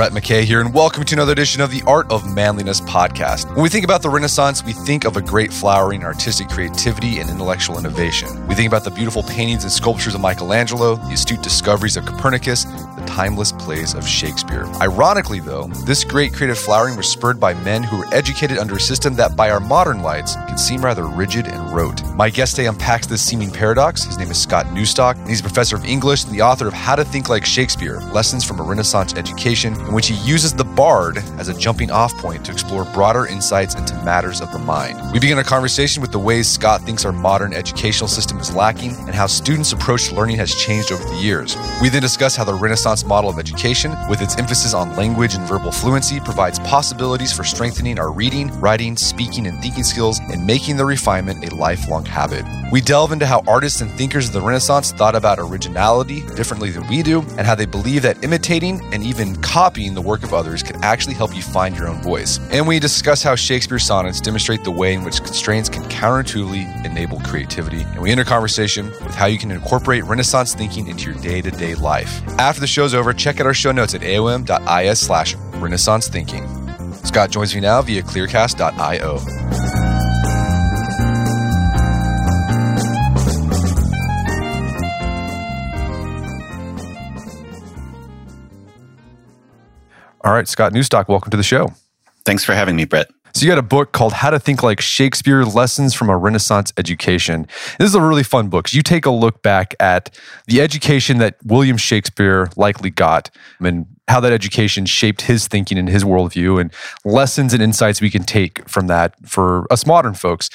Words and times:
Brett 0.00 0.12
McKay 0.12 0.44
here, 0.44 0.62
and 0.62 0.72
welcome 0.72 1.04
to 1.04 1.14
another 1.14 1.32
edition 1.32 1.60
of 1.60 1.70
the 1.70 1.82
Art 1.86 2.10
of 2.10 2.34
Manliness 2.34 2.80
podcast. 2.80 3.44
When 3.52 3.62
we 3.62 3.68
think 3.68 3.84
about 3.84 4.00
the 4.00 4.08
Renaissance, 4.08 4.64
we 4.64 4.72
think 4.72 5.04
of 5.04 5.18
a 5.18 5.20
great 5.20 5.52
flowering 5.52 6.04
artistic 6.04 6.48
creativity 6.48 7.18
and 7.18 7.28
intellectual 7.28 7.78
innovation. 7.78 8.46
We 8.46 8.54
think 8.54 8.66
about 8.66 8.84
the 8.84 8.92
beautiful 8.92 9.22
paintings 9.22 9.62
and 9.62 9.70
sculptures 9.70 10.14
of 10.14 10.22
Michelangelo, 10.22 10.96
the 10.96 11.12
astute 11.12 11.42
discoveries 11.42 11.98
of 11.98 12.06
Copernicus, 12.06 12.64
the 13.00 13.06
timeless 13.06 13.52
plays 13.52 13.94
of 13.94 14.06
Shakespeare. 14.06 14.66
Ironically, 14.80 15.40
though, 15.40 15.66
this 15.86 16.04
great 16.04 16.32
creative 16.32 16.58
flowering 16.58 16.96
was 16.96 17.08
spurred 17.08 17.40
by 17.40 17.54
men 17.54 17.82
who 17.82 17.98
were 17.98 18.14
educated 18.14 18.58
under 18.58 18.76
a 18.76 18.80
system 18.80 19.14
that, 19.14 19.36
by 19.36 19.50
our 19.50 19.60
modern 19.60 20.02
lights, 20.02 20.34
can 20.34 20.58
seem 20.58 20.84
rather 20.84 21.06
rigid 21.06 21.46
and 21.46 21.72
rote. 21.72 22.02
My 22.14 22.30
guest 22.30 22.56
today 22.56 22.66
unpacks 22.68 23.06
this 23.06 23.22
seeming 23.22 23.50
paradox. 23.50 24.04
His 24.04 24.18
name 24.18 24.30
is 24.30 24.40
Scott 24.40 24.66
Newstok, 24.66 25.16
and 25.16 25.28
he's 25.28 25.40
a 25.40 25.44
professor 25.44 25.76
of 25.76 25.84
English 25.84 26.24
and 26.24 26.34
the 26.34 26.42
author 26.42 26.66
of 26.66 26.74
How 26.74 26.96
to 26.96 27.04
Think 27.04 27.28
Like 27.28 27.44
Shakespeare 27.44 28.00
Lessons 28.12 28.44
from 28.44 28.60
a 28.60 28.62
Renaissance 28.62 29.14
Education 29.14 29.74
in 29.74 29.92
which 29.92 30.08
he 30.08 30.14
uses 30.14 30.52
the 30.52 30.64
bard 30.64 31.18
as 31.38 31.48
a 31.48 31.58
jumping 31.58 31.90
off 31.90 32.12
point 32.18 32.44
to 32.44 32.52
explore 32.52 32.84
broader 32.86 33.26
insights 33.26 33.74
into 33.74 33.94
matters 34.04 34.40
of 34.40 34.52
the 34.52 34.58
mind. 34.58 34.98
We 35.12 35.20
begin 35.20 35.38
a 35.38 35.44
conversation 35.44 36.00
with 36.00 36.12
the 36.12 36.18
ways 36.18 36.48
Scott 36.48 36.82
thinks 36.82 37.04
our 37.04 37.12
modern 37.12 37.52
educational 37.52 38.08
system 38.08 38.38
is 38.38 38.54
lacking 38.54 38.94
and 39.06 39.14
how 39.14 39.26
students' 39.26 39.72
approach 39.72 40.08
to 40.08 40.14
learning 40.14 40.36
has 40.36 40.54
changed 40.54 40.92
over 40.92 41.04
the 41.04 41.16
years. 41.16 41.56
We 41.80 41.88
then 41.88 42.02
discuss 42.02 42.36
how 42.36 42.44
the 42.44 42.54
Renaissance 42.54 42.99
model 43.04 43.30
of 43.30 43.38
education, 43.38 43.94
with 44.08 44.20
its 44.22 44.36
emphasis 44.36 44.74
on 44.74 44.96
language 44.96 45.34
and 45.34 45.46
verbal 45.46 45.72
fluency, 45.72 46.20
provides 46.20 46.58
possibilities 46.60 47.32
for 47.32 47.44
strengthening 47.44 47.98
our 47.98 48.12
reading, 48.12 48.48
writing, 48.60 48.96
speaking, 48.96 49.46
and 49.46 49.60
thinking 49.60 49.84
skills 49.84 50.20
and 50.30 50.46
making 50.46 50.76
the 50.76 50.84
refinement 50.84 51.44
a 51.44 51.54
lifelong 51.54 52.04
habit. 52.04 52.44
We 52.72 52.80
delve 52.80 53.12
into 53.12 53.26
how 53.26 53.42
artists 53.48 53.80
and 53.80 53.90
thinkers 53.90 54.28
of 54.28 54.32
the 54.32 54.40
Renaissance 54.40 54.92
thought 54.92 55.16
about 55.16 55.38
originality 55.38 56.20
differently 56.36 56.70
than 56.70 56.86
we 56.88 57.02
do, 57.02 57.20
and 57.36 57.40
how 57.40 57.54
they 57.54 57.66
believe 57.66 58.02
that 58.02 58.22
imitating 58.22 58.80
and 58.92 59.02
even 59.02 59.34
copying 59.42 59.94
the 59.94 60.00
work 60.00 60.22
of 60.22 60.32
others 60.32 60.62
can 60.62 60.82
actually 60.84 61.14
help 61.14 61.34
you 61.34 61.42
find 61.42 61.76
your 61.76 61.88
own 61.88 62.00
voice. 62.02 62.38
And 62.50 62.66
we 62.66 62.78
discuss 62.78 63.22
how 63.22 63.34
Shakespeare's 63.34 63.84
sonnets 63.84 64.20
demonstrate 64.20 64.64
the 64.64 64.70
way 64.70 64.94
in 64.94 65.02
which 65.04 65.22
constraints 65.22 65.68
can 65.68 65.82
counterintuitively 65.84 66.84
enable 66.84 67.20
creativity. 67.20 67.82
And 67.82 68.00
we 68.00 68.10
end 68.10 68.20
our 68.20 68.24
conversation 68.24 68.86
with 68.86 69.14
how 69.14 69.26
you 69.26 69.38
can 69.38 69.50
incorporate 69.50 70.04
Renaissance 70.04 70.54
thinking 70.54 70.86
into 70.86 71.10
your 71.10 71.20
day 71.20 71.40
to 71.42 71.50
day 71.50 71.74
life. 71.74 72.22
After 72.38 72.60
the 72.60 72.66
show's 72.80 72.94
over, 72.94 73.12
check 73.12 73.38
out 73.40 73.46
our 73.46 73.52
show 73.52 73.72
notes 73.72 73.94
at 73.94 74.00
aom.is 74.00 74.98
slash 74.98 75.34
Renaissance 75.56 76.08
Thinking. 76.08 76.48
Scott 77.04 77.30
joins 77.30 77.54
me 77.54 77.60
now 77.60 77.82
via 77.82 78.00
clearcast.io. 78.00 79.18
All 90.22 90.32
right, 90.32 90.48
Scott 90.48 90.72
Newstok, 90.72 91.06
welcome 91.08 91.30
to 91.30 91.36
the 91.36 91.42
show. 91.42 91.74
Thanks 92.24 92.44
for 92.44 92.54
having 92.54 92.76
me, 92.76 92.86
Brett. 92.86 93.10
So 93.32 93.44
you 93.44 93.50
got 93.50 93.58
a 93.58 93.62
book 93.62 93.92
called 93.92 94.14
How 94.14 94.30
to 94.30 94.38
Think 94.38 94.62
Like 94.62 94.80
Shakespeare: 94.80 95.44
Lessons 95.44 95.94
from 95.94 96.10
a 96.10 96.16
Renaissance 96.16 96.72
Education. 96.76 97.46
This 97.78 97.88
is 97.88 97.94
a 97.94 98.02
really 98.02 98.22
fun 98.22 98.48
book. 98.48 98.72
You 98.72 98.82
take 98.82 99.06
a 99.06 99.10
look 99.10 99.42
back 99.42 99.74
at 99.78 100.16
the 100.46 100.60
education 100.60 101.18
that 101.18 101.36
William 101.44 101.76
Shakespeare 101.76 102.50
likely 102.56 102.90
got 102.90 103.30
and 103.60 103.86
how 104.08 104.18
that 104.20 104.32
education 104.32 104.84
shaped 104.86 105.22
his 105.22 105.46
thinking 105.46 105.78
and 105.78 105.88
his 105.88 106.02
worldview 106.02 106.60
and 106.60 106.72
lessons 107.04 107.54
and 107.54 107.62
insights 107.62 108.00
we 108.00 108.10
can 108.10 108.24
take 108.24 108.68
from 108.68 108.88
that 108.88 109.14
for 109.26 109.72
us 109.72 109.86
modern 109.86 110.14
folks. 110.14 110.50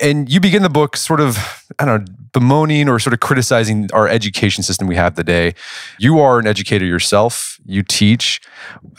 And 0.00 0.30
you 0.32 0.40
begin 0.40 0.62
the 0.62 0.70
book 0.70 0.96
sort 0.96 1.20
of, 1.20 1.66
I 1.78 1.84
don't 1.84 2.08
know, 2.08 2.14
bemoaning 2.32 2.88
or 2.88 2.98
sort 2.98 3.12
of 3.12 3.20
criticizing 3.20 3.90
our 3.92 4.08
education 4.08 4.62
system 4.64 4.88
we 4.88 4.96
have 4.96 5.14
today. 5.14 5.54
You 5.98 6.18
are 6.18 6.38
an 6.38 6.46
educator 6.46 6.86
yourself. 6.86 7.60
You 7.66 7.82
teach. 7.82 8.40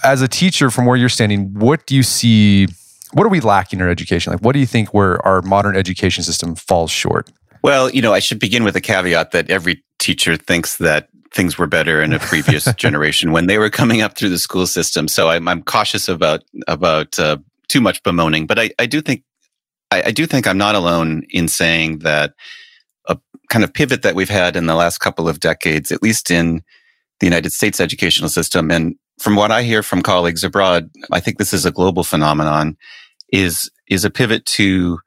As 0.03 0.21
a 0.21 0.27
teacher, 0.27 0.69
from 0.69 0.85
where 0.85 0.95
you're 0.95 1.09
standing, 1.09 1.53
what 1.53 1.85
do 1.85 1.95
you 1.95 2.03
see 2.03 2.67
what 3.15 3.25
are 3.25 3.29
we 3.29 3.39
lacking 3.39 3.79
in 3.79 3.85
our 3.85 3.89
education? 3.89 4.33
Like, 4.33 4.41
what 4.41 4.51
do 4.51 4.59
you 4.59 4.65
think 4.65 4.93
where 4.93 5.25
our 5.25 5.41
modern 5.41 5.77
education 5.77 6.21
system 6.21 6.53
falls 6.53 6.91
short? 6.91 7.31
Well, 7.63 7.89
you 7.89 8.01
know, 8.01 8.13
I 8.13 8.19
should 8.19 8.39
begin 8.39 8.65
with 8.65 8.75
a 8.75 8.81
caveat 8.81 9.31
that 9.31 9.49
every 9.49 9.81
teacher 9.99 10.35
thinks 10.35 10.77
that 10.77 11.07
things 11.33 11.57
were 11.57 11.65
better 11.65 12.01
in 12.01 12.11
a 12.11 12.19
previous 12.19 12.65
generation 12.75 13.31
when 13.31 13.47
they 13.47 13.57
were 13.57 13.69
coming 13.69 14.01
up 14.01 14.17
through 14.17 14.29
the 14.29 14.37
school 14.37 14.67
system. 14.67 15.07
So 15.07 15.29
I'm, 15.29 15.47
I'm 15.47 15.63
cautious 15.63 16.09
about 16.09 16.43
about 16.67 17.17
uh, 17.17 17.37
too 17.69 17.79
much 17.79 18.03
bemoaning, 18.03 18.47
but 18.47 18.59
I, 18.59 18.71
I 18.79 18.85
do 18.85 18.99
think 18.99 19.23
I, 19.91 20.03
I 20.07 20.11
do 20.11 20.25
think 20.25 20.45
I'm 20.45 20.57
not 20.57 20.75
alone 20.75 21.23
in 21.29 21.47
saying 21.47 21.99
that 21.99 22.33
a 23.07 23.17
kind 23.49 23.63
of 23.63 23.73
pivot 23.73 24.01
that 24.01 24.15
we've 24.15 24.29
had 24.29 24.57
in 24.57 24.65
the 24.65 24.75
last 24.75 24.97
couple 24.97 25.29
of 25.29 25.39
decades, 25.39 25.89
at 25.89 26.03
least 26.03 26.29
in 26.29 26.61
the 27.21 27.27
United 27.27 27.53
States 27.53 27.79
educational 27.79 28.27
system, 28.27 28.71
and 28.71 28.97
from 29.19 29.37
what 29.37 29.51
I 29.51 29.63
hear 29.63 29.83
from 29.83 30.01
colleagues 30.01 30.43
abroad, 30.43 30.89
I 31.13 31.21
think 31.21 31.37
this 31.37 31.53
is 31.53 31.65
a 31.65 31.71
global 31.71 32.03
phenomenon 32.03 32.75
is 33.31 33.69
is 33.87 34.05
a 34.05 34.09
pivot 34.09 34.45
to 34.45 34.99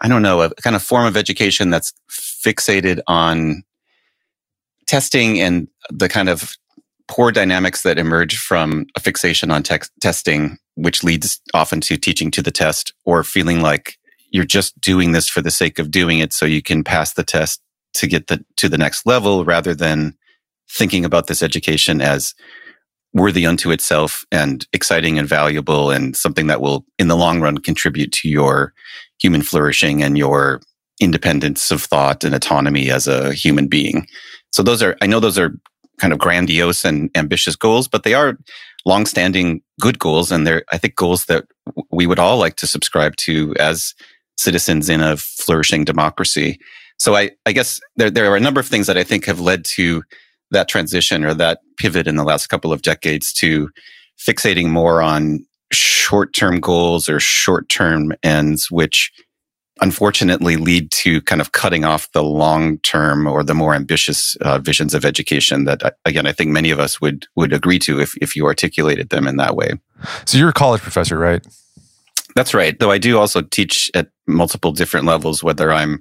I 0.00 0.08
don't 0.08 0.22
know 0.22 0.42
a 0.42 0.54
kind 0.56 0.76
of 0.76 0.82
form 0.82 1.06
of 1.06 1.16
education 1.16 1.70
that's 1.70 1.92
fixated 2.10 3.00
on 3.06 3.62
testing 4.86 5.40
and 5.40 5.68
the 5.90 6.08
kind 6.08 6.28
of 6.28 6.56
poor 7.08 7.30
dynamics 7.30 7.82
that 7.82 7.98
emerge 7.98 8.36
from 8.36 8.86
a 8.96 9.00
fixation 9.00 9.50
on 9.50 9.62
te- 9.62 9.78
testing, 10.00 10.58
which 10.74 11.04
leads 11.04 11.40
often 11.54 11.80
to 11.80 11.96
teaching 11.96 12.30
to 12.32 12.42
the 12.42 12.50
test 12.50 12.92
or 13.04 13.22
feeling 13.22 13.60
like 13.60 13.96
you're 14.30 14.44
just 14.44 14.78
doing 14.80 15.12
this 15.12 15.28
for 15.28 15.40
the 15.40 15.50
sake 15.50 15.78
of 15.78 15.90
doing 15.90 16.18
it 16.18 16.32
so 16.32 16.44
you 16.44 16.62
can 16.62 16.82
pass 16.82 17.14
the 17.14 17.22
test 17.22 17.60
to 17.94 18.06
get 18.06 18.26
the, 18.26 18.44
to 18.56 18.68
the 18.68 18.78
next 18.78 19.06
level 19.06 19.44
rather 19.44 19.74
than 19.74 20.16
thinking 20.68 21.04
about 21.04 21.28
this 21.28 21.42
education 21.42 22.00
as 22.00 22.34
worthy 23.16 23.46
unto 23.46 23.70
itself 23.70 24.24
and 24.30 24.66
exciting 24.74 25.18
and 25.18 25.26
valuable 25.26 25.90
and 25.90 26.14
something 26.14 26.46
that 26.48 26.60
will 26.60 26.84
in 26.98 27.08
the 27.08 27.16
long 27.16 27.40
run 27.40 27.58
contribute 27.58 28.12
to 28.12 28.28
your 28.28 28.74
human 29.18 29.42
flourishing 29.42 30.02
and 30.02 30.18
your 30.18 30.60
independence 31.00 31.70
of 31.70 31.82
thought 31.82 32.24
and 32.24 32.34
autonomy 32.34 32.90
as 32.90 33.06
a 33.06 33.32
human 33.32 33.66
being. 33.66 34.06
So 34.52 34.62
those 34.62 34.82
are, 34.82 34.96
I 35.00 35.06
know 35.06 35.18
those 35.18 35.38
are 35.38 35.54
kind 35.98 36.12
of 36.12 36.18
grandiose 36.18 36.84
and 36.84 37.10
ambitious 37.14 37.56
goals, 37.56 37.88
but 37.88 38.02
they 38.02 38.12
are 38.12 38.36
long-standing 38.84 39.62
good 39.80 39.98
goals. 39.98 40.30
And 40.30 40.46
they're, 40.46 40.62
I 40.70 40.76
think, 40.76 40.94
goals 40.94 41.24
that 41.24 41.46
we 41.90 42.06
would 42.06 42.18
all 42.18 42.36
like 42.36 42.56
to 42.56 42.66
subscribe 42.66 43.16
to 43.16 43.54
as 43.58 43.94
citizens 44.36 44.90
in 44.90 45.00
a 45.00 45.16
flourishing 45.16 45.84
democracy. 45.84 46.60
So 46.98 47.16
I, 47.16 47.30
I 47.46 47.52
guess 47.52 47.80
there, 47.96 48.10
there 48.10 48.30
are 48.30 48.36
a 48.36 48.40
number 48.40 48.60
of 48.60 48.66
things 48.66 48.86
that 48.86 48.98
I 48.98 49.04
think 49.04 49.24
have 49.24 49.40
led 49.40 49.64
to 49.76 50.02
that 50.50 50.68
transition 50.68 51.24
or 51.24 51.34
that 51.34 51.60
pivot 51.78 52.06
in 52.06 52.16
the 52.16 52.24
last 52.24 52.48
couple 52.48 52.72
of 52.72 52.82
decades 52.82 53.32
to 53.34 53.70
fixating 54.18 54.68
more 54.68 55.02
on 55.02 55.44
short 55.72 56.32
term 56.32 56.60
goals 56.60 57.08
or 57.08 57.20
short 57.20 57.68
term 57.68 58.12
ends, 58.22 58.70
which 58.70 59.10
unfortunately 59.80 60.56
lead 60.56 60.90
to 60.90 61.20
kind 61.22 61.40
of 61.40 61.52
cutting 61.52 61.84
off 61.84 62.10
the 62.12 62.22
long 62.22 62.78
term 62.78 63.26
or 63.26 63.42
the 63.42 63.54
more 63.54 63.74
ambitious 63.74 64.36
uh, 64.36 64.58
visions 64.58 64.94
of 64.94 65.04
education 65.04 65.64
that 65.64 65.82
uh, 65.82 65.90
again 66.04 66.26
i 66.26 66.32
think 66.32 66.50
many 66.50 66.70
of 66.70 66.80
us 66.80 67.00
would 67.00 67.26
would 67.36 67.52
agree 67.52 67.78
to 67.78 68.00
if, 68.00 68.16
if 68.22 68.34
you 68.34 68.46
articulated 68.46 69.10
them 69.10 69.26
in 69.26 69.36
that 69.36 69.54
way. 69.54 69.72
So 70.24 70.38
you're 70.38 70.48
a 70.48 70.54
college 70.54 70.80
professor 70.80 71.18
right? 71.18 71.46
That's 72.34 72.54
right 72.54 72.78
though 72.78 72.90
i 72.90 72.98
do 72.98 73.18
also 73.18 73.42
teach 73.42 73.90
at 73.94 74.08
multiple 74.26 74.72
different 74.72 75.06
levels 75.06 75.42
whether 75.42 75.72
i'm 75.72 76.00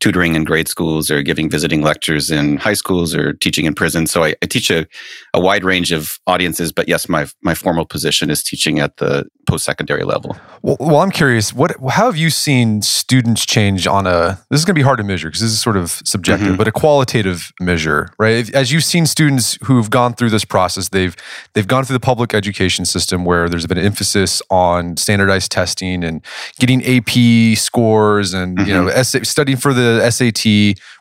tutoring 0.00 0.34
in 0.34 0.44
grade 0.44 0.68
schools 0.68 1.10
or 1.10 1.22
giving 1.22 1.48
visiting 1.48 1.82
lectures 1.82 2.30
in 2.30 2.58
high 2.58 2.74
schools 2.74 3.14
or 3.14 3.32
teaching 3.34 3.64
in 3.64 3.74
prison. 3.74 4.06
So 4.06 4.24
I, 4.24 4.34
I 4.42 4.46
teach 4.46 4.70
a, 4.70 4.86
a 5.32 5.40
wide 5.40 5.64
range 5.64 5.90
of 5.92 6.18
audiences, 6.26 6.72
but 6.72 6.88
yes, 6.88 7.08
my, 7.08 7.26
my 7.42 7.54
formal 7.54 7.86
position 7.86 8.30
is 8.30 8.42
teaching 8.42 8.78
at 8.78 8.96
the 8.98 9.26
post-secondary 9.46 10.04
level. 10.04 10.36
Well, 10.62 10.76
well, 10.80 10.96
I'm 10.96 11.10
curious, 11.10 11.52
what, 11.52 11.76
how 11.90 12.06
have 12.06 12.16
you 12.16 12.30
seen 12.30 12.82
students 12.82 13.46
change 13.46 13.86
on 13.86 14.06
a, 14.06 14.38
this 14.50 14.60
is 14.60 14.64
going 14.64 14.74
to 14.74 14.78
be 14.78 14.82
hard 14.82 14.98
to 14.98 15.04
measure 15.04 15.28
because 15.28 15.40
this 15.40 15.52
is 15.52 15.60
sort 15.60 15.76
of 15.76 15.90
subjective, 16.04 16.48
mm-hmm. 16.48 16.56
but 16.56 16.68
a 16.68 16.72
qualitative 16.72 17.52
measure, 17.60 18.10
right? 18.18 18.52
As 18.54 18.72
you've 18.72 18.84
seen 18.84 19.06
students 19.06 19.58
who've 19.64 19.88
gone 19.88 20.14
through 20.14 20.30
this 20.30 20.44
process, 20.44 20.88
they've, 20.88 21.16
they've 21.54 21.66
gone 21.66 21.84
through 21.84 21.94
the 21.94 22.00
public 22.00 22.34
education 22.34 22.84
system 22.84 23.24
where 23.24 23.48
there's 23.48 23.66
been 23.66 23.78
an 23.78 23.84
emphasis 23.84 24.42
on 24.50 24.96
standardized 24.96 25.50
testing 25.50 26.04
and 26.04 26.22
getting 26.58 26.84
AP 26.84 27.56
scores 27.56 28.34
and, 28.34 28.58
mm-hmm. 28.58 28.68
you 28.68 28.74
know, 28.74 28.90
mm-hmm. 28.90 29.22
studying 29.22 29.58
for 29.58 29.72
the 29.72 30.10
SAT, 30.10 30.44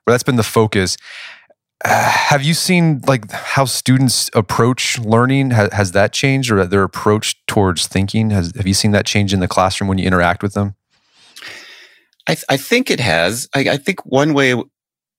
where 0.04 0.14
that's 0.14 0.24
been 0.24 0.36
the 0.36 0.44
focus. 0.44 0.98
Uh, 1.84 2.10
have 2.10 2.42
you 2.42 2.54
seen 2.54 3.02
like 3.06 3.30
how 3.32 3.66
students 3.66 4.30
approach 4.34 4.98
learning? 5.00 5.52
Has, 5.52 5.74
has 5.74 5.92
that 5.92 6.14
changed, 6.14 6.52
or 6.52 6.66
their 6.66 6.84
approach 6.84 7.36
towards 7.48 7.88
thinking? 7.88 8.30
Has 8.30 8.54
have 8.56 8.66
you 8.66 8.74
seen 8.74 8.92
that 8.92 9.06
change 9.06 9.34
in 9.34 9.42
the 9.42 9.48
classroom 9.48 9.88
when 9.88 9.98
you 9.98 10.06
interact 10.06 10.42
with 10.42 10.54
them? 10.54 10.76
I, 12.28 12.36
th- 12.36 12.46
I 12.50 12.58
think 12.58 12.90
it 12.90 13.00
has. 13.00 13.48
I, 13.54 13.60
I 13.72 13.78
think 13.78 14.06
one 14.06 14.34
way 14.34 14.56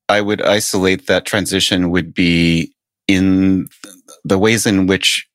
I 0.08 0.20
would 0.20 0.42
isolate 0.42 1.06
that 1.06 1.24
transition 1.24 1.90
would 1.90 2.14
be 2.14 2.72
in 3.06 3.68
the 4.24 4.38
ways 4.38 4.66
in 4.66 4.86
which 4.86 5.26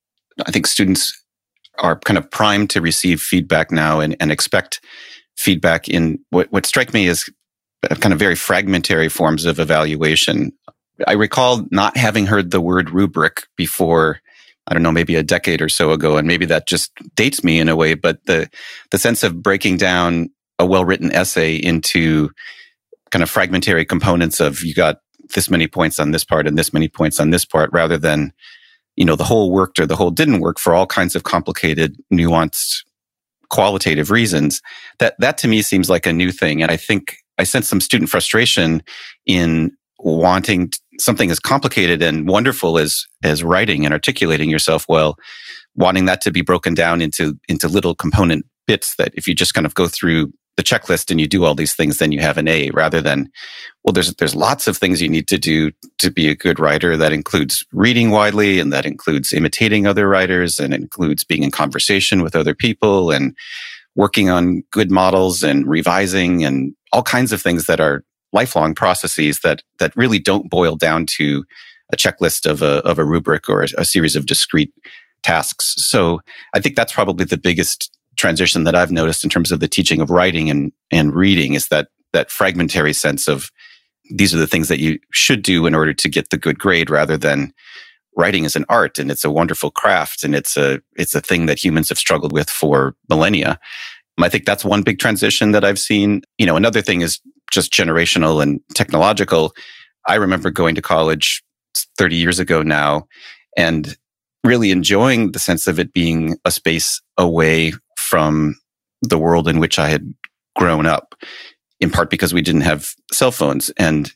I 0.45 0.51
think 0.51 0.67
students 0.67 1.13
are 1.79 1.97
kind 1.99 2.17
of 2.17 2.29
primed 2.29 2.69
to 2.71 2.81
receive 2.81 3.21
feedback 3.21 3.71
now 3.71 3.99
and, 3.99 4.15
and 4.19 4.31
expect 4.31 4.81
feedback 5.37 5.87
in 5.87 6.19
what, 6.29 6.51
what 6.51 6.65
strike 6.65 6.93
me 6.93 7.07
as 7.07 7.29
kind 7.99 8.13
of 8.13 8.19
very 8.19 8.35
fragmentary 8.35 9.09
forms 9.09 9.45
of 9.45 9.59
evaluation. 9.59 10.51
I 11.07 11.13
recall 11.13 11.65
not 11.71 11.97
having 11.97 12.25
heard 12.25 12.51
the 12.51 12.61
word 12.61 12.89
rubric 12.89 13.47
before 13.55 14.21
I 14.67 14.73
don't 14.73 14.83
know, 14.83 14.91
maybe 14.91 15.15
a 15.15 15.23
decade 15.23 15.61
or 15.61 15.69
so 15.69 15.91
ago. 15.91 16.17
And 16.17 16.27
maybe 16.27 16.45
that 16.45 16.67
just 16.67 16.91
dates 17.15 17.43
me 17.43 17.59
in 17.59 17.67
a 17.67 17.75
way, 17.75 17.93
but 17.93 18.25
the, 18.25 18.49
the 18.91 18.97
sense 18.97 19.23
of 19.23 19.41
breaking 19.41 19.77
down 19.77 20.29
a 20.59 20.65
well 20.65 20.85
written 20.85 21.11
essay 21.11 21.55
into 21.55 22.29
kind 23.09 23.23
of 23.23 23.29
fragmentary 23.29 23.83
components 23.83 24.39
of 24.39 24.63
you 24.63 24.73
got 24.73 24.99
this 25.33 25.49
many 25.49 25.67
points 25.67 25.99
on 25.99 26.11
this 26.11 26.23
part 26.23 26.47
and 26.47 26.57
this 26.57 26.73
many 26.73 26.87
points 26.87 27.19
on 27.19 27.31
this 27.31 27.43
part 27.43 27.69
rather 27.73 27.97
than, 27.97 28.31
you 28.95 29.03
know, 29.03 29.15
the 29.15 29.23
whole 29.23 29.51
worked 29.51 29.79
or 29.79 29.85
the 29.85 29.95
whole 29.95 30.11
didn't 30.11 30.41
work 30.41 30.59
for 30.59 30.73
all 30.73 30.85
kinds 30.85 31.15
of 31.15 31.23
complicated, 31.23 31.95
nuanced, 32.13 32.83
qualitative 33.49 34.11
reasons. 34.11 34.61
That, 34.99 35.15
that 35.19 35.37
to 35.39 35.47
me 35.47 35.61
seems 35.61 35.89
like 35.89 36.05
a 36.05 36.13
new 36.13 36.31
thing. 36.31 36.61
And 36.61 36.71
I 36.71 36.77
think 36.77 37.15
I 37.37 37.43
sense 37.43 37.67
some 37.67 37.81
student 37.81 38.09
frustration 38.09 38.83
in 39.25 39.75
wanting 39.99 40.71
something 41.03 41.31
as 41.31 41.39
complicated 41.39 42.01
and 42.01 42.27
wonderful 42.27 42.77
as 42.77 43.05
as 43.23 43.43
writing 43.43 43.85
and 43.85 43.93
articulating 43.93 44.49
yourself 44.49 44.85
well 44.87 45.17
wanting 45.75 46.05
that 46.05 46.21
to 46.21 46.31
be 46.31 46.41
broken 46.41 46.73
down 46.73 47.01
into 47.01 47.37
into 47.47 47.67
little 47.67 47.95
component 47.95 48.45
bits 48.67 48.95
that 48.95 49.11
if 49.15 49.27
you 49.27 49.33
just 49.33 49.53
kind 49.53 49.65
of 49.65 49.73
go 49.73 49.87
through 49.87 50.31
the 50.57 50.63
checklist 50.63 51.09
and 51.09 51.19
you 51.19 51.27
do 51.27 51.43
all 51.43 51.55
these 51.55 51.73
things 51.73 51.97
then 51.97 52.11
you 52.11 52.19
have 52.19 52.37
an 52.37 52.47
A 52.47 52.69
rather 52.71 53.01
than 53.01 53.29
well 53.83 53.93
there's 53.93 54.13
there's 54.15 54.35
lots 54.35 54.67
of 54.67 54.77
things 54.77 55.01
you 55.01 55.09
need 55.09 55.27
to 55.27 55.37
do 55.37 55.71
to 55.97 56.11
be 56.11 56.27
a 56.27 56.35
good 56.35 56.59
writer. 56.59 56.97
That 56.97 57.13
includes 57.13 57.65
reading 57.71 58.11
widely 58.11 58.59
and 58.59 58.71
that 58.73 58.85
includes 58.85 59.33
imitating 59.33 59.87
other 59.87 60.07
writers 60.07 60.59
and 60.59 60.73
includes 60.73 61.23
being 61.23 61.43
in 61.43 61.51
conversation 61.51 62.21
with 62.21 62.35
other 62.35 62.53
people 62.53 63.11
and 63.11 63.35
working 63.95 64.29
on 64.29 64.63
good 64.71 64.91
models 64.91 65.43
and 65.43 65.67
revising 65.67 66.43
and 66.43 66.73
all 66.93 67.03
kinds 67.03 67.31
of 67.31 67.41
things 67.41 67.65
that 67.65 67.79
are 67.79 68.03
lifelong 68.33 68.73
processes 68.73 69.39
that 69.39 69.63
that 69.79 69.95
really 69.95 70.19
don't 70.19 70.49
boil 70.49 70.75
down 70.75 71.05
to 71.05 71.43
a 71.91 71.97
checklist 71.97 72.49
of 72.49 72.61
a 72.61 72.77
of 72.85 72.97
a 72.99 73.05
rubric 73.05 73.49
or 73.49 73.63
a, 73.63 73.67
a 73.77 73.85
series 73.85 74.15
of 74.15 74.25
discrete 74.25 74.73
tasks. 75.23 75.75
So 75.77 76.21
I 76.53 76.59
think 76.59 76.75
that's 76.75 76.93
probably 76.93 77.25
the 77.25 77.37
biggest 77.37 77.95
transition 78.17 78.63
that 78.63 78.75
I've 78.75 78.91
noticed 78.91 79.23
in 79.23 79.29
terms 79.29 79.51
of 79.51 79.59
the 79.59 79.67
teaching 79.67 80.01
of 80.01 80.09
writing 80.09 80.49
and 80.49 80.71
and 80.91 81.13
reading 81.13 81.53
is 81.53 81.67
that 81.67 81.87
that 82.13 82.31
fragmentary 82.31 82.93
sense 82.93 83.27
of 83.27 83.51
these 84.09 84.35
are 84.35 84.39
the 84.39 84.47
things 84.47 84.67
that 84.67 84.79
you 84.79 84.99
should 85.11 85.41
do 85.41 85.65
in 85.65 85.73
order 85.73 85.93
to 85.93 86.09
get 86.09 86.29
the 86.29 86.37
good 86.37 86.59
grade 86.59 86.89
rather 86.89 87.17
than 87.17 87.53
writing 88.17 88.43
is 88.43 88.55
an 88.55 88.65
art 88.67 88.99
and 88.99 89.09
it's 89.09 89.23
a 89.23 89.31
wonderful 89.31 89.71
craft 89.71 90.23
and 90.23 90.35
it's 90.35 90.57
a 90.57 90.81
it's 90.97 91.15
a 91.15 91.21
thing 91.21 91.45
that 91.45 91.63
humans 91.63 91.89
have 91.89 91.97
struggled 91.97 92.33
with 92.33 92.49
for 92.49 92.95
millennia. 93.09 93.59
I 94.21 94.29
think 94.29 94.45
that's 94.45 94.65
one 94.65 94.83
big 94.83 94.99
transition 94.99 95.51
that 95.53 95.63
I've 95.63 95.79
seen. 95.79 96.21
You 96.37 96.45
know, 96.45 96.55
another 96.55 96.81
thing 96.81 97.01
is 97.01 97.19
just 97.51 97.71
generational 97.71 98.41
and 98.41 98.59
technological. 98.73 99.53
I 100.07 100.15
remember 100.15 100.49
going 100.49 100.75
to 100.75 100.81
college 100.81 101.43
30 101.97 102.15
years 102.15 102.39
ago 102.39 102.63
now 102.63 103.07
and 103.57 103.95
really 104.43 104.71
enjoying 104.71 105.31
the 105.31 105.39
sense 105.39 105.67
of 105.67 105.79
it 105.79 105.93
being 105.93 106.37
a 106.45 106.51
space 106.51 107.01
away 107.17 107.73
from 107.97 108.55
the 109.01 109.17
world 109.17 109.47
in 109.47 109.59
which 109.59 109.77
I 109.77 109.89
had 109.89 110.13
grown 110.55 110.85
up, 110.85 111.15
in 111.79 111.89
part 111.89 112.09
because 112.09 112.33
we 112.33 112.41
didn't 112.41 112.61
have 112.61 112.93
cell 113.11 113.31
phones. 113.31 113.69
And 113.77 114.11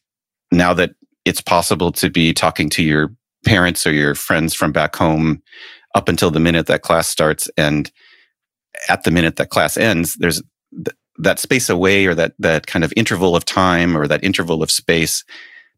now 0.51 0.73
that 0.73 0.91
it's 1.25 1.41
possible 1.41 1.91
to 1.93 2.09
be 2.09 2.33
talking 2.33 2.69
to 2.71 2.83
your 2.83 3.13
parents 3.45 3.85
or 3.85 3.91
your 3.91 4.15
friends 4.15 4.53
from 4.53 4.71
back 4.71 4.95
home 4.95 5.41
up 5.93 6.09
until 6.09 6.31
the 6.31 6.39
minute 6.39 6.67
that 6.67 6.81
class 6.81 7.07
starts 7.07 7.49
and 7.57 7.91
at 8.89 9.03
the 9.03 9.11
minute 9.11 9.37
that 9.37 9.49
class 9.49 9.77
ends, 9.77 10.15
there's 10.15 10.41
that 11.17 11.39
space 11.39 11.69
away 11.69 12.05
or 12.05 12.15
that 12.15 12.33
that 12.39 12.67
kind 12.67 12.83
of 12.83 12.93
interval 12.95 13.35
of 13.35 13.45
time 13.45 13.97
or 13.97 14.07
that 14.07 14.23
interval 14.23 14.61
of 14.61 14.71
space 14.71 15.23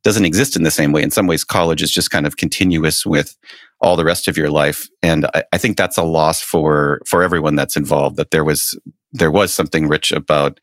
doesn't 0.04 0.26
exist 0.26 0.56
in 0.56 0.64
the 0.64 0.72
same 0.72 0.92
way. 0.92 1.02
In 1.02 1.12
some 1.12 1.28
ways, 1.28 1.44
college 1.44 1.82
is 1.82 1.92
just 1.92 2.12
kind 2.12 2.26
of 2.26 2.38
continuous 2.38 3.06
with 3.06 3.36
all 3.80 3.96
the 3.96 4.06
rest 4.06 4.28
of 4.28 4.38
your 4.38 4.50
life, 4.50 4.88
and 5.04 5.26
I, 5.34 5.44
I 5.54 5.58
think 5.58 5.78
that's 5.78 5.98
a 5.98 6.04
loss 6.04 6.42
for 6.42 7.02
for 7.06 7.24
everyone 7.24 7.56
that's 7.56 7.78
involved. 7.78 8.18
That 8.18 8.32
there 8.32 8.44
was 8.44 8.80
there 9.12 9.32
was 9.32 9.54
something 9.54 9.88
rich 9.88 10.12
about 10.12 10.60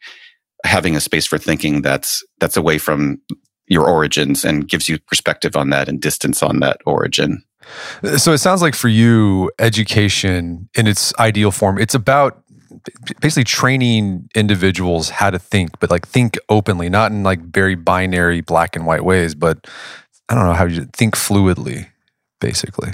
having 0.65 0.97
a 0.97 1.01
space 1.01 1.27
for 1.27 1.39
thinking 1.39 1.83
that's 1.83 2.25
that's 2.41 2.57
away 2.57 2.79
from 2.79 3.21
your 3.67 3.89
origins 3.89 4.45
and 4.45 4.69
gives 4.69 4.89
you 4.89 4.99
perspective 4.99 5.57
on 5.57 5.71
that 5.71 5.89
and 5.89 6.01
distance 6.01 6.43
on 6.43 6.61
that 6.61 6.81
origin. 6.87 7.43
So 8.19 8.33
it 8.33 8.39
sounds 8.39 8.61
like 8.61 8.75
for 8.75 8.89
you, 8.89 9.51
education 9.59 10.69
in 10.75 10.87
its 10.87 11.15
ideal 11.19 11.51
form, 11.51 11.79
it's 11.79 11.95
about 11.95 12.43
basically 13.21 13.45
training 13.45 14.29
individuals 14.35 15.11
how 15.11 15.31
to 15.31 15.39
think, 15.39 15.79
but 15.81 15.91
like 15.91 16.07
think 16.07 16.39
openly, 16.49 16.89
not 16.89 17.13
in 17.13 17.23
like 17.23 17.41
very 17.41 17.75
binary 17.75 18.41
black 18.41 18.77
and 18.77 18.87
white 18.87 19.05
ways, 19.05 19.35
but 19.35 19.67
I 20.29 20.35
don't 20.35 20.45
know 20.45 20.55
how 20.55 20.65
you 20.65 20.85
think 20.93 21.17
fluidly, 21.17 21.89
basically. 22.41 22.93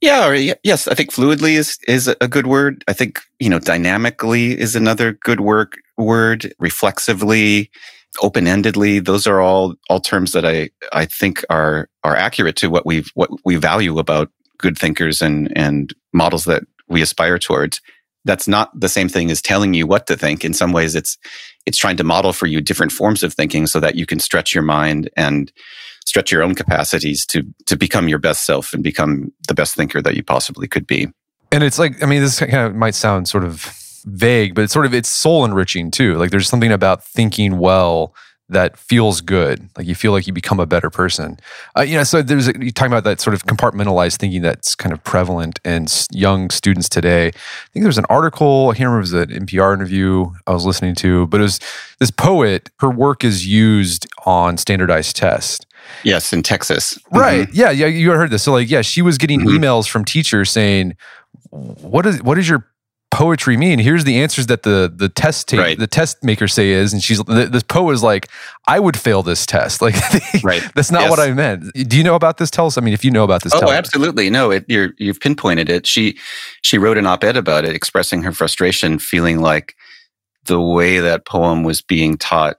Yeah, 0.00 0.28
or, 0.28 0.34
yes, 0.62 0.88
I 0.88 0.94
think 0.94 1.12
fluidly 1.12 1.52
is 1.52 1.78
is 1.88 2.08
a 2.20 2.28
good 2.28 2.46
word. 2.46 2.84
I 2.86 2.92
think 2.92 3.20
you 3.40 3.48
know 3.48 3.58
dynamically 3.58 4.58
is 4.58 4.76
another 4.76 5.12
good 5.12 5.40
word. 5.40 5.74
Word 5.96 6.54
reflexively, 6.58 7.70
open 8.22 8.44
endedly. 8.44 9.02
Those 9.02 9.26
are 9.26 9.40
all 9.40 9.74
all 9.88 10.00
terms 10.00 10.32
that 10.32 10.44
I 10.44 10.70
I 10.92 11.06
think 11.06 11.44
are 11.48 11.88
are 12.04 12.14
accurate 12.14 12.56
to 12.56 12.68
what 12.68 12.84
we've 12.84 13.10
what 13.14 13.30
we 13.44 13.56
value 13.56 13.98
about 13.98 14.30
good 14.58 14.76
thinkers 14.76 15.22
and 15.22 15.50
and 15.56 15.94
models 16.12 16.44
that 16.44 16.64
we 16.88 17.02
aspire 17.02 17.38
towards 17.38 17.80
that's 18.26 18.46
not 18.46 18.78
the 18.78 18.88
same 18.88 19.08
thing 19.08 19.30
as 19.30 19.40
telling 19.40 19.72
you 19.72 19.86
what 19.86 20.06
to 20.08 20.16
think. 20.16 20.44
In 20.44 20.52
some 20.52 20.72
ways, 20.72 20.94
it's 20.94 21.16
it's 21.64 21.78
trying 21.78 21.96
to 21.96 22.04
model 22.04 22.32
for 22.32 22.46
you 22.46 22.60
different 22.60 22.92
forms 22.92 23.22
of 23.22 23.32
thinking 23.32 23.66
so 23.66 23.80
that 23.80 23.94
you 23.94 24.06
can 24.06 24.20
stretch 24.20 24.54
your 24.54 24.62
mind 24.62 25.08
and 25.16 25.50
stretch 26.04 26.30
your 26.30 26.42
own 26.42 26.54
capacities 26.54 27.24
to 27.26 27.42
to 27.66 27.76
become 27.76 28.08
your 28.08 28.18
best 28.18 28.44
self 28.44 28.72
and 28.74 28.82
become 28.82 29.32
the 29.48 29.54
best 29.54 29.74
thinker 29.74 30.02
that 30.02 30.14
you 30.14 30.22
possibly 30.22 30.68
could 30.68 30.86
be. 30.86 31.08
And 31.52 31.62
it's 31.62 31.78
like, 31.78 32.02
I 32.02 32.06
mean, 32.06 32.22
this 32.22 32.40
kind 32.40 32.54
of 32.54 32.74
might 32.74 32.94
sound 32.94 33.28
sort 33.28 33.44
of 33.44 33.72
vague, 34.04 34.54
but 34.54 34.64
it's 34.64 34.72
sort 34.72 34.86
of 34.86 34.94
it's 34.94 35.08
soul 35.08 35.44
enriching 35.44 35.90
too. 35.90 36.16
Like 36.16 36.30
there's 36.30 36.48
something 36.48 36.72
about 36.72 37.04
thinking 37.04 37.58
well 37.58 38.14
that 38.48 38.76
feels 38.76 39.20
good. 39.20 39.68
Like 39.76 39.86
you 39.86 39.94
feel 39.94 40.12
like 40.12 40.26
you 40.26 40.32
become 40.32 40.60
a 40.60 40.66
better 40.66 40.88
person. 40.88 41.38
Uh, 41.76 41.82
you 41.82 41.96
know, 41.96 42.04
so 42.04 42.22
there's 42.22 42.46
you 42.46 42.70
talking 42.70 42.92
about 42.92 43.04
that 43.04 43.20
sort 43.20 43.34
of 43.34 43.44
compartmentalized 43.44 44.16
thinking 44.16 44.42
that's 44.42 44.74
kind 44.74 44.92
of 44.92 45.02
prevalent 45.02 45.58
in 45.64 45.86
young 46.12 46.50
students 46.50 46.88
today. 46.88 47.28
I 47.28 47.32
think 47.72 47.82
there's 47.82 47.98
an 47.98 48.06
article. 48.08 48.70
I 48.70 48.76
can't 48.76 48.88
remember 48.88 49.02
if 49.02 49.12
it 49.12 49.30
was 49.30 49.36
an 49.38 49.46
NPR 49.46 49.74
interview 49.74 50.30
I 50.46 50.52
was 50.52 50.64
listening 50.64 50.94
to, 50.96 51.26
but 51.26 51.40
it 51.40 51.44
was 51.44 51.60
this 51.98 52.10
poet. 52.10 52.70
Her 52.78 52.90
work 52.90 53.24
is 53.24 53.46
used 53.46 54.06
on 54.24 54.58
standardized 54.58 55.16
tests. 55.16 55.66
Yes, 56.04 56.32
in 56.32 56.42
Texas. 56.42 56.98
Right. 57.12 57.48
Mm-hmm. 57.48 57.56
Yeah. 57.56 57.70
Yeah. 57.70 57.86
You 57.86 58.12
heard 58.12 58.30
this. 58.30 58.44
So 58.44 58.52
like, 58.52 58.70
yeah, 58.70 58.82
she 58.82 59.02
was 59.02 59.18
getting 59.18 59.40
mm-hmm. 59.40 59.64
emails 59.64 59.88
from 59.88 60.04
teachers 60.04 60.50
saying, 60.50 60.96
"What 61.50 62.06
is 62.06 62.22
what 62.22 62.38
is 62.38 62.48
your 62.48 62.66
poetry 63.10 63.56
mean? 63.56 63.78
Here's 63.78 64.04
the 64.04 64.20
answers 64.20 64.46
that 64.46 64.62
the 64.62 64.92
the 64.94 65.08
test 65.08 65.48
ta- 65.48 65.58
right. 65.58 65.78
the 65.78 65.86
test 65.86 66.22
maker 66.22 66.48
say 66.48 66.70
is, 66.70 66.92
and 66.92 67.02
she's 67.02 67.18
the, 67.24 67.48
this 67.50 67.62
poet 67.62 67.92
is 67.92 68.02
like, 68.02 68.28
I 68.66 68.80
would 68.80 68.98
fail 68.98 69.22
this 69.22 69.46
test. 69.46 69.80
Like, 69.86 69.94
right. 70.42 70.62
that's 70.74 70.90
not 70.90 71.02
yes. 71.02 71.10
what 71.10 71.20
I 71.20 71.32
meant. 71.32 71.72
Do 71.74 71.96
you 71.96 72.02
know 72.02 72.16
about 72.16 72.38
this? 72.38 72.50
Tell 72.50 72.66
us. 72.66 72.76
I 72.76 72.80
mean, 72.80 72.92
if 72.92 73.04
you 73.04 73.10
know 73.10 73.22
about 73.22 73.44
this, 73.44 73.52
oh, 73.54 73.70
absolutely. 73.70 74.30
No, 74.30 74.50
it, 74.50 74.64
you're 74.68 74.94
you've 74.98 75.20
pinpointed 75.20 75.68
it. 75.68 75.86
She 75.86 76.18
she 76.62 76.76
wrote 76.76 76.98
an 76.98 77.06
op-ed 77.06 77.36
about 77.36 77.64
it, 77.64 77.74
expressing 77.74 78.22
her 78.22 78.32
frustration, 78.32 78.98
feeling 78.98 79.40
like 79.40 79.76
the 80.46 80.60
way 80.60 80.98
that 80.98 81.24
poem 81.24 81.62
was 81.62 81.82
being 81.82 82.16
taught 82.16 82.56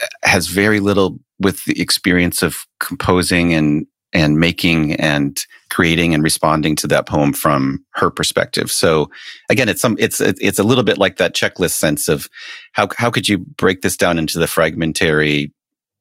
eh, 0.00 0.06
has 0.24 0.48
very 0.48 0.80
little 0.80 1.18
with 1.38 1.64
the 1.64 1.80
experience 1.80 2.42
of 2.42 2.66
composing 2.80 3.54
and 3.54 3.86
and 4.16 4.40
making 4.40 4.94
and 4.94 5.44
creating 5.68 6.14
and 6.14 6.22
responding 6.22 6.74
to 6.76 6.86
that 6.86 7.06
poem 7.06 7.34
from 7.34 7.84
her 7.94 8.10
perspective. 8.10 8.72
So 8.72 9.10
again, 9.50 9.68
it's 9.68 9.82
some, 9.82 9.96
it's, 9.98 10.20
it's 10.20 10.58
a 10.58 10.64
little 10.64 10.84
bit 10.84 10.96
like 10.96 11.18
that 11.18 11.34
checklist 11.34 11.72
sense 11.72 12.08
of 12.08 12.28
how, 12.72 12.88
how 12.96 13.10
could 13.10 13.28
you 13.28 13.38
break 13.38 13.82
this 13.82 13.96
down 13.96 14.18
into 14.18 14.38
the 14.38 14.46
fragmentary, 14.46 15.52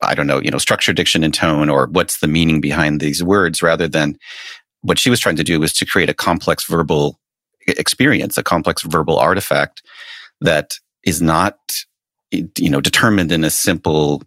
I 0.01 0.15
don't 0.15 0.27
know, 0.27 0.41
you 0.41 0.49
know, 0.49 0.57
structure, 0.57 0.93
diction 0.93 1.23
and 1.23 1.33
tone, 1.33 1.69
or 1.69 1.87
what's 1.87 2.19
the 2.19 2.27
meaning 2.27 2.61
behind 2.61 3.01
these 3.01 3.21
words 3.21 3.61
rather 3.61 3.87
than 3.87 4.17
what 4.81 4.97
she 4.97 5.09
was 5.09 5.19
trying 5.19 5.35
to 5.35 5.43
do 5.43 5.59
was 5.59 5.73
to 5.73 5.85
create 5.85 6.09
a 6.09 6.13
complex 6.13 6.65
verbal 6.65 7.19
experience, 7.67 8.37
a 8.37 8.43
complex 8.43 8.83
verbal 8.83 9.17
artifact 9.17 9.81
that 10.39 10.75
is 11.03 11.21
not, 11.21 11.57
you 12.31 12.69
know, 12.69 12.81
determined 12.81 13.31
in 13.31 13.43
a 13.43 13.49
simple 13.49 14.23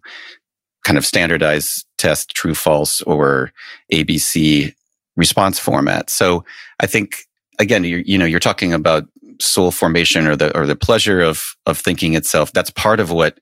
kind 0.89 0.97
of 0.97 1.05
standardized 1.05 1.85
test 1.99 2.31
true 2.31 2.55
false 2.55 3.03
or 3.03 3.51
abc 3.93 4.73
response 5.15 5.59
format. 5.59 6.09
So 6.09 6.43
i 6.79 6.87
think 6.87 7.17
again 7.59 7.83
you 7.83 8.01
you 8.07 8.17
know 8.17 8.25
you're 8.25 8.39
talking 8.39 8.73
about 8.73 9.05
soul 9.39 9.69
formation 9.69 10.25
or 10.25 10.35
the 10.35 10.49
or 10.57 10.65
the 10.65 10.75
pleasure 10.75 11.21
of 11.21 11.55
of 11.67 11.77
thinking 11.77 12.15
itself. 12.15 12.51
That's 12.53 12.71
part 12.71 12.99
of 12.99 13.11
what 13.11 13.39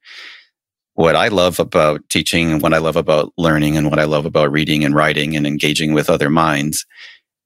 what 0.95 1.15
i 1.15 1.29
love 1.29 1.57
about 1.57 2.01
teaching 2.09 2.51
and 2.51 2.61
what 2.61 2.73
i 2.73 2.79
love 2.79 2.97
about 2.97 3.31
learning 3.37 3.77
and 3.77 3.89
what 3.89 3.99
i 3.99 4.03
love 4.03 4.25
about 4.25 4.51
reading 4.51 4.83
and 4.83 4.93
writing 4.93 5.37
and 5.37 5.47
engaging 5.47 5.93
with 5.93 6.09
other 6.09 6.29
minds. 6.29 6.85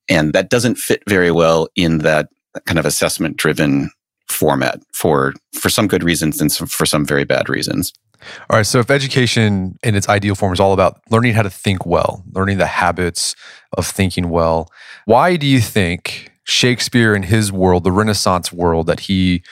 And 0.10 0.34
that 0.34 0.50
doesn't 0.50 0.79
fit 0.79 1.03
very 1.08 1.29
well 1.29 1.67
in 1.75 2.00
that 2.00 2.29
kind 2.65 2.79
of 2.79 2.88
assessment 2.88 3.38
driven 3.38 3.91
format 4.29 4.81
for 4.96 5.36
for 5.53 5.70
some 5.70 5.88
good 5.88 6.03
reasons 6.03 6.41
and 6.41 6.51
some, 6.51 6.65
for 6.65 6.88
some 6.88 7.05
very 7.05 7.24
bad 7.24 7.50
reasons 7.50 7.93
All 8.50 8.58
right. 8.58 8.66
So, 8.66 8.80
if 8.80 8.90
education 8.90 9.78
in 9.84 9.96
its 9.96 10.08
ideal 10.10 10.36
form 10.36 10.54
is 10.54 10.60
all 10.60 10.74
about 10.74 11.01
learning 11.10 11.34
how 11.34 11.42
to 11.42 11.50
think 11.50 11.86
well, 11.86 12.24
learning 12.32 12.58
the 12.58 12.68
habits 12.68 13.36
of 13.74 13.88
thinking 13.88 14.30
well, 14.30 14.70
why 15.06 15.36
do 15.36 15.48
you 15.48 15.60
think 15.60 16.32
Shakespeare 16.44 17.16
in 17.16 17.24
his 17.24 17.51
world, 17.51 17.84
the 17.84 17.92
Renaissance 17.92 18.51
world 18.51 18.88
that 18.88 19.01
he 19.01 19.44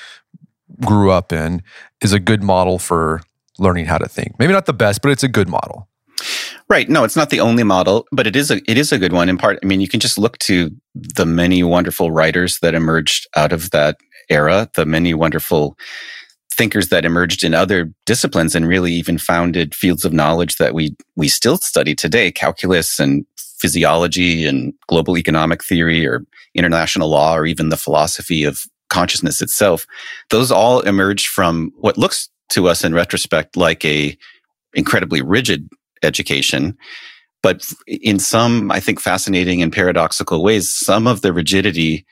grew 0.86 1.12
up 1.12 1.32
in, 1.34 1.62
is 2.02 2.14
a 2.14 2.20
good 2.20 2.44
model 2.44 2.80
for 2.80 3.22
learning 3.58 3.86
how 3.86 3.98
to 3.98 4.08
think? 4.08 4.38
Maybe 4.40 4.54
not 4.54 4.66
the 4.66 4.74
best, 4.74 5.02
but 5.02 5.12
it's 5.12 5.24
a 5.24 5.28
good 5.28 5.50
model. 5.50 5.88
Right. 6.70 6.88
No, 6.88 7.04
it's 7.04 7.16
not 7.16 7.32
the 7.32 7.40
only 7.40 7.64
model, 7.64 8.06
but 8.12 8.28
it 8.28 8.36
is 8.36 8.52
a 8.52 8.62
it 8.70 8.78
is 8.78 8.92
a 8.92 9.00
good 9.00 9.14
one. 9.14 9.30
In 9.30 9.38
part, 9.38 9.58
I 9.64 9.66
mean, 9.66 9.82
you 9.82 9.88
can 9.88 10.00
just 10.00 10.18
look 10.18 10.38
to 10.40 10.70
the 10.94 11.26
many 11.26 11.64
wonderful 11.64 12.12
writers 12.12 12.60
that 12.60 12.76
emerged 12.76 13.28
out 13.36 13.52
of 13.52 13.72
that 13.72 13.98
era, 14.30 14.70
the 14.76 14.86
many 14.86 15.14
wonderful 15.14 15.78
thinkers 16.60 16.90
that 16.90 17.06
emerged 17.06 17.42
in 17.46 17.54
other 17.54 17.90
disciplines 18.06 18.54
and 18.54 18.68
really 18.68 18.92
even 18.92 19.18
founded 19.18 19.74
fields 19.74 20.04
of 20.04 20.12
knowledge 20.12 20.58
that 20.58 20.74
we 20.74 20.94
we 21.16 21.30
still 21.30 21.56
study 21.56 21.96
today, 21.96 22.34
calculus 22.34 23.00
and 23.00 23.26
physiology 23.60 24.46
and 24.46 24.74
global 24.88 25.18
economic 25.18 25.64
theory 25.64 26.06
or 26.06 26.26
international 26.54 27.08
law 27.08 27.34
or 27.34 27.46
even 27.46 27.70
the 27.70 27.78
philosophy 27.78 28.44
of 28.44 28.60
consciousness 28.90 29.42
itself. 29.42 29.86
Those 30.32 30.52
all 30.52 30.82
emerged 30.82 31.28
from 31.28 31.72
what 31.78 31.98
looks 31.98 32.28
to 32.50 32.68
us 32.68 32.84
in 32.84 32.94
retrospect 32.94 33.56
like 33.56 33.86
a 33.86 34.18
incredibly 34.74 35.22
rigid 35.22 35.70
education. 36.04 36.78
But 37.42 37.66
in 37.88 38.20
some, 38.20 38.70
I 38.70 38.82
think, 38.82 39.00
fascinating 39.00 39.62
and 39.62 39.72
paradoxical 39.72 40.44
ways, 40.44 40.70
some 40.70 41.08
of 41.08 41.22
the 41.22 41.32
rigidity 41.32 42.06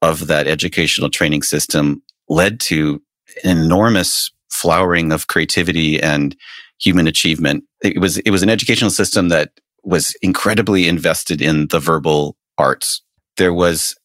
of 0.00 0.26
that 0.26 0.48
educational 0.48 1.08
training 1.08 1.42
system 1.44 2.02
led 2.28 2.58
to 2.58 3.00
an 3.44 3.58
enormous 3.58 4.30
flowering 4.50 5.12
of 5.12 5.26
creativity 5.26 6.00
and 6.00 6.36
human 6.80 7.06
achievement. 7.06 7.64
It 7.82 8.00
was, 8.00 8.18
it 8.18 8.30
was 8.30 8.42
an 8.42 8.50
educational 8.50 8.90
system 8.90 9.28
that 9.28 9.50
was 9.82 10.14
incredibly 10.22 10.88
invested 10.88 11.40
in 11.40 11.68
the 11.68 11.80
verbal 11.80 12.36
arts. 12.58 13.02
There 13.36 13.54
was 13.54 13.96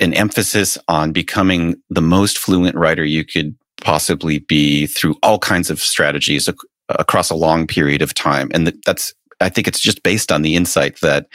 an 0.00 0.14
emphasis 0.14 0.76
on 0.88 1.12
becoming 1.12 1.76
the 1.88 2.02
most 2.02 2.38
fluent 2.38 2.76
writer 2.76 3.04
you 3.04 3.24
could 3.24 3.56
possibly 3.80 4.40
be 4.40 4.86
through 4.86 5.16
all 5.22 5.38
kinds 5.38 5.70
of 5.70 5.80
strategies 5.80 6.48
ac- 6.48 6.56
across 6.88 7.30
a 7.30 7.34
long 7.36 7.66
period 7.66 8.02
of 8.02 8.14
time. 8.14 8.50
And 8.52 8.72
that's, 8.84 9.14
I 9.40 9.48
think 9.48 9.68
it's 9.68 9.80
just 9.80 10.02
based 10.02 10.32
on 10.32 10.42
the 10.42 10.56
insight 10.56 11.00
that 11.00 11.26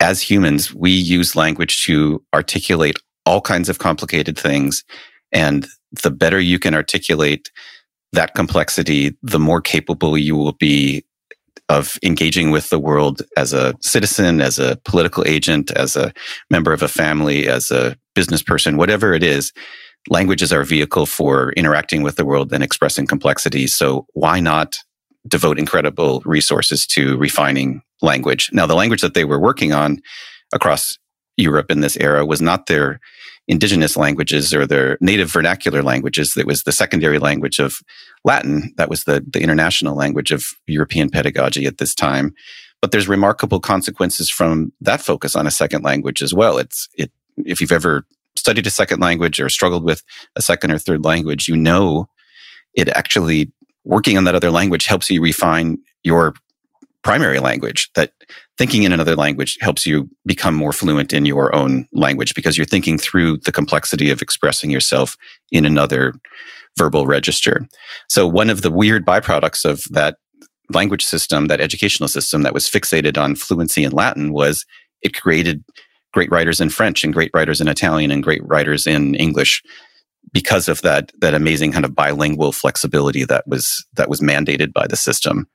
as 0.00 0.20
humans, 0.20 0.74
we 0.74 0.90
use 0.90 1.36
language 1.36 1.84
to 1.84 2.22
articulate 2.34 2.98
all 3.26 3.40
kinds 3.40 3.68
of 3.68 3.78
complicated 3.78 4.38
things. 4.38 4.84
And 5.32 5.66
the 6.02 6.10
better 6.10 6.40
you 6.40 6.58
can 6.58 6.74
articulate 6.74 7.50
that 8.12 8.34
complexity, 8.34 9.16
the 9.22 9.38
more 9.38 9.60
capable 9.60 10.16
you 10.16 10.36
will 10.36 10.52
be 10.52 11.04
of 11.68 11.98
engaging 12.02 12.50
with 12.50 12.68
the 12.70 12.78
world 12.78 13.22
as 13.36 13.52
a 13.52 13.74
citizen, 13.80 14.40
as 14.40 14.58
a 14.58 14.76
political 14.84 15.26
agent, 15.26 15.70
as 15.72 15.96
a 15.96 16.12
member 16.50 16.72
of 16.72 16.82
a 16.82 16.88
family, 16.88 17.48
as 17.48 17.70
a 17.70 17.96
business 18.14 18.42
person, 18.42 18.76
whatever 18.76 19.14
it 19.14 19.22
is. 19.22 19.52
Language 20.10 20.42
is 20.42 20.52
our 20.52 20.64
vehicle 20.64 21.06
for 21.06 21.52
interacting 21.52 22.02
with 22.02 22.16
the 22.16 22.24
world 22.24 22.52
and 22.52 22.62
expressing 22.62 23.06
complexity. 23.06 23.66
So 23.66 24.06
why 24.12 24.40
not 24.40 24.76
devote 25.26 25.58
incredible 25.58 26.22
resources 26.26 26.86
to 26.88 27.16
refining 27.16 27.80
language? 28.02 28.50
Now, 28.52 28.66
the 28.66 28.74
language 28.74 29.00
that 29.00 29.14
they 29.14 29.24
were 29.24 29.40
working 29.40 29.72
on 29.72 30.02
across 30.52 30.98
Europe 31.38 31.70
in 31.70 31.80
this 31.80 31.96
era 31.96 32.26
was 32.26 32.42
not 32.42 32.66
their 32.66 33.00
indigenous 33.46 33.96
languages 33.96 34.54
or 34.54 34.66
their 34.66 34.96
native 35.00 35.30
vernacular 35.30 35.82
languages. 35.82 36.34
That 36.34 36.46
was 36.46 36.62
the 36.62 36.72
secondary 36.72 37.18
language 37.18 37.58
of 37.58 37.80
Latin. 38.24 38.72
That 38.76 38.88
was 38.88 39.04
the, 39.04 39.24
the 39.28 39.40
international 39.40 39.94
language 39.94 40.30
of 40.30 40.44
European 40.66 41.10
pedagogy 41.10 41.66
at 41.66 41.78
this 41.78 41.94
time. 41.94 42.34
But 42.80 42.90
there's 42.90 43.08
remarkable 43.08 43.60
consequences 43.60 44.30
from 44.30 44.72
that 44.80 45.00
focus 45.00 45.36
on 45.36 45.46
a 45.46 45.50
second 45.50 45.82
language 45.82 46.22
as 46.22 46.34
well. 46.34 46.58
It's, 46.58 46.88
it, 46.96 47.10
if 47.38 47.60
you've 47.60 47.72
ever 47.72 48.06
studied 48.36 48.66
a 48.66 48.70
second 48.70 49.00
language 49.00 49.40
or 49.40 49.48
struggled 49.48 49.84
with 49.84 50.02
a 50.36 50.42
second 50.42 50.70
or 50.70 50.78
third 50.78 51.04
language, 51.04 51.48
you 51.48 51.56
know 51.56 52.08
it 52.74 52.88
actually 52.88 53.52
working 53.84 54.16
on 54.16 54.24
that 54.24 54.34
other 54.34 54.50
language 54.50 54.86
helps 54.86 55.10
you 55.10 55.22
refine 55.22 55.78
your 56.02 56.34
primary 57.04 57.38
language 57.38 57.90
that 57.94 58.12
thinking 58.56 58.82
in 58.82 58.92
another 58.92 59.14
language 59.14 59.58
helps 59.60 59.86
you 59.86 60.08
become 60.26 60.54
more 60.54 60.72
fluent 60.72 61.12
in 61.12 61.26
your 61.26 61.54
own 61.54 61.86
language 61.92 62.34
because 62.34 62.56
you're 62.56 62.64
thinking 62.64 62.98
through 62.98 63.36
the 63.38 63.52
complexity 63.52 64.10
of 64.10 64.22
expressing 64.22 64.70
yourself 64.70 65.16
in 65.52 65.66
another 65.66 66.14
verbal 66.76 67.06
register. 67.06 67.68
So 68.08 68.26
one 68.26 68.50
of 68.50 68.62
the 68.62 68.70
weird 68.70 69.06
byproducts 69.06 69.64
of 69.64 69.84
that 69.90 70.16
language 70.70 71.04
system, 71.04 71.46
that 71.46 71.60
educational 71.60 72.08
system 72.08 72.42
that 72.42 72.54
was 72.54 72.68
fixated 72.68 73.22
on 73.22 73.36
fluency 73.36 73.84
in 73.84 73.92
Latin 73.92 74.32
was 74.32 74.64
it 75.02 75.20
created 75.20 75.62
great 76.14 76.30
writers 76.30 76.60
in 76.60 76.70
French 76.70 77.04
and 77.04 77.12
great 77.12 77.30
writers 77.34 77.60
in 77.60 77.68
Italian 77.68 78.10
and 78.10 78.22
great 78.22 78.42
writers 78.44 78.86
in 78.86 79.14
English 79.16 79.62
because 80.32 80.68
of 80.68 80.80
that 80.82 81.12
that 81.20 81.34
amazing 81.34 81.70
kind 81.70 81.84
of 81.84 81.94
bilingual 81.94 82.50
flexibility 82.50 83.24
that 83.24 83.46
was 83.46 83.84
that 83.92 84.08
was 84.08 84.20
mandated 84.20 84.72
by 84.72 84.86
the 84.86 84.96
system. 84.96 85.46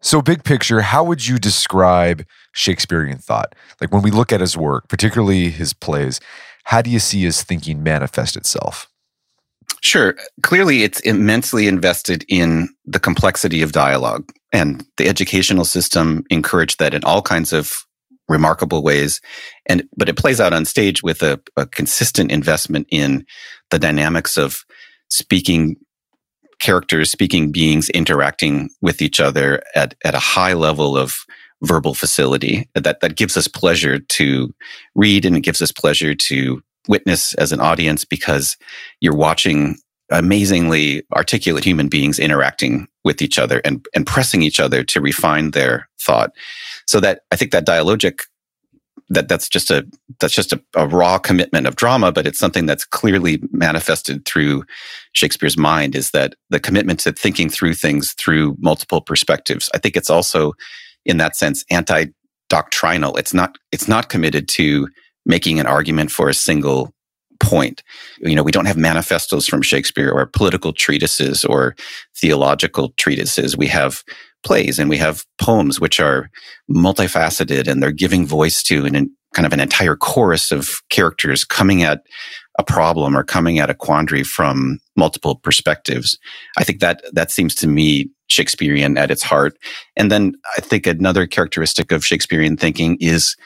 So, 0.00 0.22
big 0.22 0.44
picture, 0.44 0.80
how 0.80 1.02
would 1.04 1.26
you 1.26 1.38
describe 1.38 2.24
Shakespearean 2.52 3.18
thought? 3.18 3.54
Like 3.80 3.92
when 3.92 4.02
we 4.02 4.10
look 4.10 4.32
at 4.32 4.40
his 4.40 4.56
work, 4.56 4.88
particularly 4.88 5.50
his 5.50 5.72
plays, 5.72 6.20
how 6.64 6.82
do 6.82 6.90
you 6.90 6.98
see 6.98 7.22
his 7.22 7.42
thinking 7.42 7.82
manifest 7.82 8.36
itself? 8.36 8.88
Sure. 9.80 10.16
Clearly, 10.42 10.82
it's 10.82 11.00
immensely 11.00 11.66
invested 11.66 12.24
in 12.28 12.68
the 12.84 13.00
complexity 13.00 13.62
of 13.62 13.72
dialogue, 13.72 14.30
and 14.52 14.84
the 14.96 15.08
educational 15.08 15.64
system 15.64 16.24
encouraged 16.30 16.78
that 16.78 16.94
in 16.94 17.04
all 17.04 17.22
kinds 17.22 17.52
of 17.52 17.72
remarkable 18.28 18.82
ways. 18.82 19.20
And 19.66 19.88
but 19.96 20.08
it 20.08 20.16
plays 20.16 20.40
out 20.40 20.52
on 20.52 20.64
stage 20.64 21.02
with 21.02 21.22
a, 21.22 21.40
a 21.56 21.66
consistent 21.66 22.30
investment 22.30 22.86
in 22.90 23.24
the 23.70 23.78
dynamics 23.78 24.36
of 24.36 24.64
speaking 25.10 25.76
characters, 26.58 27.10
speaking 27.10 27.52
beings 27.52 27.88
interacting 27.90 28.70
with 28.80 29.00
each 29.02 29.20
other 29.20 29.62
at, 29.74 29.94
at 30.04 30.14
a 30.14 30.18
high 30.18 30.54
level 30.54 30.96
of 30.96 31.24
verbal 31.62 31.94
facility 31.94 32.68
that, 32.74 33.00
that 33.00 33.16
gives 33.16 33.36
us 33.36 33.48
pleasure 33.48 33.98
to 33.98 34.54
read 34.94 35.24
and 35.24 35.36
it 35.36 35.40
gives 35.40 35.60
us 35.60 35.72
pleasure 35.72 36.14
to 36.14 36.62
witness 36.86 37.34
as 37.34 37.52
an 37.52 37.60
audience 37.60 38.04
because 38.04 38.56
you're 39.00 39.14
watching 39.14 39.76
amazingly 40.10 41.02
articulate 41.14 41.64
human 41.64 41.88
beings 41.88 42.18
interacting 42.18 42.86
with 43.04 43.20
each 43.20 43.38
other 43.38 43.60
and, 43.64 43.86
and 43.94 44.06
pressing 44.06 44.42
each 44.42 44.58
other 44.58 44.82
to 44.82 45.00
refine 45.00 45.50
their 45.50 45.88
thought. 46.00 46.32
So 46.86 47.00
that 47.00 47.22
I 47.30 47.36
think 47.36 47.50
that 47.52 47.66
dialogic 47.66 48.22
that 49.10 49.28
that's 49.28 49.48
just 49.48 49.70
a 49.70 49.86
that's 50.20 50.34
just 50.34 50.52
a, 50.52 50.62
a, 50.74 50.86
raw 50.86 51.18
commitment 51.18 51.66
of 51.66 51.76
drama, 51.76 52.12
but 52.12 52.26
it's 52.26 52.38
something 52.38 52.66
that's 52.66 52.84
clearly 52.84 53.40
manifested 53.52 54.24
through 54.24 54.64
Shakespeare's 55.12 55.56
mind. 55.56 55.94
Is 55.94 56.10
that 56.10 56.34
the 56.50 56.60
commitment 56.60 57.00
to 57.00 57.12
thinking 57.12 57.48
through 57.48 57.74
things 57.74 58.12
through 58.12 58.56
multiple 58.58 59.00
perspectives? 59.00 59.70
I 59.74 59.78
think 59.78 59.96
it's 59.96 60.10
also, 60.10 60.52
in 61.06 61.16
that 61.18 61.36
sense, 61.36 61.64
anti-doctrinal. 61.70 63.16
It's 63.16 63.32
not 63.32 63.56
it's 63.72 63.88
not 63.88 64.08
committed 64.08 64.48
to 64.48 64.88
making 65.24 65.60
an 65.60 65.66
argument 65.66 66.10
for 66.10 66.28
a 66.28 66.34
single 66.34 66.92
point. 67.40 67.82
You 68.18 68.34
know, 68.34 68.42
we 68.42 68.52
don't 68.52 68.66
have 68.66 68.76
manifestos 68.76 69.46
from 69.46 69.62
Shakespeare 69.62 70.10
or 70.10 70.26
political 70.26 70.72
treatises 70.72 71.44
or 71.44 71.76
theological 72.16 72.90
treatises. 72.96 73.56
We 73.56 73.68
have 73.68 74.02
plays 74.44 74.78
and 74.78 74.88
we 74.88 74.96
have 74.98 75.24
poems 75.40 75.80
which 75.80 76.00
are 76.00 76.30
multifaceted 76.70 77.68
and 77.68 77.82
they're 77.82 77.92
giving 77.92 78.26
voice 78.26 78.62
to 78.64 78.84
an 78.86 79.10
kind 79.34 79.46
of 79.46 79.52
an 79.52 79.60
entire 79.60 79.94
chorus 79.94 80.50
of 80.50 80.80
characters 80.88 81.44
coming 81.44 81.82
at 81.82 82.02
a 82.58 82.64
problem 82.64 83.16
or 83.16 83.22
coming 83.22 83.58
at 83.58 83.70
a 83.70 83.74
quandary 83.74 84.24
from 84.24 84.78
multiple 84.96 85.36
perspectives. 85.36 86.18
I 86.56 86.64
think 86.64 86.80
that 86.80 87.02
that 87.12 87.30
seems 87.30 87.54
to 87.56 87.66
me 87.66 88.10
Shakespearean 88.28 88.98
at 88.98 89.10
its 89.10 89.22
heart. 89.22 89.56
And 89.96 90.10
then 90.10 90.34
I 90.56 90.60
think 90.60 90.86
another 90.86 91.26
characteristic 91.26 91.92
of 91.92 92.04
Shakespearean 92.04 92.56
thinking 92.56 92.96
is 93.00 93.36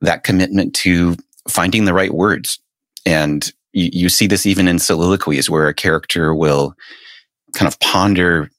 that 0.00 0.24
commitment 0.24 0.74
to 0.76 1.16
finding 1.48 1.84
the 1.84 1.94
right 1.94 2.12
words. 2.12 2.58
And 3.06 3.50
you, 3.72 3.90
you 3.92 4.08
see 4.08 4.26
this 4.26 4.46
even 4.46 4.68
in 4.68 4.78
soliloquies 4.78 5.50
where 5.50 5.68
a 5.68 5.74
character 5.74 6.34
will 6.34 6.74
kind 7.54 7.68
of 7.68 7.78
ponder 7.80 8.50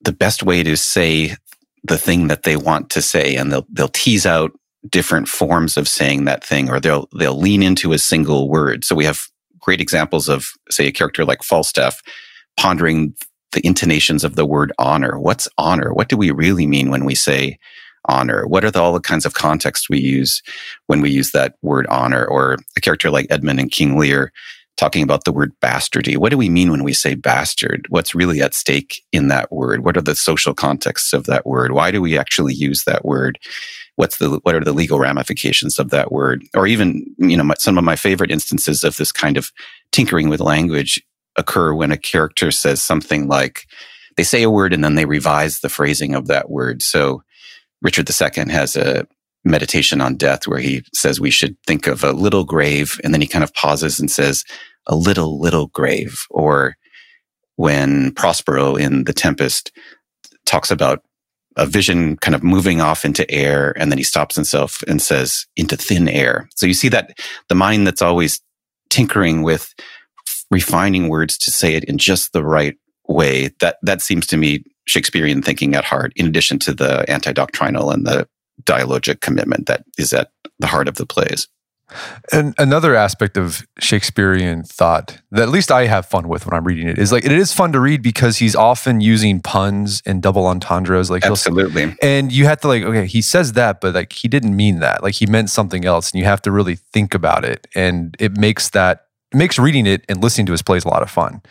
the 0.00 0.12
best 0.12 0.42
way 0.42 0.62
to 0.62 0.76
say 0.76 1.36
the 1.84 1.98
thing 1.98 2.28
that 2.28 2.42
they 2.42 2.56
want 2.56 2.90
to 2.90 3.02
say. 3.02 3.36
And 3.36 3.52
they'll 3.52 3.66
they'll 3.70 3.88
tease 3.88 4.26
out 4.26 4.52
different 4.88 5.28
forms 5.28 5.76
of 5.76 5.88
saying 5.88 6.24
that 6.24 6.44
thing 6.44 6.70
or 6.70 6.80
they'll 6.80 7.08
they'll 7.18 7.38
lean 7.38 7.62
into 7.62 7.92
a 7.92 7.98
single 7.98 8.48
word. 8.48 8.84
So 8.84 8.94
we 8.94 9.04
have 9.04 9.22
great 9.60 9.80
examples 9.80 10.28
of 10.28 10.50
say 10.70 10.86
a 10.86 10.92
character 10.92 11.24
like 11.24 11.42
falstaff 11.42 12.00
pondering 12.56 13.14
the 13.52 13.66
intonations 13.66 14.24
of 14.24 14.36
the 14.36 14.46
word 14.46 14.72
honor. 14.78 15.18
What's 15.18 15.48
honor? 15.58 15.92
What 15.92 16.08
do 16.08 16.16
we 16.16 16.30
really 16.30 16.66
mean 16.66 16.90
when 16.90 17.04
we 17.04 17.14
say 17.14 17.58
honor 18.06 18.46
what 18.46 18.64
are 18.64 18.70
the, 18.70 18.80
all 18.80 18.92
the 18.92 19.00
kinds 19.00 19.26
of 19.26 19.34
contexts 19.34 19.88
we 19.88 19.98
use 19.98 20.42
when 20.86 21.00
we 21.00 21.10
use 21.10 21.32
that 21.32 21.54
word 21.62 21.86
honor 21.88 22.24
or 22.24 22.56
a 22.76 22.80
character 22.80 23.10
like 23.10 23.26
edmund 23.30 23.60
in 23.60 23.68
king 23.68 23.98
lear 23.98 24.32
talking 24.76 25.02
about 25.02 25.24
the 25.24 25.32
word 25.32 25.52
bastardy. 25.60 26.16
What 26.16 26.30
do 26.30 26.38
we 26.38 26.48
mean 26.48 26.70
when 26.70 26.84
we 26.84 26.92
say 26.92 27.14
bastard? 27.14 27.86
What's 27.88 28.14
really 28.14 28.42
at 28.42 28.54
stake 28.54 29.02
in 29.10 29.28
that 29.28 29.50
word? 29.50 29.84
What 29.84 29.96
are 29.96 30.02
the 30.02 30.14
social 30.14 30.54
contexts 30.54 31.12
of 31.12 31.24
that 31.24 31.46
word? 31.46 31.72
Why 31.72 31.90
do 31.90 32.00
we 32.02 32.18
actually 32.18 32.54
use 32.54 32.84
that 32.84 33.04
word? 33.04 33.38
What's 33.96 34.18
the 34.18 34.38
what 34.42 34.54
are 34.54 34.64
the 34.64 34.74
legal 34.74 34.98
ramifications 34.98 35.78
of 35.78 35.90
that 35.90 36.12
word? 36.12 36.44
Or 36.54 36.66
even 36.66 37.06
you 37.16 37.36
know 37.36 37.44
my, 37.44 37.54
some 37.58 37.78
of 37.78 37.84
my 37.84 37.96
favorite 37.96 38.30
instances 38.30 38.84
of 38.84 38.96
this 38.96 39.12
kind 39.12 39.36
of 39.36 39.50
tinkering 39.92 40.28
with 40.28 40.40
language 40.40 41.02
occur 41.36 41.72
when 41.74 41.92
a 41.92 41.96
character 41.96 42.50
says 42.50 42.82
something 42.82 43.28
like 43.28 43.66
they 44.16 44.22
say 44.22 44.42
a 44.42 44.50
word 44.50 44.72
and 44.72 44.84
then 44.84 44.94
they 44.94 45.04
revise 45.06 45.60
the 45.60 45.68
phrasing 45.68 46.14
of 46.14 46.26
that 46.26 46.50
word. 46.50 46.82
So 46.82 47.22
Richard 47.86 48.10
II 48.10 48.52
has 48.52 48.74
a 48.74 49.06
meditation 49.44 50.00
on 50.00 50.16
death 50.16 50.48
where 50.48 50.58
he 50.58 50.82
says 50.92 51.20
we 51.20 51.30
should 51.30 51.56
think 51.68 51.86
of 51.86 52.02
a 52.02 52.10
little 52.10 52.42
grave 52.42 53.00
and 53.04 53.14
then 53.14 53.20
he 53.20 53.28
kind 53.28 53.44
of 53.44 53.54
pauses 53.54 54.00
and 54.00 54.10
says 54.10 54.42
a 54.88 54.96
little 54.96 55.38
little 55.40 55.68
grave 55.68 56.26
or 56.30 56.74
when 57.54 58.10
Prospero 58.14 58.74
in 58.74 59.04
the 59.04 59.12
Tempest 59.12 59.70
talks 60.46 60.72
about 60.72 61.04
a 61.56 61.64
vision 61.64 62.16
kind 62.16 62.34
of 62.34 62.42
moving 62.42 62.80
off 62.80 63.04
into 63.04 63.30
air 63.30 63.72
and 63.78 63.92
then 63.92 63.98
he 63.98 64.04
stops 64.04 64.34
himself 64.34 64.82
and 64.88 65.00
says 65.00 65.46
into 65.54 65.76
thin 65.76 66.08
air. 66.08 66.48
So 66.56 66.66
you 66.66 66.74
see 66.74 66.88
that 66.88 67.16
the 67.48 67.54
mind 67.54 67.86
that's 67.86 68.02
always 68.02 68.40
tinkering 68.90 69.42
with 69.42 69.72
refining 70.50 71.08
words 71.08 71.38
to 71.38 71.52
say 71.52 71.74
it 71.74 71.84
in 71.84 71.98
just 71.98 72.32
the 72.32 72.42
right 72.42 72.74
way 73.06 73.50
that 73.60 73.76
that 73.82 74.02
seems 74.02 74.26
to 74.26 74.36
me 74.36 74.64
Shakespearean 74.86 75.42
thinking 75.42 75.74
at 75.74 75.84
heart 75.84 76.12
in 76.16 76.26
addition 76.26 76.58
to 76.60 76.74
the 76.74 77.08
anti-doctrinal 77.10 77.90
and 77.90 78.06
the 78.06 78.28
dialogic 78.64 79.20
commitment 79.20 79.66
that 79.66 79.84
is 79.98 80.12
at 80.12 80.30
the 80.58 80.66
heart 80.66 80.88
of 80.88 80.96
the 80.96 81.06
plays. 81.06 81.48
And 82.32 82.52
another 82.58 82.96
aspect 82.96 83.36
of 83.36 83.64
Shakespearean 83.78 84.64
thought 84.64 85.20
that 85.30 85.42
at 85.42 85.50
least 85.50 85.70
I 85.70 85.86
have 85.86 86.04
fun 86.04 86.26
with 86.26 86.44
when 86.44 86.52
I'm 86.52 86.64
reading 86.64 86.88
it 86.88 86.98
is 86.98 87.12
like 87.12 87.24
it 87.24 87.30
is 87.30 87.52
fun 87.52 87.72
to 87.72 87.80
read 87.80 88.02
because 88.02 88.38
he's 88.38 88.56
often 88.56 89.00
using 89.00 89.40
puns 89.40 90.02
and 90.04 90.20
double 90.20 90.46
entendres. 90.46 91.10
Like 91.10 91.24
absolutely, 91.24 91.94
and 92.02 92.32
you 92.32 92.46
have 92.46 92.60
to 92.62 92.68
like 92.68 92.82
okay, 92.82 93.06
he 93.06 93.22
says 93.22 93.52
that, 93.52 93.80
but 93.80 93.94
like 93.94 94.12
he 94.12 94.26
didn't 94.26 94.56
mean 94.56 94.80
that. 94.80 95.04
Like 95.04 95.14
he 95.14 95.26
meant 95.26 95.48
something 95.48 95.84
else, 95.84 96.10
and 96.10 96.18
you 96.18 96.24
have 96.24 96.42
to 96.42 96.50
really 96.50 96.74
think 96.74 97.14
about 97.14 97.44
it, 97.44 97.68
and 97.76 98.16
it 98.18 98.36
makes 98.36 98.70
that 98.70 99.05
makes 99.34 99.58
reading 99.58 99.86
it 99.86 100.04
and 100.08 100.22
listening 100.22 100.46
to 100.46 100.52
his 100.52 100.62
plays 100.62 100.84
a 100.84 100.88
lot 100.88 101.02
of 101.02 101.10
fun. 101.10 101.42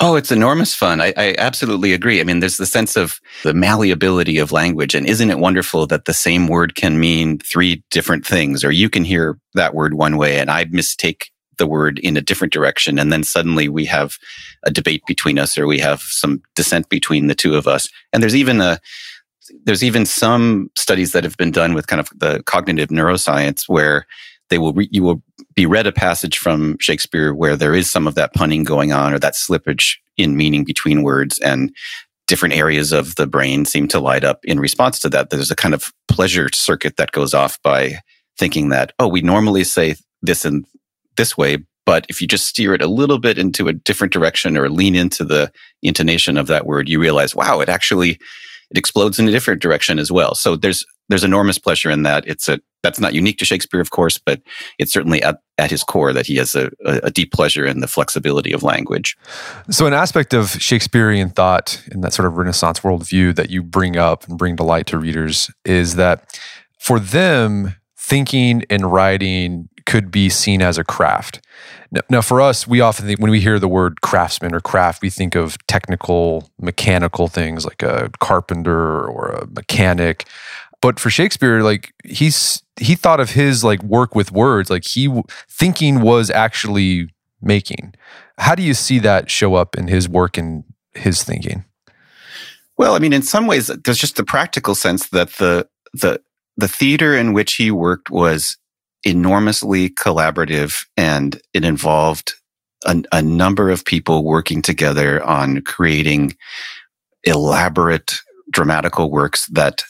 Oh, 0.00 0.16
it's 0.16 0.32
enormous 0.32 0.74
fun. 0.74 1.00
I, 1.00 1.12
I, 1.16 1.34
absolutely 1.38 1.92
agree. 1.92 2.20
I 2.20 2.24
mean, 2.24 2.40
there's 2.40 2.56
the 2.56 2.66
sense 2.66 2.96
of 2.96 3.20
the 3.44 3.54
malleability 3.54 4.38
of 4.38 4.52
language. 4.52 4.94
And 4.94 5.06
isn't 5.06 5.30
it 5.30 5.38
wonderful 5.38 5.86
that 5.86 6.06
the 6.06 6.14
same 6.14 6.48
word 6.48 6.74
can 6.74 6.98
mean 6.98 7.38
three 7.38 7.84
different 7.90 8.26
things? 8.26 8.64
Or 8.64 8.72
you 8.72 8.90
can 8.90 9.04
hear 9.04 9.38
that 9.54 9.74
word 9.74 9.94
one 9.94 10.16
way 10.16 10.38
and 10.38 10.50
I 10.50 10.64
mistake 10.70 11.30
the 11.58 11.66
word 11.66 11.98
in 12.00 12.16
a 12.16 12.22
different 12.22 12.52
direction. 12.52 12.98
And 12.98 13.12
then 13.12 13.22
suddenly 13.22 13.68
we 13.68 13.84
have 13.84 14.16
a 14.64 14.70
debate 14.70 15.02
between 15.06 15.38
us 15.38 15.56
or 15.56 15.66
we 15.66 15.78
have 15.78 16.00
some 16.00 16.42
dissent 16.56 16.88
between 16.88 17.28
the 17.28 17.34
two 17.34 17.54
of 17.54 17.68
us. 17.68 17.88
And 18.12 18.22
there's 18.22 18.36
even 18.36 18.60
a, 18.60 18.80
there's 19.64 19.84
even 19.84 20.06
some 20.06 20.70
studies 20.76 21.12
that 21.12 21.24
have 21.24 21.36
been 21.36 21.50
done 21.50 21.74
with 21.74 21.86
kind 21.86 22.00
of 22.00 22.08
the 22.16 22.42
cognitive 22.44 22.88
neuroscience 22.88 23.68
where 23.68 24.06
they 24.48 24.58
will 24.58 24.72
re- 24.72 24.88
you 24.90 25.02
will 25.02 25.22
be 25.60 25.66
read 25.66 25.86
a 25.86 25.92
passage 25.92 26.38
from 26.38 26.78
Shakespeare 26.80 27.34
where 27.34 27.54
there 27.54 27.74
is 27.74 27.90
some 27.90 28.06
of 28.06 28.14
that 28.14 28.32
punning 28.32 28.64
going 28.64 28.92
on 28.92 29.12
or 29.12 29.18
that 29.18 29.34
slippage 29.34 29.96
in 30.16 30.34
meaning 30.34 30.64
between 30.64 31.02
words 31.02 31.38
and 31.40 31.70
different 32.26 32.54
areas 32.54 32.92
of 32.92 33.14
the 33.16 33.26
brain 33.26 33.66
seem 33.66 33.86
to 33.86 34.00
light 34.00 34.24
up 34.24 34.42
in 34.44 34.58
response 34.58 34.98
to 35.00 35.10
that. 35.10 35.28
There's 35.28 35.50
a 35.50 35.56
kind 35.56 35.74
of 35.74 35.92
pleasure 36.08 36.48
circuit 36.54 36.96
that 36.96 37.12
goes 37.12 37.34
off 37.34 37.60
by 37.62 37.98
thinking 38.38 38.70
that, 38.70 38.92
oh, 38.98 39.06
we 39.06 39.20
normally 39.20 39.64
say 39.64 39.96
this 40.22 40.46
in 40.46 40.64
this 41.18 41.36
way, 41.36 41.58
but 41.84 42.06
if 42.08 42.22
you 42.22 42.26
just 42.26 42.46
steer 42.46 42.72
it 42.72 42.80
a 42.80 42.86
little 42.86 43.18
bit 43.18 43.36
into 43.36 43.68
a 43.68 43.74
different 43.74 44.14
direction 44.14 44.56
or 44.56 44.70
lean 44.70 44.94
into 44.94 45.26
the 45.26 45.52
intonation 45.82 46.38
of 46.38 46.46
that 46.46 46.64
word, 46.64 46.88
you 46.88 46.98
realize, 46.98 47.36
wow, 47.36 47.60
it 47.60 47.68
actually 47.68 48.18
it 48.70 48.78
explodes 48.78 49.18
in 49.18 49.28
a 49.28 49.32
different 49.32 49.60
direction 49.60 49.98
as 49.98 50.10
well. 50.10 50.34
So 50.34 50.56
there's 50.56 50.86
there's 51.10 51.24
enormous 51.24 51.58
pleasure 51.58 51.90
in 51.90 52.04
that. 52.04 52.26
It's 52.26 52.48
a 52.48 52.60
that's 52.82 53.00
not 53.00 53.12
unique 53.12 53.36
to 53.38 53.44
Shakespeare, 53.44 53.80
of 53.80 53.90
course, 53.90 54.16
but 54.16 54.40
it's 54.78 54.90
certainly 54.90 55.22
at, 55.22 55.40
at 55.58 55.70
his 55.70 55.84
core 55.84 56.14
that 56.14 56.26
he 56.26 56.36
has 56.36 56.54
a, 56.54 56.70
a, 56.86 57.10
deep 57.10 57.30
pleasure 57.30 57.66
in 57.66 57.80
the 57.80 57.86
flexibility 57.86 58.52
of 58.52 58.62
language. 58.62 59.18
So, 59.68 59.86
an 59.86 59.92
aspect 59.92 60.32
of 60.32 60.50
Shakespearean 60.52 61.28
thought 61.28 61.82
in 61.92 62.00
that 62.00 62.14
sort 62.14 62.26
of 62.26 62.38
Renaissance 62.38 62.80
worldview 62.80 63.34
that 63.34 63.50
you 63.50 63.62
bring 63.62 63.98
up 63.98 64.26
and 64.26 64.38
bring 64.38 64.56
to 64.56 64.62
light 64.62 64.86
to 64.86 64.98
readers 64.98 65.50
is 65.66 65.96
that 65.96 66.40
for 66.78 66.98
them, 66.98 67.74
thinking 67.98 68.64
and 68.70 68.90
writing 68.90 69.68
could 69.86 70.10
be 70.10 70.28
seen 70.28 70.62
as 70.62 70.78
a 70.78 70.84
craft. 70.84 71.44
Now, 71.90 72.00
now, 72.08 72.20
for 72.22 72.40
us, 72.40 72.66
we 72.66 72.80
often 72.80 73.06
think 73.06 73.20
when 73.20 73.30
we 73.30 73.40
hear 73.40 73.58
the 73.58 73.68
word 73.68 74.00
craftsman 74.00 74.54
or 74.54 74.60
craft, 74.60 75.02
we 75.02 75.10
think 75.10 75.34
of 75.34 75.58
technical, 75.66 76.48
mechanical 76.60 77.28
things 77.28 77.64
like 77.64 77.82
a 77.82 78.10
carpenter 78.20 79.06
or 79.06 79.28
a 79.28 79.46
mechanic. 79.48 80.26
But 80.80 80.98
for 80.98 81.10
Shakespeare, 81.10 81.62
like 81.62 81.92
he's 82.04 82.62
he 82.80 82.94
thought 82.94 83.20
of 83.20 83.30
his 83.30 83.62
like 83.62 83.82
work 83.82 84.14
with 84.14 84.32
words, 84.32 84.70
like 84.70 84.84
he 84.84 85.22
thinking 85.48 86.00
was 86.00 86.30
actually 86.30 87.10
making. 87.42 87.94
How 88.38 88.54
do 88.54 88.62
you 88.62 88.74
see 88.74 88.98
that 89.00 89.30
show 89.30 89.54
up 89.54 89.76
in 89.76 89.88
his 89.88 90.08
work 90.08 90.38
and 90.38 90.64
his 90.94 91.22
thinking? 91.22 91.64
Well, 92.78 92.94
I 92.94 92.98
mean, 92.98 93.12
in 93.12 93.22
some 93.22 93.46
ways, 93.46 93.66
there's 93.66 93.98
just 93.98 94.16
the 94.16 94.24
practical 94.24 94.74
sense 94.74 95.10
that 95.10 95.32
the 95.34 95.68
the 95.92 96.22
the 96.56 96.68
theater 96.68 97.14
in 97.14 97.34
which 97.34 97.54
he 97.54 97.70
worked 97.70 98.10
was 98.10 98.56
enormously 99.04 99.90
collaborative, 99.90 100.86
and 100.96 101.40
it 101.52 101.64
involved 101.64 102.34
a, 102.86 103.02
a 103.12 103.20
number 103.20 103.70
of 103.70 103.84
people 103.84 104.24
working 104.24 104.62
together 104.62 105.22
on 105.24 105.60
creating 105.62 106.36
elaborate 107.24 108.20
dramatical 108.50 109.10
works 109.10 109.46
that 109.48 109.84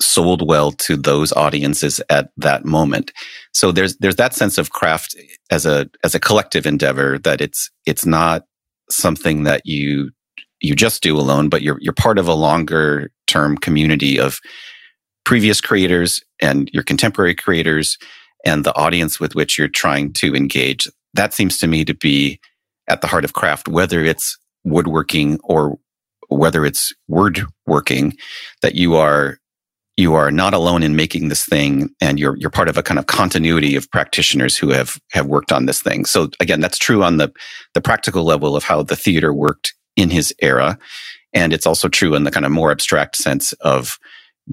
sold 0.00 0.46
well 0.46 0.72
to 0.72 0.96
those 0.96 1.32
audiences 1.32 2.00
at 2.10 2.30
that 2.36 2.64
moment. 2.64 3.12
So 3.52 3.72
there's 3.72 3.96
there's 3.98 4.16
that 4.16 4.34
sense 4.34 4.58
of 4.58 4.70
craft 4.70 5.14
as 5.50 5.66
a 5.66 5.88
as 6.04 6.14
a 6.14 6.20
collective 6.20 6.66
endeavor 6.66 7.18
that 7.18 7.40
it's 7.40 7.70
it's 7.86 8.06
not 8.06 8.44
something 8.90 9.44
that 9.44 9.62
you 9.64 10.10
you 10.60 10.74
just 10.74 11.02
do 11.02 11.18
alone, 11.18 11.48
but 11.48 11.62
you're 11.62 11.78
you're 11.80 11.92
part 11.92 12.18
of 12.18 12.28
a 12.28 12.34
longer 12.34 13.10
term 13.26 13.56
community 13.56 14.18
of 14.18 14.38
previous 15.24 15.60
creators 15.60 16.22
and 16.40 16.70
your 16.72 16.82
contemporary 16.82 17.34
creators 17.34 17.98
and 18.44 18.64
the 18.64 18.74
audience 18.74 19.20
with 19.20 19.34
which 19.34 19.58
you're 19.58 19.68
trying 19.68 20.12
to 20.14 20.34
engage. 20.34 20.88
That 21.14 21.34
seems 21.34 21.58
to 21.58 21.66
me 21.66 21.84
to 21.84 21.94
be 21.94 22.40
at 22.88 23.00
the 23.00 23.06
heart 23.06 23.24
of 23.24 23.34
craft, 23.34 23.68
whether 23.68 24.02
it's 24.02 24.38
woodworking 24.64 25.38
or 25.44 25.78
whether 26.28 26.64
it's 26.64 26.94
word 27.08 27.42
working, 27.66 28.16
that 28.62 28.74
you 28.74 28.96
are 28.96 29.38
you 30.00 30.14
are 30.14 30.30
not 30.30 30.54
alone 30.54 30.82
in 30.82 30.96
making 30.96 31.28
this 31.28 31.44
thing 31.44 31.90
and 32.00 32.18
you're 32.18 32.36
you're 32.38 32.50
part 32.50 32.68
of 32.68 32.78
a 32.78 32.82
kind 32.82 32.98
of 32.98 33.06
continuity 33.06 33.76
of 33.76 33.90
practitioners 33.90 34.56
who 34.56 34.70
have 34.70 34.98
have 35.12 35.26
worked 35.26 35.52
on 35.52 35.66
this 35.66 35.82
thing. 35.82 36.04
So 36.04 36.30
again 36.40 36.60
that's 36.60 36.78
true 36.78 37.02
on 37.02 37.18
the 37.18 37.32
the 37.74 37.80
practical 37.80 38.24
level 38.24 38.56
of 38.56 38.64
how 38.64 38.82
the 38.82 38.96
theater 38.96 39.32
worked 39.34 39.74
in 39.96 40.10
his 40.10 40.34
era 40.40 40.78
and 41.32 41.52
it's 41.52 41.66
also 41.66 41.88
true 41.88 42.14
in 42.14 42.24
the 42.24 42.30
kind 42.30 42.46
of 42.46 42.52
more 42.52 42.70
abstract 42.70 43.16
sense 43.16 43.52
of 43.60 43.98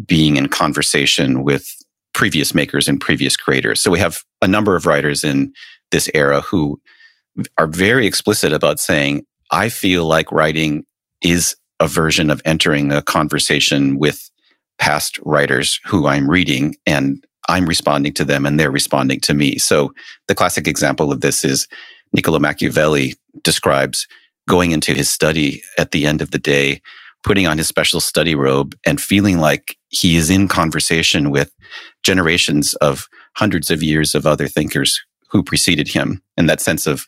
being 0.05 0.35
in 0.35 0.47
conversation 0.49 1.43
with 1.43 1.73
previous 2.13 2.53
makers 2.53 2.87
and 2.87 2.99
previous 2.99 3.37
creators. 3.37 3.79
So 3.79 3.89
we 3.89 3.99
have 3.99 4.23
a 4.41 4.47
number 4.47 4.75
of 4.75 4.85
writers 4.85 5.23
in 5.23 5.53
this 5.91 6.09
era 6.13 6.41
who 6.41 6.79
are 7.57 7.67
very 7.67 8.07
explicit 8.07 8.51
about 8.51 8.79
saying 8.79 9.23
i 9.51 9.69
feel 9.69 10.05
like 10.05 10.31
writing 10.31 10.83
is 11.21 11.55
a 11.79 11.87
version 11.87 12.29
of 12.31 12.41
entering 12.45 12.91
a 12.91 13.01
conversation 13.01 13.99
with 13.99 14.29
past 14.79 15.19
writers 15.23 15.79
who 15.85 16.07
I'm 16.07 16.29
reading 16.29 16.75
and 16.85 17.25
I'm 17.49 17.65
responding 17.65 18.13
to 18.13 18.25
them 18.25 18.45
and 18.45 18.59
they're 18.59 18.71
responding 18.71 19.19
to 19.21 19.33
me. 19.33 19.57
So 19.57 19.93
the 20.27 20.35
classic 20.35 20.67
example 20.67 21.11
of 21.11 21.21
this 21.21 21.43
is 21.43 21.67
Niccolo 22.13 22.39
Machiavelli 22.39 23.15
describes 23.43 24.07
going 24.47 24.71
into 24.71 24.93
his 24.93 25.09
study 25.09 25.61
at 25.77 25.91
the 25.91 26.05
end 26.05 26.21
of 26.21 26.31
the 26.31 26.39
day, 26.39 26.81
putting 27.23 27.47
on 27.47 27.57
his 27.57 27.67
special 27.67 27.99
study 27.99 28.35
robe 28.35 28.75
and 28.85 29.01
feeling 29.01 29.39
like 29.39 29.77
he 29.89 30.15
is 30.15 30.29
in 30.29 30.47
conversation 30.47 31.29
with 31.29 31.51
generations 32.03 32.73
of 32.75 33.07
hundreds 33.35 33.69
of 33.69 33.83
years 33.83 34.15
of 34.15 34.25
other 34.25 34.47
thinkers 34.47 35.01
who 35.29 35.43
preceded 35.43 35.87
him. 35.87 36.21
And 36.37 36.49
that 36.49 36.61
sense 36.61 36.87
of 36.87 37.07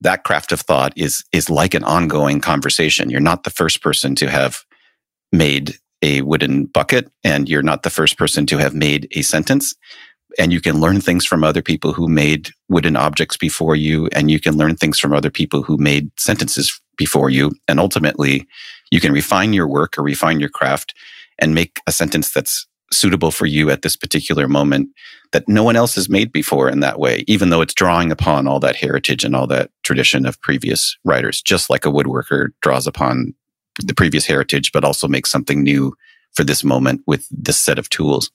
that 0.00 0.24
craft 0.24 0.52
of 0.52 0.60
thought 0.60 0.92
is, 0.96 1.24
is 1.32 1.50
like 1.50 1.74
an 1.74 1.84
ongoing 1.84 2.40
conversation. 2.40 3.10
You're 3.10 3.20
not 3.20 3.44
the 3.44 3.50
first 3.50 3.82
person 3.82 4.14
to 4.16 4.30
have 4.30 4.64
made 5.32 5.76
a 6.02 6.22
wooden 6.22 6.66
bucket 6.66 7.10
and 7.24 7.48
you're 7.48 7.62
not 7.62 7.82
the 7.82 7.90
first 7.90 8.18
person 8.18 8.46
to 8.46 8.58
have 8.58 8.74
made 8.74 9.08
a 9.12 9.22
sentence. 9.22 9.74
And 10.38 10.52
you 10.52 10.60
can 10.60 10.80
learn 10.80 11.00
things 11.00 11.24
from 11.24 11.42
other 11.42 11.62
people 11.62 11.92
who 11.92 12.08
made 12.08 12.50
wooden 12.68 12.96
objects 12.96 13.36
before 13.36 13.74
you, 13.74 14.08
and 14.12 14.30
you 14.30 14.38
can 14.38 14.56
learn 14.56 14.76
things 14.76 14.98
from 14.98 15.14
other 15.14 15.30
people 15.30 15.62
who 15.62 15.78
made 15.78 16.10
sentences 16.18 16.78
before 16.98 17.30
you. 17.30 17.52
And 17.68 17.80
ultimately, 17.80 18.46
you 18.90 19.00
can 19.00 19.12
refine 19.12 19.54
your 19.54 19.66
work 19.66 19.98
or 19.98 20.02
refine 20.02 20.38
your 20.38 20.50
craft 20.50 20.94
and 21.38 21.54
make 21.54 21.80
a 21.86 21.92
sentence 21.92 22.32
that's 22.32 22.66
suitable 22.92 23.30
for 23.30 23.46
you 23.46 23.70
at 23.70 23.82
this 23.82 23.96
particular 23.96 24.46
moment 24.46 24.90
that 25.32 25.48
no 25.48 25.64
one 25.64 25.76
else 25.76 25.94
has 25.96 26.08
made 26.08 26.32
before 26.32 26.68
in 26.68 26.80
that 26.80 26.98
way, 26.98 27.24
even 27.26 27.50
though 27.50 27.60
it's 27.60 27.74
drawing 27.74 28.12
upon 28.12 28.46
all 28.46 28.60
that 28.60 28.76
heritage 28.76 29.24
and 29.24 29.34
all 29.34 29.46
that 29.46 29.70
tradition 29.82 30.24
of 30.24 30.40
previous 30.40 30.96
writers, 31.04 31.42
just 31.42 31.68
like 31.68 31.84
a 31.84 31.90
woodworker 31.90 32.50
draws 32.62 32.86
upon 32.86 33.34
the 33.82 33.94
previous 33.94 34.26
heritage, 34.26 34.72
but 34.72 34.84
also 34.84 35.08
makes 35.08 35.30
something 35.30 35.62
new 35.62 35.94
for 36.34 36.44
this 36.44 36.62
moment 36.64 37.02
with 37.06 37.26
this 37.30 37.60
set 37.60 37.78
of 37.78 37.88
tools. 37.88 38.30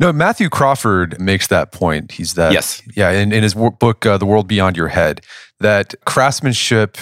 No, 0.00 0.12
Matthew 0.12 0.48
Crawford 0.48 1.20
makes 1.20 1.46
that 1.46 1.70
point. 1.72 2.12
He's 2.12 2.34
that. 2.34 2.52
Yes. 2.52 2.82
Yeah. 2.96 3.10
In, 3.12 3.32
in 3.32 3.42
his 3.42 3.54
book, 3.54 4.04
uh, 4.04 4.18
The 4.18 4.26
World 4.26 4.48
Beyond 4.48 4.76
Your 4.76 4.88
Head, 4.88 5.20
that 5.60 5.94
craftsmanship, 6.04 6.98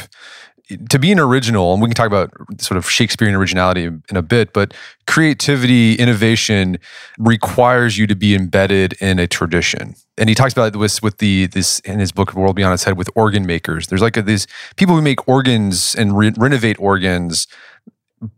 to 0.91 0.99
be 0.99 1.11
an 1.13 1.19
original, 1.19 1.73
and 1.73 1.83
we 1.83 1.89
can 1.89 1.95
talk 1.95 2.07
about 2.07 2.31
sort 2.61 2.77
of 2.77 2.89
Shakespearean 2.89 3.35
originality 3.35 3.85
in 3.85 4.17
a 4.17 4.23
bit, 4.23 4.53
but 4.53 4.75
creativity, 5.07 5.95
innovation 5.95 6.79
requires 7.19 7.97
you 7.97 8.07
to 8.07 8.15
be 8.15 8.35
embedded 8.35 8.93
in 9.01 9.19
a 9.19 9.27
tradition. 9.27 9.95
And 10.19 10.29
he 10.29 10.35
talks 10.35 10.53
about 10.53 10.79
this 10.79 11.01
with 11.01 11.19
the 11.19 11.47
this 11.47 11.79
in 11.81 11.99
his 12.01 12.13
book 12.13 12.35
World 12.35 12.57
Beyond 12.57 12.75
Its 12.75 12.85
Head 12.85 12.99
with 12.99 13.09
organ 13.15 13.47
makers. 13.47 13.87
There's 13.87 14.03
like 14.03 14.17
a, 14.17 14.23
these 14.23 14.47
people 14.77 14.95
who 14.95 15.03
make 15.03 15.27
organs 15.27 15.95
and 15.95 16.17
re- 16.17 16.35
renovate 16.37 16.79
organs, 16.79 17.47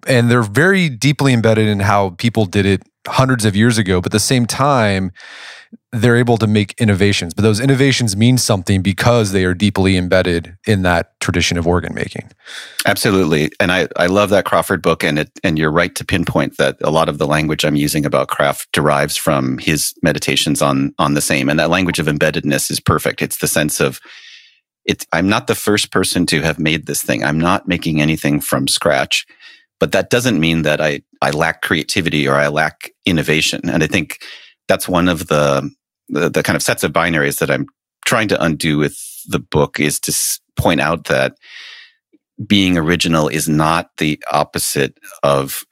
and 0.07 0.31
they're 0.31 0.43
very 0.43 0.89
deeply 0.89 1.33
embedded 1.33 1.67
in 1.67 1.81
how 1.81 2.11
people 2.11 2.47
did 2.47 2.65
it 2.65 2.83
hundreds 3.09 3.45
of 3.45 3.57
years 3.57 3.77
ago. 3.77 4.01
But 4.01 4.09
at 4.09 4.13
the 4.13 4.21
same 4.21 4.47
time, 4.47 5.11
they're 5.93 6.17
able 6.17 6.39
to 6.39 6.47
make 6.47 6.75
innovations, 6.81 7.35
but 7.35 7.43
those 7.43 7.59
innovations 7.59 8.17
mean 8.17 8.39
something 8.39 8.81
because 8.81 9.33
they 9.33 9.45
are 9.45 9.55
deeply 9.55 9.97
embedded 9.97 10.57
in 10.67 10.83
that 10.83 11.19
tradition 11.21 11.59
of 11.59 11.67
organ 11.67 11.93
making. 11.95 12.31
Absolutely. 12.87 13.51
And 13.59 13.73
I, 13.73 13.89
I 13.97 14.07
love 14.07 14.31
that 14.31 14.45
Crawford 14.45 14.83
book. 14.83 15.03
And 15.03 15.19
it, 15.19 15.31
and 15.43 15.59
you're 15.59 15.73
right 15.73 15.93
to 15.97 16.05
pinpoint 16.05 16.59
that 16.59 16.77
a 16.81 16.91
lot 16.91 17.09
of 17.09 17.19
the 17.19 17.27
language 17.27 17.65
I'm 17.65 17.75
using 17.75 18.07
about 18.07 18.29
craft 18.29 18.69
derives 18.73 19.17
from 19.17 19.59
his 19.59 19.93
meditations 20.03 20.63
on, 20.63 20.95
on 20.99 21.15
the 21.15 21.21
same. 21.21 21.49
And 21.49 21.59
that 21.59 21.71
language 21.71 21.99
of 21.99 22.07
embeddedness 22.07 22.71
is 22.71 22.79
perfect. 22.79 23.21
It's 23.21 23.39
the 23.39 23.49
sense 23.49 23.81
of, 23.81 24.01
it's, 24.85 25.05
I'm 25.13 25.29
not 25.29 25.49
the 25.49 25.57
first 25.57 25.91
person 25.91 26.25
to 26.27 26.41
have 26.43 26.59
made 26.61 26.87
this 26.87 27.03
thing. 27.03 27.25
I'm 27.25 27.39
not 27.39 27.67
making 27.67 28.01
anything 28.01 28.41
from 28.41 28.69
scratch, 28.69 29.27
but 29.81 29.91
that 29.93 30.11
doesn't 30.11 30.39
mean 30.39 30.63
that 30.63 30.81
I, 30.81 31.03
I 31.21 31.31
lack 31.31 31.63
creativity 31.63 32.29
or 32.29 32.35
I 32.35 32.47
lack 32.47 32.91
innovation. 33.05 33.69
And 33.69 33.83
I 33.83 33.89
think 33.89 34.21
that's 34.71 34.89
one 34.89 35.09
of 35.09 35.27
the 35.27 35.69
the, 36.09 36.31
the 36.31 36.43
kind 36.43 36.57
of 36.57 36.63
sets 36.63 36.85
of 36.85 36.93
binaries 36.93 37.39
that 37.39 37.51
I'm 37.51 37.67
trying 38.05 38.29
to 38.29 38.43
undo 38.43 38.79
with 38.79 38.97
the 39.27 39.41
book 39.41 39.81
is 39.81 39.99
to 40.01 40.13
point 40.57 40.81
out 40.81 41.05
that 41.05 41.35
being 42.47 42.79
original 42.79 43.29
is 43.29 43.49
not 43.49 43.91
the 43.99 44.21
opposite 44.33 44.97
of 45.23 45.63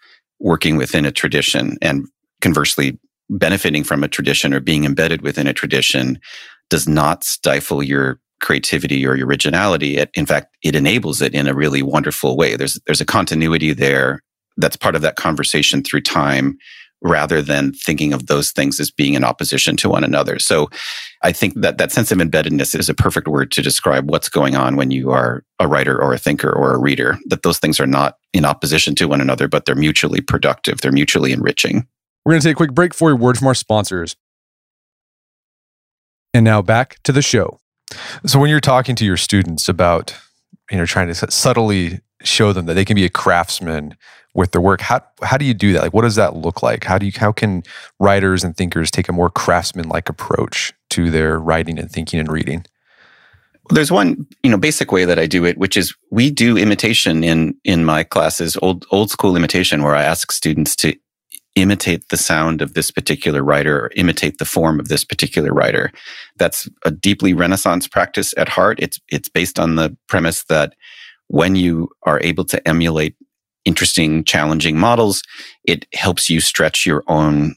working 0.40 0.76
within 0.76 1.04
a 1.04 1.12
tradition 1.12 1.76
and 1.80 2.06
conversely 2.40 2.98
benefiting 3.30 3.84
from 3.84 4.02
a 4.02 4.08
tradition 4.08 4.52
or 4.52 4.60
being 4.60 4.84
embedded 4.84 5.22
within 5.22 5.46
a 5.46 5.52
tradition 5.52 6.18
does 6.68 6.88
not 6.88 7.24
stifle 7.24 7.82
your 7.82 8.20
creativity 8.40 9.06
or 9.06 9.16
your 9.16 9.26
originality. 9.26 9.96
It, 9.96 10.10
in 10.14 10.26
fact, 10.26 10.56
it 10.62 10.74
enables 10.74 11.20
it 11.22 11.34
in 11.34 11.48
a 11.48 11.54
really 11.54 11.82
wonderful 11.82 12.36
way. 12.36 12.56
There's, 12.56 12.80
there's 12.86 13.00
a 13.00 13.06
continuity 13.06 13.72
there 13.72 14.20
that's 14.56 14.76
part 14.76 14.94
of 14.94 15.02
that 15.02 15.16
conversation 15.16 15.82
through 15.82 16.02
time 16.02 16.58
rather 17.02 17.40
than 17.40 17.72
thinking 17.72 18.12
of 18.12 18.26
those 18.26 18.50
things 18.50 18.80
as 18.80 18.90
being 18.90 19.14
in 19.14 19.24
opposition 19.24 19.76
to 19.76 19.88
one 19.88 20.04
another. 20.04 20.38
So 20.38 20.68
I 21.22 21.32
think 21.32 21.54
that 21.60 21.78
that 21.78 21.92
sense 21.92 22.10
of 22.10 22.18
embeddedness 22.18 22.78
is 22.78 22.88
a 22.88 22.94
perfect 22.94 23.28
word 23.28 23.52
to 23.52 23.62
describe 23.62 24.10
what's 24.10 24.28
going 24.28 24.56
on 24.56 24.76
when 24.76 24.90
you 24.90 25.10
are 25.10 25.44
a 25.60 25.68
writer 25.68 26.00
or 26.00 26.12
a 26.12 26.18
thinker 26.18 26.52
or 26.52 26.74
a 26.74 26.78
reader, 26.78 27.18
that 27.26 27.42
those 27.42 27.58
things 27.58 27.78
are 27.78 27.86
not 27.86 28.16
in 28.32 28.44
opposition 28.44 28.94
to 28.96 29.06
one 29.06 29.20
another, 29.20 29.48
but 29.48 29.64
they're 29.64 29.74
mutually 29.74 30.20
productive. 30.20 30.80
They're 30.80 30.92
mutually 30.92 31.32
enriching. 31.32 31.86
We're 32.24 32.32
going 32.32 32.42
to 32.42 32.48
take 32.48 32.56
a 32.56 32.56
quick 32.56 32.74
break 32.74 32.94
for 32.94 33.10
a 33.10 33.16
word 33.16 33.38
from 33.38 33.46
our 33.46 33.54
sponsors. 33.54 34.16
And 36.34 36.44
now 36.44 36.62
back 36.62 36.98
to 37.04 37.12
the 37.12 37.22
show. 37.22 37.58
So 38.26 38.38
when 38.38 38.50
you're 38.50 38.60
talking 38.60 38.94
to 38.96 39.04
your 39.04 39.16
students 39.16 39.68
about, 39.68 40.14
you 40.70 40.76
know, 40.76 40.84
trying 40.84 41.08
to 41.08 41.14
subtly 41.14 42.00
show 42.22 42.52
them 42.52 42.66
that 42.66 42.74
they 42.74 42.84
can 42.84 42.96
be 42.96 43.04
a 43.04 43.10
craftsman 43.10 43.96
with 44.38 44.52
their 44.52 44.60
work. 44.60 44.80
How 44.80 45.02
how 45.20 45.36
do 45.36 45.44
you 45.44 45.52
do 45.52 45.72
that? 45.72 45.82
Like, 45.82 45.92
what 45.92 46.02
does 46.02 46.14
that 46.14 46.36
look 46.36 46.62
like? 46.62 46.84
How 46.84 46.96
do 46.96 47.04
you 47.04 47.12
how 47.16 47.32
can 47.32 47.64
writers 47.98 48.44
and 48.44 48.56
thinkers 48.56 48.88
take 48.88 49.08
a 49.08 49.12
more 49.12 49.28
craftsman 49.28 49.88
like 49.88 50.08
approach 50.08 50.72
to 50.90 51.10
their 51.10 51.40
writing 51.40 51.76
and 51.76 51.90
thinking 51.90 52.20
and 52.20 52.30
reading? 52.30 52.64
There's 53.70 53.90
one, 53.90 54.28
you 54.44 54.50
know, 54.50 54.56
basic 54.56 54.92
way 54.92 55.04
that 55.04 55.18
I 55.18 55.26
do 55.26 55.44
it, 55.44 55.58
which 55.58 55.76
is 55.76 55.92
we 56.12 56.30
do 56.30 56.56
imitation 56.56 57.24
in 57.24 57.56
in 57.64 57.84
my 57.84 58.04
classes, 58.04 58.56
old 58.62 58.86
old 58.92 59.10
school 59.10 59.36
imitation, 59.36 59.82
where 59.82 59.96
I 59.96 60.04
ask 60.04 60.30
students 60.30 60.76
to 60.76 60.94
imitate 61.56 62.08
the 62.08 62.16
sound 62.16 62.62
of 62.62 62.74
this 62.74 62.92
particular 62.92 63.42
writer 63.42 63.86
or 63.86 63.90
imitate 63.96 64.38
the 64.38 64.44
form 64.44 64.78
of 64.78 64.86
this 64.86 65.04
particular 65.04 65.52
writer. 65.52 65.90
That's 66.36 66.68
a 66.84 66.92
deeply 66.92 67.34
Renaissance 67.34 67.88
practice 67.88 68.32
at 68.36 68.48
heart. 68.48 68.78
It's 68.80 69.00
it's 69.08 69.28
based 69.28 69.58
on 69.58 69.74
the 69.74 69.96
premise 70.06 70.44
that 70.44 70.74
when 71.26 71.56
you 71.56 71.90
are 72.04 72.20
able 72.22 72.44
to 72.44 72.68
emulate 72.68 73.16
interesting, 73.68 74.24
challenging 74.24 74.78
models, 74.78 75.22
it 75.64 75.86
helps 75.92 76.30
you 76.30 76.40
stretch 76.40 76.86
your 76.86 77.04
own 77.06 77.54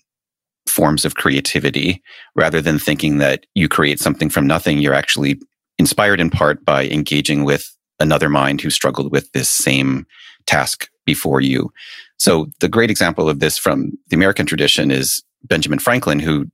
forms 0.68 1.06
of 1.06 1.16
creativity 1.16 2.04
rather 2.36 2.62
than 2.62 2.78
thinking 2.78 3.18
that 3.20 3.46
you 3.56 3.70
create 3.70 3.98
something 3.98 4.30
from 4.30 4.46
nothing. 4.46 4.78
You're 4.80 4.94
actually 4.94 5.40
inspired 5.80 6.20
in 6.20 6.30
part 6.30 6.66
by 6.66 6.88
engaging 6.88 7.46
with 7.46 7.66
another 8.02 8.30
mind 8.30 8.60
who 8.60 8.70
struggled 8.70 9.10
with 9.10 9.32
this 9.32 9.50
same 9.50 10.06
task 10.46 10.90
before 11.06 11.40
you. 11.40 11.72
So 12.18 12.48
the 12.60 12.70
great 12.70 12.92
example 12.92 13.30
of 13.30 13.40
this 13.40 13.58
from 13.58 13.94
the 14.10 14.16
American 14.18 14.46
tradition 14.46 14.92
is 14.92 15.24
Benjamin 15.46 15.80
Franklin, 15.80 16.20
who 16.20 16.46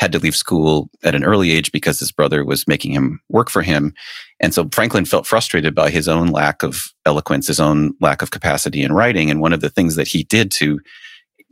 had 0.00 0.12
to 0.12 0.18
leave 0.18 0.34
school 0.34 0.88
at 1.04 1.14
an 1.14 1.24
early 1.24 1.50
age 1.50 1.70
because 1.72 1.98
his 1.98 2.10
brother 2.10 2.42
was 2.42 2.66
making 2.66 2.90
him 2.90 3.20
work 3.28 3.50
for 3.50 3.60
him. 3.60 3.92
And 4.40 4.54
so 4.54 4.66
Franklin 4.72 5.04
felt 5.04 5.26
frustrated 5.26 5.74
by 5.74 5.90
his 5.90 6.08
own 6.08 6.28
lack 6.28 6.62
of 6.62 6.84
eloquence, 7.04 7.48
his 7.48 7.60
own 7.60 7.92
lack 8.00 8.22
of 8.22 8.30
capacity 8.30 8.82
in 8.82 8.94
writing. 8.94 9.30
And 9.30 9.42
one 9.42 9.52
of 9.52 9.60
the 9.60 9.68
things 9.68 9.96
that 9.96 10.08
he 10.08 10.24
did 10.24 10.50
to 10.52 10.80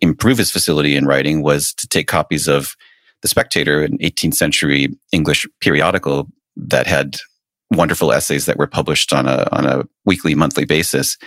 improve 0.01 0.39
his 0.39 0.51
facility 0.51 0.97
in 0.97 1.05
writing 1.05 1.43
was 1.43 1.75
to 1.75 1.87
take 1.87 2.09
copies 2.09 2.49
of 2.49 2.75
The 3.21 3.29
Spectator, 3.29 3.83
an 3.85 3.99
18th 3.99 4.35
century 4.35 4.89
English 5.13 5.47
periodical 5.61 6.27
that 6.57 6.87
had 6.87 7.19
wonderful 7.71 8.13
essays 8.13 8.47
that 8.47 8.57
were 8.57 8.67
published 8.67 9.13
on 9.13 9.29
a, 9.29 9.47
on 9.53 9.67
a 9.67 9.85
weekly, 10.07 10.35
monthly 10.35 10.65
basis, 10.65 11.19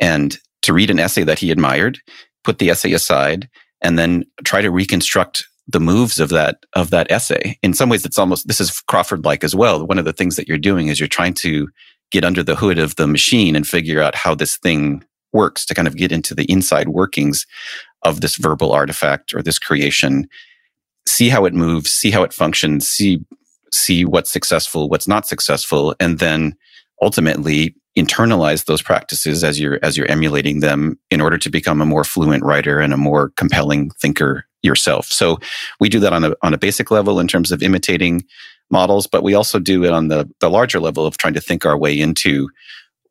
and 0.00 0.38
to 0.62 0.72
read 0.72 0.90
an 0.90 0.98
essay 0.98 1.22
that 1.22 1.38
he 1.38 1.52
admired, 1.52 2.00
put 2.42 2.58
the 2.58 2.70
essay 2.70 2.92
aside, 2.94 3.48
and 3.80 3.96
then 3.96 4.24
try 4.44 4.60
to 4.60 4.72
reconstruct 4.72 5.46
the 5.66 5.80
moves 5.80 6.20
of 6.20 6.28
that 6.30 6.58
of 6.74 6.90
that 6.90 7.10
essay. 7.10 7.58
In 7.62 7.74
some 7.74 7.88
ways, 7.88 8.04
it's 8.04 8.18
almost 8.18 8.46
this 8.48 8.60
is 8.60 8.80
Crawford 8.82 9.24
like 9.24 9.44
as 9.44 9.54
well. 9.54 9.86
One 9.86 9.98
of 9.98 10.04
the 10.04 10.12
things 10.12 10.36
that 10.36 10.48
you're 10.48 10.58
doing 10.58 10.88
is 10.88 11.00
you're 11.00 11.08
trying 11.08 11.34
to 11.34 11.68
get 12.10 12.24
under 12.24 12.42
the 12.42 12.56
hood 12.56 12.78
of 12.78 12.96
the 12.96 13.06
machine 13.06 13.56
and 13.56 13.66
figure 13.66 14.02
out 14.02 14.14
how 14.14 14.34
this 14.34 14.56
thing 14.58 15.02
works 15.32 15.64
to 15.66 15.74
kind 15.74 15.88
of 15.88 15.96
get 15.96 16.12
into 16.12 16.34
the 16.34 16.44
inside 16.44 16.88
workings 16.88 17.46
of 18.02 18.20
this 18.20 18.36
verbal 18.36 18.72
artifact 18.72 19.34
or 19.34 19.42
this 19.42 19.58
creation. 19.58 20.28
See 21.06 21.28
how 21.28 21.44
it 21.44 21.54
moves, 21.54 21.90
see 21.90 22.10
how 22.10 22.22
it 22.22 22.32
functions, 22.32 22.88
see 22.88 23.24
see 23.72 24.04
what's 24.04 24.30
successful, 24.30 24.88
what's 24.88 25.08
not 25.08 25.26
successful, 25.26 25.94
and 25.98 26.18
then 26.18 26.54
ultimately 27.02 27.74
internalize 27.96 28.64
those 28.64 28.82
practices 28.82 29.44
as 29.44 29.60
you're 29.60 29.78
as 29.82 29.96
you're 29.96 30.10
emulating 30.10 30.60
them 30.60 30.98
in 31.10 31.20
order 31.20 31.38
to 31.38 31.50
become 31.50 31.80
a 31.80 31.86
more 31.86 32.04
fluent 32.04 32.42
writer 32.42 32.80
and 32.80 32.92
a 32.92 32.96
more 32.96 33.30
compelling 33.36 33.90
thinker 33.90 34.44
yourself. 34.62 35.06
So 35.06 35.38
we 35.78 35.88
do 35.88 36.00
that 36.00 36.12
on 36.12 36.24
a 36.24 36.34
on 36.42 36.54
a 36.54 36.58
basic 36.58 36.90
level 36.90 37.20
in 37.20 37.28
terms 37.28 37.52
of 37.52 37.62
imitating 37.62 38.24
models, 38.70 39.06
but 39.06 39.22
we 39.22 39.34
also 39.34 39.58
do 39.58 39.84
it 39.84 39.92
on 39.92 40.08
the 40.08 40.28
the 40.40 40.50
larger 40.50 40.80
level 40.80 41.06
of 41.06 41.18
trying 41.18 41.34
to 41.34 41.40
think 41.40 41.64
our 41.64 41.78
way 41.78 41.98
into, 41.98 42.50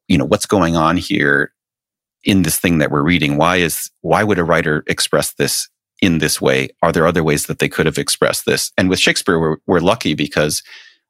you 0.08 0.17
know, 0.17 0.26
what's 0.26 0.46
going 0.46 0.76
on 0.76 0.98
here 0.98 1.54
in 2.24 2.43
this 2.43 2.60
thing 2.60 2.80
that 2.80 2.91
we're 2.91 3.04
reading. 3.04 3.38
Why 3.38 3.58
is 3.58 3.89
why 4.02 4.24
would 4.24 4.39
a 4.39 4.43
writer 4.43 4.84
express 4.88 5.34
this 5.34 5.69
in 6.02 6.17
this 6.17 6.41
way? 6.41 6.69
Are 6.82 6.91
there 6.91 7.08
other 7.08 7.24
ways 7.24 7.46
that 7.46 7.60
they 7.60 7.69
could 7.69 7.86
have 7.86 7.98
expressed 7.98 8.46
this? 8.46 8.72
And 8.78 8.89
with 8.89 9.00
Shakespeare, 9.00 9.39
we're, 9.39 9.58
we're 9.67 9.80
lucky 9.80 10.13
because 10.13 10.62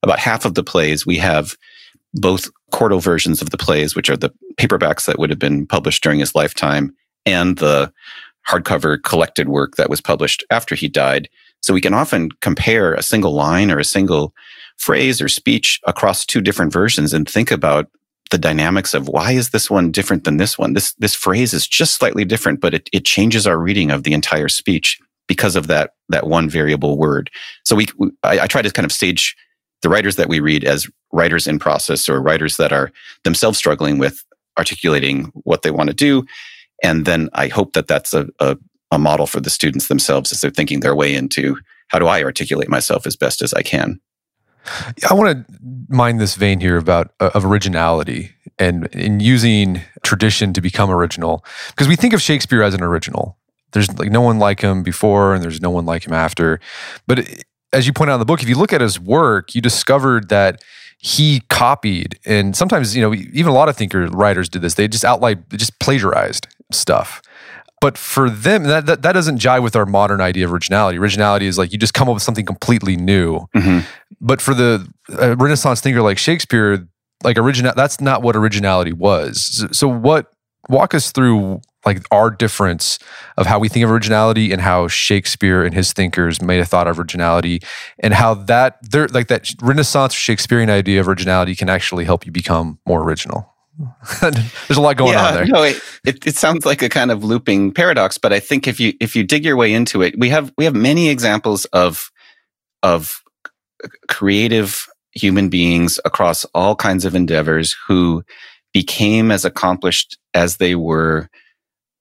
about 0.03 0.19
half 0.19 0.45
of 0.45 0.53
the 0.53 0.63
plays 0.63 1.05
we 1.05 1.17
have 1.17 1.55
both 2.13 2.49
quarto 2.73 2.99
versions 2.99 3.41
of 3.41 3.51
the 3.51 3.57
plays, 3.57 3.95
which 3.95 4.09
are 4.09 4.17
the 4.17 4.31
paperbacks 4.57 5.05
that 5.05 5.19
would 5.19 5.29
have 5.29 5.39
been 5.39 5.65
published 5.65 6.03
during 6.03 6.19
his 6.19 6.35
lifetime, 6.35 6.93
and 7.25 7.57
the 7.59 7.93
hardcover 8.49 9.01
collected 9.01 9.47
work 9.47 9.77
that 9.77 9.89
was 9.89 10.01
published 10.01 10.43
after 10.49 10.75
he 10.75 10.89
died. 10.89 11.29
So 11.61 11.73
we 11.73 11.79
can 11.79 11.93
often 11.93 12.29
compare 12.41 12.93
a 12.93 13.03
single 13.03 13.33
line 13.33 13.71
or 13.71 13.79
a 13.79 13.85
single 13.85 14.33
phrase 14.77 15.21
or 15.21 15.29
speech 15.29 15.79
across 15.85 16.25
two 16.25 16.41
different 16.41 16.73
versions 16.73 17.13
and 17.13 17.29
think 17.29 17.51
about 17.51 17.87
the 18.31 18.37
dynamics 18.37 18.93
of 18.93 19.07
why 19.07 19.31
is 19.31 19.51
this 19.51 19.69
one 19.69 19.91
different 19.91 20.23
than 20.23 20.37
this 20.37 20.57
one? 20.57 20.73
This, 20.73 20.93
this 20.93 21.15
phrase 21.15 21.53
is 21.53 21.67
just 21.67 21.95
slightly 21.95 22.25
different, 22.25 22.59
but 22.59 22.73
it, 22.73 22.89
it 22.91 23.05
changes 23.05 23.45
our 23.45 23.59
reading 23.59 23.91
of 23.91 24.03
the 24.03 24.13
entire 24.13 24.49
speech 24.49 24.99
because 25.27 25.55
of 25.55 25.67
that, 25.67 25.93
that 26.09 26.27
one 26.27 26.49
variable 26.49 26.97
word. 26.97 27.29
So 27.63 27.75
we, 27.75 27.85
I, 28.23 28.39
I 28.41 28.47
try 28.47 28.61
to 28.61 28.71
kind 28.71 28.85
of 28.85 28.91
stage 28.91 29.37
the 29.83 29.89
writers 29.89 30.15
that 30.15 30.27
we 30.27 30.39
read 30.39 30.63
as 30.63 30.87
writers 31.11 31.45
in 31.45 31.59
process 31.59 32.09
or 32.09 32.19
writers 32.19 32.57
that 32.57 32.73
are 32.73 32.91
themselves 33.23 33.57
struggling 33.57 33.99
with 33.99 34.23
articulating 34.57 35.25
what 35.43 35.61
they 35.61 35.71
want 35.71 35.89
to 35.89 35.95
do 35.95 36.25
and 36.83 37.05
then 37.05 37.29
I 37.33 37.47
hope 37.47 37.73
that 37.73 37.87
that's 37.87 38.13
a, 38.13 38.27
a, 38.39 38.57
a 38.91 38.99
model 38.99 39.25
for 39.25 39.39
the 39.39 39.49
students 39.49 39.87
themselves 39.87 40.31
as 40.31 40.41
they're 40.41 40.51
thinking 40.51 40.81
their 40.81 40.95
way 40.95 41.15
into 41.15 41.57
how 41.87 41.97
do 41.97 42.07
I 42.07 42.21
articulate 42.21 42.69
myself 42.69 43.07
as 43.07 43.15
best 43.15 43.41
as 43.41 43.53
I 43.53 43.61
can. 43.61 43.99
I 45.09 45.13
want 45.13 45.47
to 45.47 45.55
mind 45.89 46.19
this 46.19 46.35
vein 46.35 46.59
here 46.59 46.77
about 46.77 47.13
uh, 47.19 47.31
of 47.33 47.45
originality 47.45 48.31
and 48.59 48.87
in 48.87 49.19
using 49.19 49.81
tradition 50.03 50.53
to 50.53 50.61
become 50.61 50.89
original 50.89 51.43
because 51.69 51.87
we 51.87 51.95
think 51.95 52.13
of 52.13 52.21
Shakespeare 52.21 52.63
as 52.63 52.73
an 52.73 52.81
original. 52.81 53.37
There's 53.71 53.91
like 53.97 54.11
no 54.11 54.21
one 54.21 54.39
like 54.39 54.61
him 54.61 54.83
before 54.83 55.33
and 55.33 55.43
there's 55.43 55.59
no 55.59 55.69
one 55.69 55.85
like 55.85 56.05
him 56.05 56.13
after. 56.13 56.59
But 57.07 57.27
as 57.73 57.87
you 57.87 57.93
point 57.93 58.09
out 58.09 58.15
in 58.15 58.19
the 58.19 58.25
book, 58.25 58.41
if 58.41 58.49
you 58.49 58.55
look 58.55 58.71
at 58.71 58.81
his 58.81 58.99
work, 58.99 59.55
you 59.55 59.61
discovered 59.61 60.29
that 60.29 60.63
he 60.97 61.41
copied 61.49 62.17
and 62.25 62.55
sometimes, 62.55 62.95
you 62.95 63.01
know, 63.01 63.13
even 63.13 63.47
a 63.47 63.53
lot 63.53 63.67
of 63.67 63.75
thinker 63.75 64.07
writers 64.07 64.47
did 64.47 64.61
this. 64.61 64.75
They 64.75 64.87
just 64.87 65.03
outlined, 65.03 65.43
just 65.51 65.77
plagiarized 65.79 66.47
stuff. 66.71 67.21
But 67.81 67.97
for 67.97 68.29
them, 68.29 68.63
that, 68.63 68.85
that, 68.85 69.01
that 69.01 69.11
doesn't 69.11 69.39
jive 69.39 69.61
with 69.61 69.75
our 69.75 69.85
modern 69.85 70.21
idea 70.21 70.45
of 70.45 70.53
originality. 70.53 70.97
Originality 70.97 71.47
is 71.47 71.57
like 71.57 71.73
you 71.73 71.77
just 71.77 71.93
come 71.93 72.07
up 72.07 72.13
with 72.13 72.23
something 72.23 72.45
completely 72.45 72.95
new. 72.95 73.41
Mm-hmm. 73.53 73.79
But 74.21 74.39
for 74.39 74.53
the 74.53 74.87
uh, 75.09 75.35
Renaissance 75.35 75.81
thinker 75.81 76.01
like 76.01 76.17
Shakespeare, 76.17 76.87
like 77.25 77.37
original, 77.37 77.73
that's 77.75 77.99
not 77.99 78.21
what 78.21 78.37
originality 78.37 78.93
was. 78.93 79.43
So, 79.43 79.67
so 79.73 79.87
what? 79.89 80.31
Walk 80.69 80.93
us 80.93 81.11
through 81.11 81.59
like 81.85 82.05
our 82.11 82.29
difference 82.29 82.99
of 83.37 83.45
how 83.45 83.59
we 83.59 83.69
think 83.69 83.83
of 83.83 83.91
originality 83.91 84.51
and 84.51 84.61
how 84.61 84.87
Shakespeare 84.87 85.63
and 85.63 85.73
his 85.73 85.93
thinkers 85.93 86.41
made 86.41 86.57
have 86.57 86.67
thought 86.67 86.87
of 86.87 86.99
originality, 86.99 87.61
and 87.99 88.13
how 88.13 88.33
that 88.33 88.77
they're 88.81 89.07
like 89.09 89.27
that 89.27 89.49
Renaissance 89.61 90.13
Shakespearean 90.13 90.69
idea 90.69 90.99
of 90.99 91.07
originality 91.07 91.55
can 91.55 91.69
actually 91.69 92.05
help 92.05 92.25
you 92.25 92.31
become 92.31 92.79
more 92.85 93.03
original. 93.03 93.49
There's 94.21 94.77
a 94.77 94.81
lot 94.81 94.97
going 94.97 95.13
yeah, 95.13 95.27
on 95.27 95.33
there. 95.33 95.45
No, 95.45 95.63
it, 95.63 95.81
it, 96.05 96.27
it, 96.27 96.35
sounds 96.35 96.63
like 96.63 96.83
a 96.83 96.89
kind 96.89 97.09
of 97.09 97.23
looping 97.23 97.73
paradox, 97.73 98.19
but 98.19 98.31
I 98.31 98.39
think 98.39 98.67
if 98.67 98.79
you 98.79 98.93
if 98.99 99.15
you 99.15 99.23
dig 99.23 99.43
your 99.43 99.57
way 99.57 99.73
into 99.73 100.03
it, 100.03 100.17
we 100.17 100.29
have 100.29 100.53
we 100.57 100.65
have 100.65 100.75
many 100.75 101.09
examples 101.09 101.65
of 101.65 102.11
of 102.83 103.21
creative 104.09 104.87
human 105.13 105.49
beings 105.49 105.99
across 106.05 106.45
all 106.53 106.75
kinds 106.75 107.05
of 107.05 107.15
endeavors 107.15 107.75
who 107.87 108.23
became 108.73 109.31
as 109.31 109.45
accomplished 109.45 110.17
as 110.33 110.57
they 110.57 110.75
were 110.75 111.29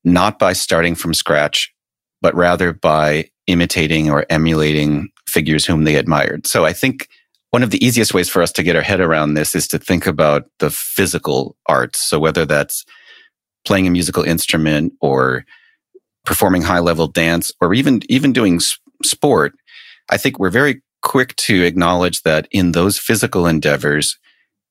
not 0.05 0.39
by 0.39 0.53
starting 0.53 0.95
from 0.95 1.15
scratch, 1.15 1.73
but 2.21 2.35
rather 2.35 2.73
by 2.73 3.29
imitating 3.47 4.11
or 4.11 4.25
emulating 4.31 5.09
figures 5.29 5.65
whom 5.65 5.85
they 5.85 5.97
admired. 5.97 6.47
So 6.47 6.65
I 6.65 6.73
think 6.73 7.09
one 7.51 7.63
of 7.63 7.71
the 7.71 7.85
easiest 7.85 8.15
ways 8.15 8.29
for 8.29 8.43
us 8.43 8.53
to 8.53 8.63
get 8.63 8.77
our 8.77 8.83
head 8.83 9.01
around 9.01 9.35
this 9.35 9.55
is 9.55 9.69
to 9.69 9.79
think 9.79 10.07
about 10.07 10.45
the 10.59 10.71
physical 10.71 11.57
arts. 11.67 12.01
So 12.01 12.19
whether 12.19 12.47
that's 12.47 12.85
playing 13.65 13.87
a 13.87 13.91
musical 13.91 14.23
instrument 14.23 14.95
or 15.01 15.45
performing 16.25 16.63
high 16.63 16.79
level 16.79 17.09
dance 17.09 17.53
or 17.61 17.75
even, 17.75 18.01
even 18.09 18.33
doing 18.33 18.61
sport, 19.05 19.55
I 20.11 20.17
think 20.17 20.39
we're 20.39 20.51
very 20.51 20.83
quick 21.03 21.37
to 21.37 21.65
acknowledge 21.65 22.23
that 22.23 22.49
in 22.51 22.73
those 22.73 22.99
physical 22.99 23.47
endeavors, 23.47 24.19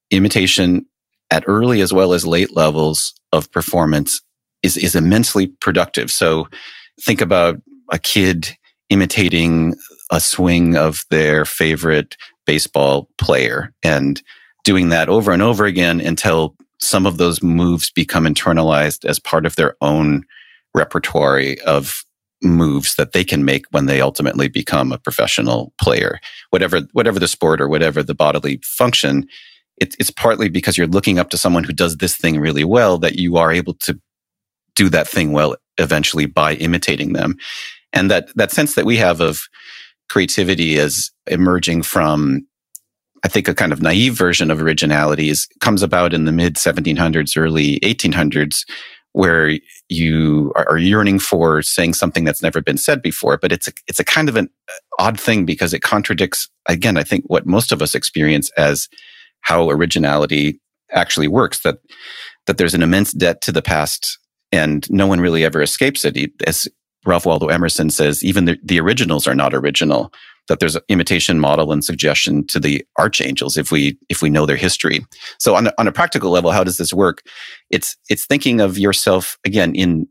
imitation 0.10 0.86
at 1.30 1.44
early 1.48 1.82
as 1.82 1.94
well 1.94 2.14
as 2.14 2.26
late 2.26 2.56
levels 2.56 3.14
of 3.32 3.52
performance 3.52 4.22
is, 4.64 4.78
is 4.78 4.96
immensely 4.96 5.48
productive. 5.48 6.12
So 6.12 6.48
think 7.00 7.22
about 7.22 7.62
a 7.92 8.00
kid 8.00 8.56
imitating 8.90 9.76
a 10.12 10.20
swing 10.20 10.76
of 10.76 11.02
their 11.10 11.46
favorite 11.46 12.18
baseball 12.46 13.10
player 13.18 13.74
and 13.84 14.22
doing 14.64 14.90
that 14.90 15.10
over 15.10 15.32
and 15.32 15.42
over 15.42 15.66
again 15.66 16.02
until 16.02 16.56
some 16.80 17.06
of 17.06 17.18
those 17.18 17.42
moves 17.42 17.92
become 17.92 18.26
internalized 18.26 19.06
as 19.06 19.20
part 19.20 19.46
of 19.46 19.56
their 19.56 19.76
own 19.82 20.24
repertoire 20.74 21.42
of 21.66 22.04
moves 22.44 22.96
that 22.96 23.14
they 23.14 23.24
can 23.24 23.46
make 23.46 23.66
when 23.72 23.86
they 23.86 24.02
ultimately 24.02 24.48
become 24.48 24.92
a 24.92 24.98
professional 24.98 25.72
player 25.80 26.20
whatever 26.50 26.82
whatever 26.94 27.20
the 27.20 27.28
sport 27.28 27.62
or 27.62 27.68
whatever 27.68 28.02
the 28.02 28.16
bodily 28.16 28.60
function 28.64 29.28
it, 29.78 29.96
it's 30.00 30.10
partly 30.10 30.50
because 30.50 30.78
you're 30.78 30.88
looking 30.88 31.20
up 31.20 31.30
to 31.30 31.38
someone 31.38 31.64
who 31.64 31.74
does 31.74 31.98
this 31.98 32.18
thing 32.18 32.40
really 32.40 32.64
well 32.64 32.98
that 32.98 33.16
you 33.16 33.38
are 33.38 33.52
able 33.52 33.76
to 33.76 34.00
do 34.76 34.90
that 34.90 35.08
thing 35.08 35.32
well 35.32 35.56
eventually 35.78 36.26
by 36.26 36.56
imitating 36.56 37.14
them 37.14 37.36
and 37.94 38.10
that 38.12 38.30
that 38.36 38.52
sense 38.52 38.76
that 38.76 38.86
we 38.86 38.98
have 38.98 39.22
of 39.22 39.42
creativity 40.10 40.78
as 40.78 41.12
emerging 41.28 41.82
from 41.82 42.46
I 43.24 43.28
think 43.28 43.48
a 43.48 43.54
kind 43.54 43.72
of 43.72 43.82
naive 43.82 44.16
version 44.16 44.50
of 44.50 44.62
originality 44.62 45.30
is 45.30 45.48
comes 45.60 45.84
about 45.84 46.14
in 46.14 46.26
the 46.26 46.32
mid 46.32 46.56
1700s, 46.56 47.38
early 47.38 47.80
1800s, 47.82 48.66
where 49.14 49.60
you 49.90 50.52
are 50.56 50.78
yearning 50.78 51.20
for 51.20 51.62
saying 51.62 51.94
something 51.94 52.24
that's 52.24 52.42
never 52.42 52.62
been 52.62 52.78
said 52.78 53.02
before. 53.02 53.38
But 53.38 53.52
it's 53.52 53.68
a, 53.68 53.74
it's 53.88 54.00
a 54.00 54.06
kind 54.06 54.28
of 54.28 54.36
an 54.38 54.50
uh, 54.70 54.74
odd 55.04 55.20
thing 55.20 55.46
because 55.46 55.74
it 55.74 55.82
contradicts, 55.82 56.50
again, 56.68 56.98
I 56.98 57.04
think 57.04 57.26
what 57.28 57.46
most 57.46 57.72
of 57.72 57.82
us 57.82 57.94
experience 57.94 58.50
as 58.58 58.88
how 59.42 59.70
originality 59.70 60.60
actually 60.92 61.28
works. 61.28 61.62
That 61.62 61.78
that 62.48 62.58
there's 62.58 62.74
an 62.74 62.84
immense 62.84 63.12
debt 63.12 63.42
to 63.42 63.52
the 63.52 63.62
past, 63.62 64.18
and 64.52 64.90
no 64.90 65.08
one 65.08 65.20
really 65.20 65.46
ever 65.46 65.62
escapes 65.62 66.06
it. 66.06 66.18
As 66.46 66.68
Ralph 67.06 67.26
Waldo 67.26 67.48
Emerson 67.48 67.90
says, 67.90 68.24
even 68.24 68.46
the, 68.46 68.58
the 68.64 68.80
originals 68.80 69.28
are 69.28 69.36
not 69.36 69.54
original. 69.54 70.14
That 70.48 70.60
there's 70.60 70.76
an 70.76 70.82
imitation 70.90 71.40
model 71.40 71.72
and 71.72 71.84
suggestion 71.84 72.46
to 72.48 72.60
the 72.60 72.86
archangels 72.98 73.58
if 73.58 73.72
we 73.72 73.98
if 74.10 74.22
we 74.22 74.30
know 74.30 74.46
their 74.46 74.58
history. 74.58 75.06
So 75.40 75.56
on 75.56 75.68
a, 75.68 75.74
on 75.78 75.88
a 75.88 75.92
practical 75.92 76.32
level, 76.32 76.52
how 76.52 76.64
does 76.64 76.78
this 76.78 76.94
work? 76.94 77.22
It's 77.70 77.96
it's 78.10 78.26
thinking 78.26 78.60
of 78.60 78.78
yourself 78.78 79.38
again 79.46 79.76
in 79.76 80.08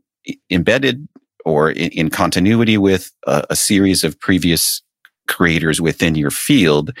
embedded 0.49 1.07
or 1.45 1.71
in, 1.71 1.91
in 1.91 2.09
continuity 2.09 2.77
with 2.77 3.11
a, 3.27 3.43
a 3.51 3.55
series 3.55 4.03
of 4.03 4.19
previous 4.19 4.81
creators 5.27 5.81
within 5.81 6.15
your 6.15 6.31
field, 6.31 6.91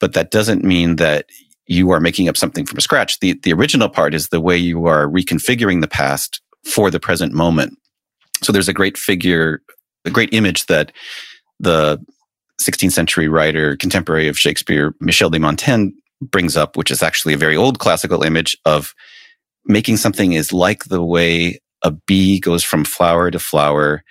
but 0.00 0.14
that 0.14 0.30
doesn't 0.30 0.64
mean 0.64 0.96
that 0.96 1.26
you 1.66 1.90
are 1.90 2.00
making 2.00 2.28
up 2.28 2.36
something 2.36 2.66
from 2.66 2.80
scratch. 2.80 3.20
The 3.20 3.38
the 3.42 3.52
original 3.52 3.90
part 3.90 4.14
is 4.14 4.28
the 4.28 4.40
way 4.40 4.56
you 4.56 4.86
are 4.86 5.06
reconfiguring 5.06 5.82
the 5.82 5.88
past 5.88 6.40
for 6.64 6.90
the 6.90 7.00
present 7.00 7.32
moment. 7.32 7.78
So 8.42 8.52
there's 8.52 8.68
a 8.68 8.72
great 8.72 8.96
figure, 8.96 9.62
a 10.04 10.10
great 10.10 10.32
image 10.32 10.66
that 10.66 10.92
the 11.60 12.04
16th 12.60 12.92
century 12.92 13.28
writer, 13.28 13.76
contemporary 13.76 14.28
of 14.28 14.38
Shakespeare, 14.38 14.94
Michel 15.00 15.30
de 15.30 15.38
Montaigne 15.38 15.90
brings 16.20 16.56
up, 16.56 16.76
which 16.76 16.90
is 16.90 17.02
actually 17.02 17.34
a 17.34 17.38
very 17.38 17.56
old 17.56 17.78
classical 17.78 18.22
image 18.22 18.56
of 18.64 18.94
making 19.64 19.96
something 19.96 20.32
is 20.32 20.52
like 20.52 20.84
the 20.84 21.02
way 21.02 21.60
a 21.82 21.90
bee 21.90 22.38
goes 22.38 22.62
from 22.62 22.84
flower 22.84 23.30
to 23.30 23.38
flower. 23.38 24.02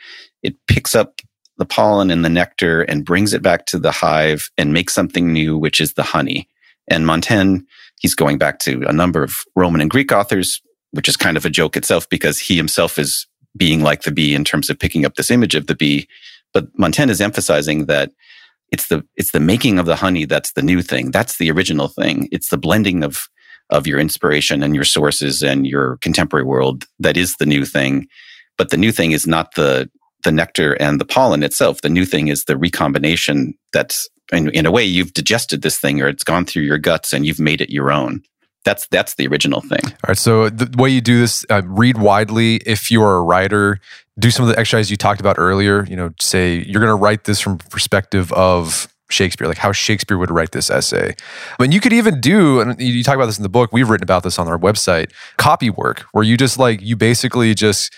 It 0.43 0.55
picks 0.67 0.95
up 0.95 1.21
the 1.57 1.65
pollen 1.65 2.09
and 2.11 2.25
the 2.25 2.29
nectar 2.29 2.81
and 2.81 3.05
brings 3.05 3.33
it 3.33 3.41
back 3.41 3.65
to 3.67 3.79
the 3.79 3.91
hive 3.91 4.49
and 4.57 4.73
makes 4.73 4.93
something 4.93 5.31
new, 5.31 5.57
which 5.57 5.79
is 5.79 5.93
the 5.93 6.03
honey. 6.03 6.47
And 6.87 7.05
Montaigne, 7.05 7.59
he's 7.99 8.15
going 8.15 8.37
back 8.37 8.59
to 8.59 8.83
a 8.87 8.93
number 8.93 9.23
of 9.23 9.37
Roman 9.55 9.81
and 9.81 9.89
Greek 9.89 10.11
authors, 10.11 10.61
which 10.91 11.09
is 11.09 11.17
kind 11.17 11.37
of 11.37 11.45
a 11.45 11.49
joke 11.49 11.75
itself 11.75 12.07
because 12.09 12.39
he 12.39 12.55
himself 12.55 12.99
is 12.99 13.27
being 13.57 13.81
like 13.81 14.03
the 14.03 14.11
bee 14.11 14.33
in 14.33 14.43
terms 14.43 14.69
of 14.69 14.79
picking 14.79 15.05
up 15.05 15.15
this 15.15 15.31
image 15.31 15.55
of 15.55 15.67
the 15.67 15.75
bee. 15.75 16.07
But 16.53 16.67
Montaigne 16.77 17.11
is 17.11 17.21
emphasizing 17.21 17.85
that 17.85 18.11
it's 18.71 18.87
the 18.87 19.05
it's 19.15 19.31
the 19.31 19.39
making 19.39 19.79
of 19.79 19.85
the 19.85 19.95
honey 19.95 20.25
that's 20.25 20.53
the 20.53 20.61
new 20.61 20.81
thing. 20.81 21.11
That's 21.11 21.37
the 21.37 21.51
original 21.51 21.87
thing. 21.87 22.29
It's 22.31 22.49
the 22.49 22.57
blending 22.57 23.03
of 23.03 23.27
of 23.69 23.87
your 23.87 23.99
inspiration 23.99 24.63
and 24.63 24.75
your 24.75 24.83
sources 24.83 25.41
and 25.41 25.65
your 25.65 25.97
contemporary 25.97 26.45
world 26.45 26.85
that 26.99 27.17
is 27.17 27.35
the 27.37 27.45
new 27.45 27.65
thing. 27.65 28.07
But 28.57 28.69
the 28.69 28.77
new 28.77 28.91
thing 28.91 29.11
is 29.11 29.27
not 29.27 29.55
the 29.55 29.89
the 30.23 30.31
nectar 30.31 30.73
and 30.73 31.01
the 31.01 31.05
pollen 31.05 31.43
itself. 31.43 31.81
The 31.81 31.89
new 31.89 32.05
thing 32.05 32.27
is 32.27 32.45
the 32.45 32.57
recombination 32.57 33.55
that's 33.73 34.07
in, 34.31 34.49
in 34.51 34.65
a 34.65 34.71
way 34.71 34.83
you've 34.83 35.13
digested 35.13 35.61
this 35.61 35.77
thing 35.77 36.01
or 36.01 36.07
it's 36.07 36.23
gone 36.23 36.45
through 36.45 36.63
your 36.63 36.77
guts 36.77 37.11
and 37.11 37.25
you've 37.25 37.39
made 37.39 37.59
it 37.59 37.69
your 37.69 37.91
own 37.91 38.21
that's 38.63 38.87
that's 38.87 39.15
the 39.15 39.27
original 39.27 39.61
thing. 39.61 39.79
All 39.83 40.09
right. 40.09 40.17
So 40.17 40.49
the 40.49 40.69
way 40.77 40.89
you 40.89 41.01
do 41.01 41.19
this, 41.19 41.45
uh, 41.49 41.61
read 41.65 41.97
widely. 41.97 42.57
If 42.57 42.91
you're 42.91 43.15
a 43.15 43.21
writer, 43.21 43.79
do 44.19 44.29
some 44.31 44.43
of 44.43 44.49
the 44.49 44.59
exercises 44.59 44.91
you 44.91 44.97
talked 44.97 45.19
about 45.19 45.37
earlier. 45.39 45.85
You 45.85 45.95
know, 45.95 46.13
say 46.19 46.55
you're 46.55 46.81
going 46.81 46.95
to 46.95 47.01
write 47.01 47.23
this 47.23 47.39
from 47.39 47.57
perspective 47.57 48.31
of 48.33 48.87
Shakespeare, 49.09 49.47
like 49.47 49.57
how 49.57 49.71
Shakespeare 49.71 50.17
would 50.17 50.31
write 50.31 50.51
this 50.51 50.69
essay. 50.69 51.15
I 51.59 51.61
mean, 51.61 51.71
you 51.71 51.81
could 51.81 51.93
even 51.93 52.21
do, 52.21 52.61
and 52.61 52.79
you 52.79 53.03
talk 53.03 53.15
about 53.15 53.25
this 53.25 53.37
in 53.37 53.43
the 53.43 53.49
book. 53.49 53.71
We've 53.73 53.89
written 53.89 54.03
about 54.03 54.23
this 54.23 54.39
on 54.39 54.47
our 54.47 54.57
website. 54.57 55.11
Copy 55.37 55.69
work, 55.69 56.01
where 56.11 56.23
you 56.23 56.37
just 56.37 56.57
like 56.57 56.81
you 56.81 56.95
basically 56.95 57.53
just 57.53 57.93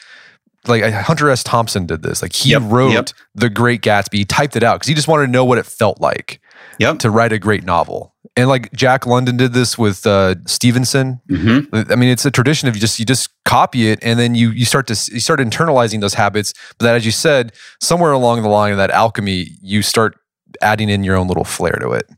like 0.66 0.84
Hunter 0.94 1.30
S. 1.30 1.44
Thompson 1.44 1.86
did 1.86 2.04
this. 2.04 2.22
Like 2.22 2.34
he 2.34 2.52
yep, 2.52 2.62
wrote 2.66 2.94
yep. 2.94 3.10
The 3.36 3.50
Great 3.50 3.82
Gatsby, 3.82 4.14
he 4.14 4.26
typed 4.26 4.56
it 4.56 4.64
out 4.64 4.76
because 4.76 4.88
he 4.88 4.94
just 4.94 5.08
wanted 5.08 5.26
to 5.26 5.32
know 5.32 5.46
what 5.46 5.58
it 5.58 5.66
felt 5.66 6.00
like 6.00 6.40
yep. 6.80 7.00
to 7.00 7.10
write 7.10 7.32
a 7.32 7.40
great 7.40 7.64
novel. 7.64 8.14
And 8.36 8.50
like 8.50 8.72
Jack 8.74 9.06
London 9.06 9.38
did 9.38 9.54
this 9.54 9.78
with 9.78 10.08
uh, 10.08 10.36
Stevenson. 10.48 11.22
Mm-hmm. 11.30 11.92
I 11.92 11.96
mean, 11.96 12.10
it's 12.10 12.26
a 12.26 12.32
tradition 12.32 12.68
of 12.68 12.76
you 12.76 12.82
just 12.82 12.98
you 13.00 13.06
just 13.06 13.30
copy 13.46 13.90
it 13.90 14.00
and 14.02 14.18
then 14.18 14.34
you 14.34 14.50
you 14.50 14.66
start 14.66 14.88
to 14.88 14.94
you 15.14 15.20
start 15.20 15.40
internalizing 15.40 16.02
those 16.02 16.16
habits. 16.16 16.54
But 16.80 16.86
that, 16.86 16.96
as 16.96 17.06
you 17.06 17.12
said, 17.12 17.54
somewhere 17.80 18.12
along 18.12 18.42
the 18.42 18.50
line 18.50 18.72
of 18.72 18.78
that 18.78 18.90
alchemy, 18.90 19.50
you 19.62 19.84
start 19.84 20.18
adding 20.62 20.90
in 20.90 21.04
your 21.04 21.16
own 21.16 21.28
little 21.28 21.44
flair 21.44 21.78
to 21.80 21.92
it. 21.92 22.10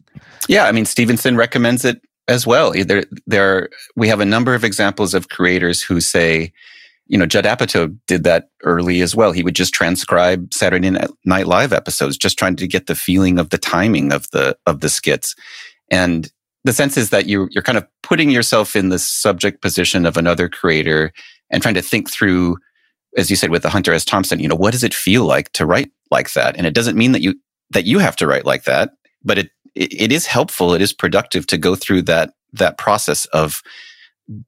Yeah, 0.48 0.66
I 0.66 0.72
mean, 0.72 0.86
Stevenson 0.86 1.36
recommends 1.36 1.84
it 1.84 2.02
as 2.28 2.46
well. 2.46 2.72
There, 2.72 3.04
there, 3.28 3.70
we 3.96 4.08
have 4.08 4.20
a 4.20 4.26
number 4.26 4.54
of 4.56 4.64
examples 4.64 5.14
of 5.14 5.30
creators 5.30 5.82
who 5.82 6.00
say, 6.02 6.54
you 7.08 7.18
know, 7.18 7.26
Judd 7.26 7.46
Apatow 7.46 7.96
did 8.08 8.24
that 8.24 8.50
early 8.64 9.02
as 9.02 9.16
well. 9.16 9.32
He 9.32 9.44
would 9.44 9.56
just 9.56 9.74
transcribe 9.74 10.54
Saturday 10.54 10.92
Night 11.26 11.48
Live 11.48 11.72
episodes, 11.72 12.18
just 12.18 12.38
trying 12.38 12.56
to 12.56 12.68
get 12.68 12.88
the 12.88 12.96
feeling 12.96 13.38
of 13.38 13.50
the 13.50 13.58
timing 13.58 14.12
of 14.12 14.30
the 14.32 14.58
of 14.66 14.80
the 14.80 14.90
skits. 14.90 15.36
And 15.92 16.32
the 16.64 16.74
sense 16.74 16.98
is 16.98 17.12
that 17.12 17.28
you 17.28 17.48
you're 17.52 17.64
kind 17.64 17.78
of 17.78 17.88
putting 18.02 18.32
yourself 18.32 18.76
in 18.76 18.90
the 18.90 19.00
subject 19.00 19.62
position 19.62 20.06
of 20.06 20.18
another 20.18 20.50
creator 20.50 21.14
and 21.52 21.62
trying 21.62 21.76
to 21.76 21.82
think 21.82 22.10
through, 22.10 22.58
as 23.18 23.30
you 23.30 23.36
said 23.36 23.52
with 23.52 23.62
the 23.62 23.70
Hunter 23.70 23.94
S. 23.94 24.04
Thompson, 24.04 24.40
you 24.40 24.48
know, 24.48 24.56
what 24.56 24.72
does 24.72 24.84
it 24.84 24.94
feel 24.94 25.26
like 25.26 25.52
to 25.54 25.66
write 25.66 25.92
like 26.10 26.34
that? 26.34 26.58
And 26.58 26.66
it 26.66 26.74
doesn't 26.74 26.98
mean 26.98 27.12
that 27.12 27.22
you 27.22 27.36
that 27.70 27.86
you 27.86 28.00
have 28.00 28.16
to 28.16 28.28
write 28.28 28.46
like 28.46 28.64
that, 28.64 28.92
but 29.24 29.38
it 29.38 29.50
it, 29.76 29.94
it 29.94 30.12
is 30.12 30.26
helpful, 30.26 30.74
it 30.74 30.82
is 30.82 30.92
productive 30.92 31.46
to 31.48 31.58
go 31.60 31.76
through 31.76 32.02
that 32.04 32.34
that 32.54 32.80
process 32.80 33.26
of 33.26 33.62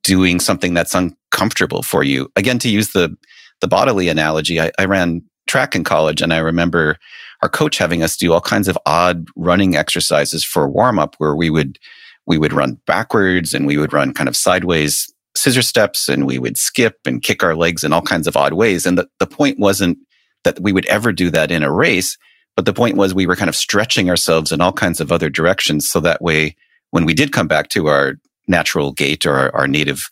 doing 0.03 0.39
something 0.39 0.73
that's 0.73 0.95
uncomfortable 0.95 1.83
for 1.83 2.03
you. 2.03 2.31
Again, 2.35 2.59
to 2.59 2.69
use 2.69 2.91
the 2.91 3.15
the 3.59 3.67
bodily 3.67 4.07
analogy, 4.07 4.61
I, 4.61 4.71
I 4.77 4.85
ran 4.85 5.23
track 5.47 5.75
in 5.75 5.83
college, 5.83 6.21
and 6.21 6.31
I 6.33 6.37
remember 6.37 6.97
our 7.41 7.49
coach 7.49 7.77
having 7.77 8.03
us 8.03 8.17
do 8.17 8.33
all 8.33 8.41
kinds 8.41 8.67
of 8.67 8.77
odd 8.85 9.27
running 9.35 9.75
exercises 9.75 10.43
for 10.43 10.67
warm 10.67 10.99
up, 10.99 11.15
where 11.17 11.35
we 11.35 11.49
would 11.49 11.79
we 12.25 12.37
would 12.37 12.53
run 12.53 12.79
backwards 12.85 13.53
and 13.53 13.65
we 13.65 13.77
would 13.77 13.93
run 13.93 14.13
kind 14.13 14.27
of 14.27 14.35
sideways 14.35 15.11
scissor 15.35 15.61
steps 15.61 16.09
and 16.09 16.25
we 16.25 16.39
would 16.39 16.57
skip 16.57 16.97
and 17.05 17.21
kick 17.21 17.43
our 17.43 17.55
legs 17.55 17.83
in 17.83 17.93
all 17.93 18.01
kinds 18.01 18.27
of 18.27 18.35
odd 18.35 18.53
ways. 18.53 18.85
And 18.85 18.97
the, 18.97 19.07
the 19.19 19.27
point 19.27 19.59
wasn't 19.59 19.97
that 20.43 20.59
we 20.59 20.73
would 20.73 20.85
ever 20.87 21.13
do 21.13 21.29
that 21.29 21.51
in 21.51 21.63
a 21.63 21.71
race, 21.71 22.17
but 22.55 22.65
the 22.65 22.73
point 22.73 22.97
was 22.97 23.13
we 23.13 23.27
were 23.27 23.35
kind 23.35 23.49
of 23.49 23.55
stretching 23.55 24.09
ourselves 24.09 24.51
in 24.51 24.61
all 24.61 24.73
kinds 24.73 24.99
of 24.99 25.11
other 25.11 25.29
directions. 25.29 25.87
So 25.87 25.99
that 26.01 26.21
way, 26.21 26.55
when 26.91 27.05
we 27.05 27.13
did 27.13 27.31
come 27.31 27.47
back 27.47 27.69
to 27.69 27.87
our 27.87 28.15
natural 28.47 28.91
gait 28.91 29.25
or 29.25 29.55
our, 29.55 29.67
native 29.67 30.07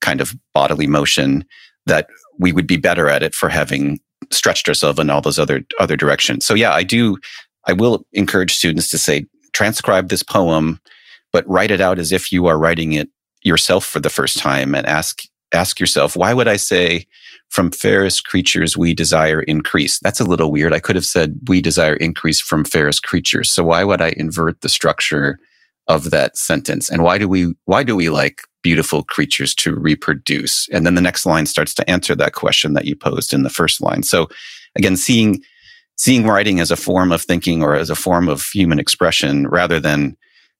kind 0.00 0.20
of 0.20 0.34
bodily 0.52 0.86
motion, 0.86 1.44
that 1.86 2.08
we 2.38 2.52
would 2.52 2.66
be 2.66 2.76
better 2.76 3.08
at 3.08 3.22
it 3.22 3.34
for 3.34 3.48
having 3.48 3.98
stretched 4.30 4.68
ourselves 4.68 4.98
in 4.98 5.10
all 5.10 5.20
those 5.20 5.38
other 5.38 5.64
other 5.78 5.96
directions. 5.96 6.44
So 6.44 6.54
yeah, 6.54 6.72
I 6.72 6.82
do. 6.82 7.18
I 7.66 7.72
will 7.72 8.04
encourage 8.12 8.54
students 8.54 8.90
to 8.90 8.98
say 8.98 9.26
transcribe 9.52 10.08
this 10.08 10.22
poem, 10.22 10.80
but 11.32 11.48
write 11.48 11.70
it 11.70 11.80
out 11.80 11.98
as 11.98 12.12
if 12.12 12.32
you 12.32 12.46
are 12.46 12.58
writing 12.58 12.92
it 12.92 13.08
yourself 13.42 13.84
for 13.84 14.00
the 14.00 14.10
first 14.10 14.38
time, 14.38 14.74
and 14.74 14.86
ask 14.86 15.22
ask 15.52 15.78
yourself 15.78 16.16
why 16.16 16.34
would 16.34 16.48
I 16.48 16.56
say 16.56 17.06
from 17.48 17.70
fairest 17.70 18.26
creatures 18.26 18.76
we 18.76 18.92
desire 18.94 19.40
increase. 19.42 19.98
That's 20.00 20.20
a 20.20 20.24
little 20.24 20.50
weird. 20.50 20.72
I 20.72 20.80
could 20.80 20.96
have 20.96 21.06
said 21.06 21.38
we 21.48 21.60
desire 21.60 21.94
increase 21.94 22.40
from 22.40 22.64
fairest 22.64 23.02
creatures. 23.04 23.50
So 23.50 23.64
why 23.64 23.84
would 23.84 24.00
I 24.00 24.12
invert 24.16 24.60
the 24.60 24.68
structure 24.68 25.38
of 25.88 26.10
that 26.10 26.36
sentence? 26.36 26.90
And 26.90 27.02
why 27.02 27.18
do 27.18 27.28
we 27.28 27.54
why 27.64 27.82
do 27.82 27.96
we 27.96 28.10
like 28.10 28.42
beautiful 28.62 29.04
creatures 29.04 29.54
to 29.56 29.74
reproduce? 29.74 30.68
And 30.70 30.86
then 30.86 30.94
the 30.94 31.00
next 31.00 31.26
line 31.26 31.46
starts 31.46 31.74
to 31.74 31.90
answer 31.90 32.14
that 32.16 32.32
question 32.32 32.74
that 32.74 32.84
you 32.84 32.96
posed 32.96 33.32
in 33.32 33.42
the 33.42 33.50
first 33.50 33.80
line. 33.80 34.02
So 34.02 34.28
again, 34.74 34.96
seeing 34.96 35.42
seeing 35.96 36.26
writing 36.26 36.60
as 36.60 36.70
a 36.70 36.76
form 36.76 37.12
of 37.12 37.22
thinking 37.22 37.62
or 37.62 37.74
as 37.74 37.90
a 37.90 37.96
form 37.96 38.28
of 38.28 38.44
human 38.52 38.78
expression 38.78 39.46
rather 39.48 39.80
than 39.80 40.16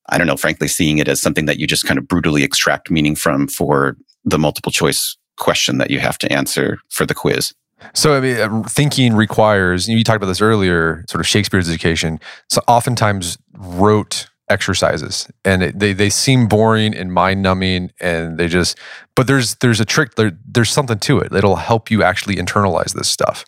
I 0.09 0.19
don't 0.19 0.27
know, 0.27 0.37
frankly, 0.37 0.69
seeing 0.69 0.99
it 0.99 1.09
as 1.09 1.21
something 1.21 1.47
that 1.47 1.59
you 1.59 1.67
just 1.67 1.85
kind 1.85 1.99
of 1.99 2.07
brutally 2.07 2.45
extract 2.45 2.91
meaning 2.91 3.17
from 3.17 3.49
for 3.49 3.97
the 4.25 4.39
multiple 4.39 4.73
choice 4.73 5.17
question 5.37 5.79
that 5.79 5.91
you 5.91 6.01
have 6.01 6.19
to 6.19 6.33
answer 6.33 6.79
for 6.89 7.05
the 7.05 7.15
quiz. 7.15 7.53
So, 7.93 8.17
I 8.17 8.21
mean, 8.21 8.37
uh, 8.39 8.63
thinking 8.63 9.15
requires, 9.15 9.89
you 9.89 10.03
talked 10.03 10.17
about 10.17 10.29
this 10.29 10.41
earlier, 10.41 11.05
sort 11.09 11.21
of 11.21 11.27
Shakespeare's 11.27 11.69
education. 11.69 12.19
So, 12.49 12.63
oftentimes 12.67 13.37
rote 13.59 14.29
exercises 14.49 15.29
and 15.45 15.63
it, 15.63 15.79
they, 15.79 15.93
they 15.93 16.11
seem 16.11 16.47
boring 16.47 16.95
and 16.95 17.13
mind 17.13 17.43
numbing 17.43 17.91
and 18.01 18.39
they 18.39 18.49
just, 18.49 18.79
but 19.15 19.27
there's, 19.27 19.57
there's 19.57 19.81
a 19.81 19.85
trick, 19.85 20.15
there, 20.15 20.39
there's 20.47 20.71
something 20.71 20.99
to 20.99 21.19
it. 21.19 21.33
It'll 21.33 21.57
help 21.57 21.91
you 21.91 22.03
actually 22.03 22.37
internalize 22.37 22.95
this 22.95 23.09
stuff. 23.09 23.45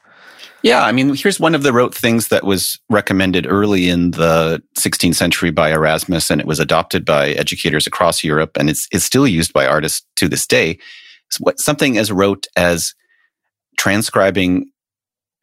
Yeah, 0.63 0.85
I 0.85 0.91
mean, 0.91 1.15
here's 1.15 1.39
one 1.39 1.55
of 1.55 1.63
the 1.63 1.73
rote 1.73 1.95
things 1.95 2.29
that 2.29 2.43
was 2.43 2.81
recommended 2.91 3.47
early 3.47 3.89
in 3.89 4.11
the 4.11 4.61
16th 4.77 5.15
century 5.15 5.51
by 5.51 5.71
Erasmus, 5.71 6.31
and 6.31 6.41
it 6.41 6.49
was 6.49 6.59
adopted 6.59 7.05
by 7.05 7.31
educators 7.31 7.87
across 7.87 8.25
Europe, 8.25 8.57
and 8.57 8.69
it's, 8.69 8.89
it's 8.91 9.05
still 9.05 9.29
used 9.29 9.53
by 9.53 9.67
artists 9.67 10.05
to 10.17 10.29
this 10.29 10.49
day 10.49 10.79
What 11.39 11.61
something 11.61 11.97
as 11.97 12.11
rote 12.11 12.49
as 12.57 12.95
transcribing 13.77 14.71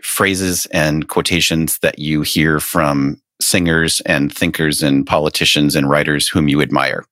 phrases 0.03 0.65
and 0.67 1.07
quotations 1.07 1.79
that 1.79 1.97
you 1.97 2.21
hear 2.21 2.59
from 2.59 3.21
singers 3.41 4.01
and 4.01 4.33
thinkers 4.33 4.81
and 4.81 5.05
politicians 5.05 5.75
and 5.75 5.89
writers 5.89 6.27
whom 6.27 6.47
you 6.47 6.61
admire. 6.61 7.05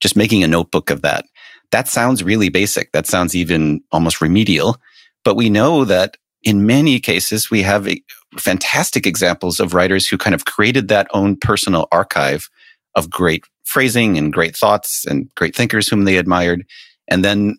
Just 0.00 0.16
making 0.16 0.42
a 0.42 0.48
notebook 0.48 0.90
of 0.90 1.02
that. 1.02 1.24
That 1.70 1.88
sounds 1.88 2.22
really 2.22 2.48
basic. 2.48 2.92
That 2.92 3.06
sounds 3.06 3.34
even 3.34 3.82
almost 3.92 4.20
remedial. 4.20 4.76
But 5.24 5.36
we 5.36 5.50
know 5.50 5.84
that 5.84 6.16
in 6.42 6.66
many 6.66 7.00
cases, 7.00 7.50
we 7.50 7.62
have 7.62 7.88
fantastic 8.36 9.06
examples 9.06 9.60
of 9.60 9.74
writers 9.74 10.06
who 10.06 10.16
kind 10.16 10.34
of 10.34 10.44
created 10.44 10.88
that 10.88 11.08
own 11.12 11.36
personal 11.36 11.88
archive 11.92 12.48
of 12.94 13.10
great 13.10 13.44
phrasing 13.64 14.16
and 14.16 14.32
great 14.32 14.56
thoughts 14.56 15.04
and 15.04 15.32
great 15.34 15.54
thinkers 15.54 15.88
whom 15.88 16.04
they 16.04 16.16
admired. 16.16 16.64
And 17.08 17.24
then 17.24 17.58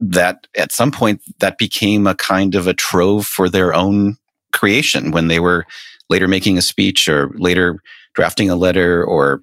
that 0.00 0.46
at 0.56 0.72
some 0.72 0.90
point 0.90 1.20
that 1.40 1.58
became 1.58 2.06
a 2.06 2.14
kind 2.14 2.54
of 2.54 2.66
a 2.66 2.74
trove 2.74 3.26
for 3.26 3.48
their 3.48 3.74
own 3.74 4.16
creation 4.52 5.10
when 5.10 5.28
they 5.28 5.40
were 5.40 5.66
later 6.08 6.28
making 6.28 6.58
a 6.58 6.62
speech 6.62 7.08
or 7.08 7.30
later 7.34 7.80
drafting 8.14 8.50
a 8.50 8.56
letter 8.56 9.04
or 9.04 9.42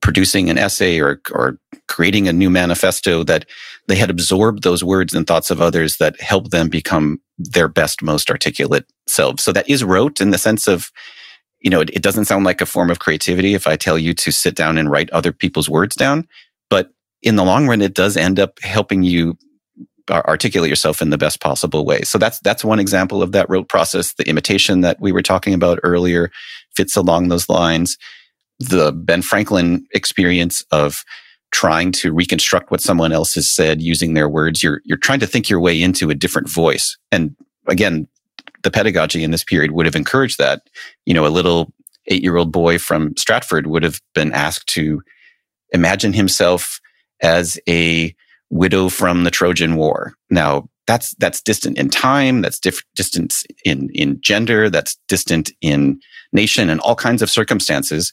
producing 0.00 0.48
an 0.48 0.58
essay 0.58 0.98
or, 0.98 1.20
or 1.32 1.58
creating 1.88 2.26
a 2.26 2.32
new 2.32 2.50
manifesto 2.50 3.22
that 3.24 3.44
they 3.88 3.96
had 3.96 4.10
absorbed 4.10 4.62
those 4.62 4.82
words 4.82 5.14
and 5.14 5.26
thoughts 5.26 5.50
of 5.50 5.60
others 5.60 5.98
that 5.98 6.20
helped 6.20 6.50
them 6.50 6.68
become 6.68 7.20
their 7.38 7.68
best, 7.68 8.02
most 8.02 8.30
articulate 8.30 8.86
selves. 9.06 9.42
So 9.42 9.52
that 9.52 9.68
is 9.68 9.84
rote 9.84 10.20
in 10.20 10.30
the 10.30 10.38
sense 10.38 10.66
of, 10.66 10.90
you 11.60 11.70
know, 11.70 11.80
it, 11.80 11.90
it 11.90 12.02
doesn't 12.02 12.24
sound 12.24 12.44
like 12.44 12.60
a 12.60 12.66
form 12.66 12.90
of 12.90 12.98
creativity 12.98 13.54
if 13.54 13.66
I 13.66 13.76
tell 13.76 13.98
you 13.98 14.14
to 14.14 14.32
sit 14.32 14.54
down 14.54 14.78
and 14.78 14.90
write 14.90 15.10
other 15.10 15.32
people's 15.32 15.68
words 15.68 15.94
down. 15.94 16.26
But 16.70 16.90
in 17.22 17.36
the 17.36 17.44
long 17.44 17.68
run, 17.68 17.82
it 17.82 17.94
does 17.94 18.16
end 18.16 18.40
up 18.40 18.58
helping 18.62 19.02
you 19.02 19.36
articulate 20.10 20.70
yourself 20.70 21.00
in 21.00 21.10
the 21.10 21.18
best 21.18 21.40
possible 21.40 21.84
way. 21.84 22.02
So 22.02 22.18
that's 22.18 22.38
that's 22.40 22.64
one 22.64 22.80
example 22.80 23.22
of 23.22 23.32
that 23.32 23.48
rote 23.48 23.68
process. 23.68 24.14
The 24.14 24.28
imitation 24.28 24.80
that 24.80 25.00
we 25.00 25.12
were 25.12 25.22
talking 25.22 25.54
about 25.54 25.80
earlier 25.82 26.30
fits 26.74 26.96
along 26.96 27.28
those 27.28 27.48
lines. 27.48 27.96
The 28.58 28.92
Ben 28.92 29.22
Franklin 29.22 29.86
experience 29.92 30.62
of 30.70 31.04
trying 31.50 31.92
to 31.92 32.12
reconstruct 32.12 32.70
what 32.70 32.80
someone 32.80 33.12
else 33.12 33.34
has 33.34 33.50
said 33.50 33.82
using 33.82 34.14
their 34.14 34.28
words. 34.28 34.62
You're 34.62 34.80
you're 34.84 34.98
trying 34.98 35.20
to 35.20 35.26
think 35.26 35.48
your 35.48 35.60
way 35.60 35.80
into 35.80 36.10
a 36.10 36.14
different 36.14 36.48
voice. 36.48 36.96
And 37.10 37.36
again, 37.68 38.08
the 38.62 38.70
pedagogy 38.70 39.22
in 39.22 39.30
this 39.30 39.44
period 39.44 39.72
would 39.72 39.86
have 39.86 39.96
encouraged 39.96 40.38
that. 40.38 40.62
You 41.06 41.14
know, 41.14 41.26
a 41.26 41.28
little 41.28 41.72
eight 42.06 42.22
year 42.22 42.36
old 42.36 42.52
boy 42.52 42.78
from 42.78 43.16
Stratford 43.16 43.66
would 43.66 43.82
have 43.82 44.00
been 44.14 44.32
asked 44.32 44.66
to 44.68 45.02
imagine 45.72 46.12
himself 46.12 46.80
as 47.22 47.58
a 47.68 48.14
widow 48.52 48.88
from 48.88 49.24
the 49.24 49.30
Trojan 49.30 49.74
War. 49.74 50.12
Now, 50.30 50.68
that's 50.86 51.14
that's 51.16 51.40
distant 51.40 51.78
in 51.78 51.88
time, 51.88 52.42
that's 52.42 52.58
diff- 52.58 52.84
distant 52.94 53.44
in 53.64 53.88
in 53.94 54.20
gender, 54.20 54.68
that's 54.68 54.96
distant 55.08 55.50
in 55.60 56.00
nation 56.32 56.68
and 56.68 56.80
all 56.80 56.94
kinds 56.94 57.22
of 57.22 57.30
circumstances. 57.30 58.12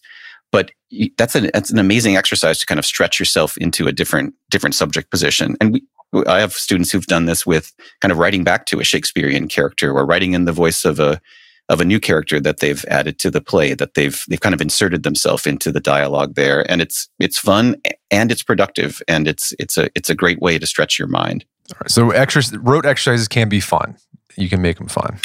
But 0.51 0.71
that's 1.17 1.35
an 1.35 1.51
that's 1.53 1.71
an 1.71 1.77
amazing 1.77 2.15
exercise 2.15 2.59
to 2.59 2.65
kind 2.65 2.79
of 2.79 2.85
stretch 2.85 3.19
yourself 3.19 3.57
into 3.57 3.87
a 3.87 3.91
different 3.91 4.33
different 4.49 4.75
subject 4.75 5.11
position. 5.11 5.57
And 5.59 5.73
we, 5.73 6.25
I 6.25 6.39
have 6.39 6.53
students 6.53 6.91
who've 6.91 7.05
done 7.05 7.25
this 7.25 7.45
with 7.45 7.73
kind 8.01 8.11
of 8.11 8.17
writing 8.17 8.43
back 8.43 8.65
to 8.67 8.79
a 8.79 8.83
Shakespearean 8.83 9.47
character 9.47 9.91
or 9.91 10.05
writing 10.05 10.33
in 10.33 10.45
the 10.45 10.51
voice 10.51 10.85
of 10.85 10.99
a 10.99 11.21
of 11.69 11.79
a 11.79 11.85
new 11.85 11.99
character 11.99 12.39
that 12.39 12.59
they've 12.59 12.83
added 12.85 13.19
to 13.19 13.31
the 13.31 13.41
play 13.41 13.73
that 13.75 13.93
they've 13.93 14.23
they've 14.27 14.41
kind 14.41 14.55
of 14.55 14.61
inserted 14.61 15.03
themselves 15.03 15.45
into 15.45 15.71
the 15.71 15.79
dialogue 15.79 16.35
there. 16.35 16.69
And 16.69 16.81
it's 16.81 17.07
it's 17.19 17.37
fun 17.37 17.75
and 18.11 18.31
it's 18.31 18.43
productive 18.43 19.01
and 19.07 19.27
it's 19.27 19.53
it's 19.59 19.77
a 19.77 19.89
it's 19.95 20.09
a 20.09 20.15
great 20.15 20.41
way 20.41 20.59
to 20.59 20.67
stretch 20.67 20.99
your 20.99 21.07
mind. 21.07 21.45
So 21.87 22.09
exercise, 22.09 22.57
rote 22.57 22.85
exercises 22.85 23.27
can 23.27 23.47
be 23.47 23.59
fun. 23.59 23.95
You 24.35 24.49
can 24.49 24.61
make 24.61 24.77
them 24.77 24.87
fun. 24.87 25.19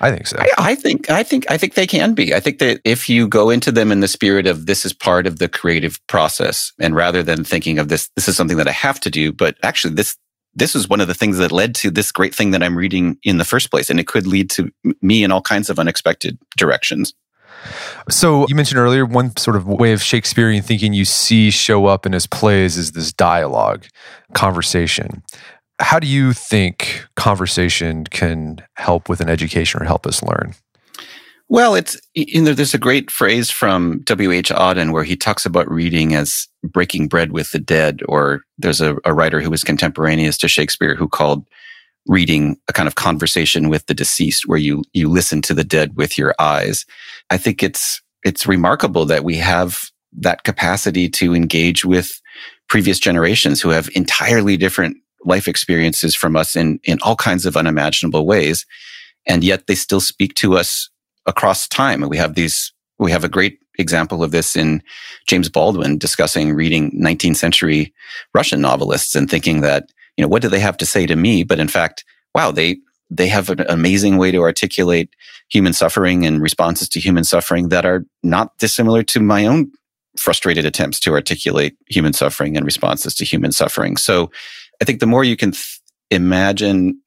I 0.00 0.10
think 0.10 0.26
so. 0.26 0.36
I, 0.38 0.50
I 0.58 0.74
think 0.74 1.10
i 1.10 1.22
think 1.22 1.50
i 1.50 1.56
think 1.56 1.74
they 1.74 1.86
can 1.86 2.14
be. 2.14 2.34
I 2.34 2.40
think 2.40 2.58
that 2.58 2.80
if 2.84 3.08
you 3.08 3.26
go 3.26 3.50
into 3.50 3.72
them 3.72 3.90
in 3.90 4.00
the 4.00 4.08
spirit 4.08 4.46
of 4.46 4.66
this 4.66 4.84
is 4.84 4.92
part 4.92 5.26
of 5.26 5.38
the 5.38 5.48
creative 5.48 5.98
process 6.06 6.72
and 6.78 6.94
rather 6.94 7.22
than 7.22 7.44
thinking 7.44 7.78
of 7.78 7.88
this 7.88 8.08
this 8.14 8.28
is 8.28 8.36
something 8.36 8.58
that 8.58 8.68
i 8.68 8.72
have 8.72 9.00
to 9.00 9.10
do 9.10 9.32
but 9.32 9.56
actually 9.62 9.94
this 9.94 10.16
this 10.54 10.74
is 10.74 10.88
one 10.88 11.00
of 11.00 11.08
the 11.08 11.14
things 11.14 11.38
that 11.38 11.52
led 11.52 11.74
to 11.76 11.90
this 11.90 12.12
great 12.12 12.34
thing 12.34 12.50
that 12.50 12.62
I'm 12.62 12.76
reading 12.76 13.18
in 13.22 13.38
the 13.38 13.44
first 13.44 13.70
place. 13.70 13.90
And 13.90 13.98
it 13.98 14.06
could 14.06 14.26
lead 14.26 14.50
to 14.50 14.70
me 15.00 15.24
in 15.24 15.32
all 15.32 15.42
kinds 15.42 15.70
of 15.70 15.78
unexpected 15.78 16.38
directions. 16.56 17.14
So 18.10 18.46
you 18.48 18.54
mentioned 18.54 18.78
earlier 18.78 19.06
one 19.06 19.36
sort 19.36 19.56
of 19.56 19.66
way 19.66 19.92
of 19.92 20.02
Shakespearean 20.02 20.62
thinking 20.62 20.92
you 20.92 21.04
see 21.04 21.50
show 21.50 21.86
up 21.86 22.06
in 22.06 22.12
his 22.12 22.26
plays 22.26 22.76
is 22.76 22.92
this 22.92 23.12
dialogue, 23.12 23.86
conversation. 24.34 25.22
How 25.78 25.98
do 25.98 26.06
you 26.06 26.32
think 26.32 27.06
conversation 27.16 28.04
can 28.04 28.58
help 28.76 29.08
with 29.08 29.20
an 29.20 29.28
education 29.28 29.80
or 29.80 29.84
help 29.84 30.06
us 30.06 30.22
learn? 30.22 30.54
Well, 31.48 31.74
it's 31.74 32.00
you 32.14 32.40
know, 32.40 32.54
there's 32.54 32.74
a 32.74 32.78
great 32.78 33.10
phrase 33.10 33.50
from 33.50 34.00
W.H. 34.04 34.50
Auden 34.50 34.92
where 34.92 35.04
he 35.04 35.16
talks 35.16 35.44
about 35.44 35.70
reading 35.70 36.14
as 36.14 36.48
breaking 36.62 37.08
bread 37.08 37.32
with 37.32 37.50
the 37.50 37.58
dead, 37.58 38.00
or 38.08 38.42
there's 38.58 38.80
a, 38.80 38.96
a 39.04 39.12
writer 39.12 39.40
who 39.40 39.50
was 39.50 39.64
contemporaneous 39.64 40.38
to 40.38 40.48
Shakespeare 40.48 40.94
who 40.94 41.08
called 41.08 41.44
reading 42.06 42.56
a 42.68 42.72
kind 42.72 42.88
of 42.88 42.94
conversation 42.94 43.68
with 43.68 43.86
the 43.86 43.94
deceased 43.94 44.46
where 44.46 44.58
you 44.58 44.82
you 44.92 45.08
listen 45.08 45.42
to 45.42 45.54
the 45.54 45.64
dead 45.64 45.96
with 45.96 46.16
your 46.16 46.34
eyes. 46.38 46.86
I 47.30 47.36
think 47.36 47.62
it's 47.62 48.00
it's 48.24 48.46
remarkable 48.46 49.04
that 49.06 49.24
we 49.24 49.36
have 49.36 49.78
that 50.18 50.44
capacity 50.44 51.08
to 51.08 51.34
engage 51.34 51.84
with 51.84 52.20
previous 52.68 52.98
generations 52.98 53.60
who 53.60 53.68
have 53.70 53.90
entirely 53.94 54.56
different 54.56 54.96
life 55.24 55.46
experiences 55.46 56.14
from 56.14 56.36
us 56.36 56.56
in 56.56 56.80
in 56.84 56.98
all 57.02 57.16
kinds 57.16 57.46
of 57.46 57.56
unimaginable 57.56 58.26
ways 58.26 58.66
and 59.26 59.44
yet 59.44 59.66
they 59.66 59.74
still 59.74 60.00
speak 60.00 60.34
to 60.34 60.56
us 60.56 60.88
across 61.26 61.68
time 61.68 62.02
and 62.02 62.10
we 62.10 62.16
have 62.16 62.34
these 62.34 62.72
we 62.98 63.10
have 63.10 63.24
a 63.24 63.28
great 63.28 63.58
example 63.78 64.22
of 64.22 64.30
this 64.30 64.54
in 64.54 64.82
James 65.26 65.48
Baldwin 65.48 65.98
discussing 65.98 66.52
reading 66.52 66.90
19th 66.92 67.36
century 67.36 67.92
Russian 68.34 68.60
novelists 68.60 69.14
and 69.14 69.30
thinking 69.30 69.60
that 69.62 69.88
you 70.16 70.22
know, 70.22 70.28
what 70.28 70.42
do 70.42 70.48
they 70.48 70.60
have 70.60 70.76
to 70.78 70.86
say 70.86 71.06
to 71.06 71.16
me? 71.16 71.42
But 71.44 71.58
in 71.58 71.68
fact, 71.68 72.04
wow, 72.34 72.50
they, 72.50 72.78
they 73.10 73.28
have 73.28 73.50
an 73.50 73.64
amazing 73.68 74.18
way 74.18 74.30
to 74.30 74.40
articulate 74.40 75.10
human 75.48 75.72
suffering 75.72 76.24
and 76.24 76.40
responses 76.40 76.88
to 76.90 77.00
human 77.00 77.24
suffering 77.24 77.68
that 77.68 77.84
are 77.84 78.04
not 78.22 78.56
dissimilar 78.58 79.02
to 79.04 79.20
my 79.20 79.46
own 79.46 79.70
frustrated 80.16 80.64
attempts 80.64 81.00
to 81.00 81.12
articulate 81.12 81.76
human 81.88 82.12
suffering 82.12 82.56
and 82.56 82.66
responses 82.66 83.14
to 83.14 83.24
human 83.24 83.52
suffering. 83.52 83.96
So 83.96 84.30
I 84.80 84.84
think 84.84 85.00
the 85.00 85.06
more 85.06 85.24
you 85.24 85.36
can 85.36 85.52
th- 85.52 85.80
imagine, 86.10 87.00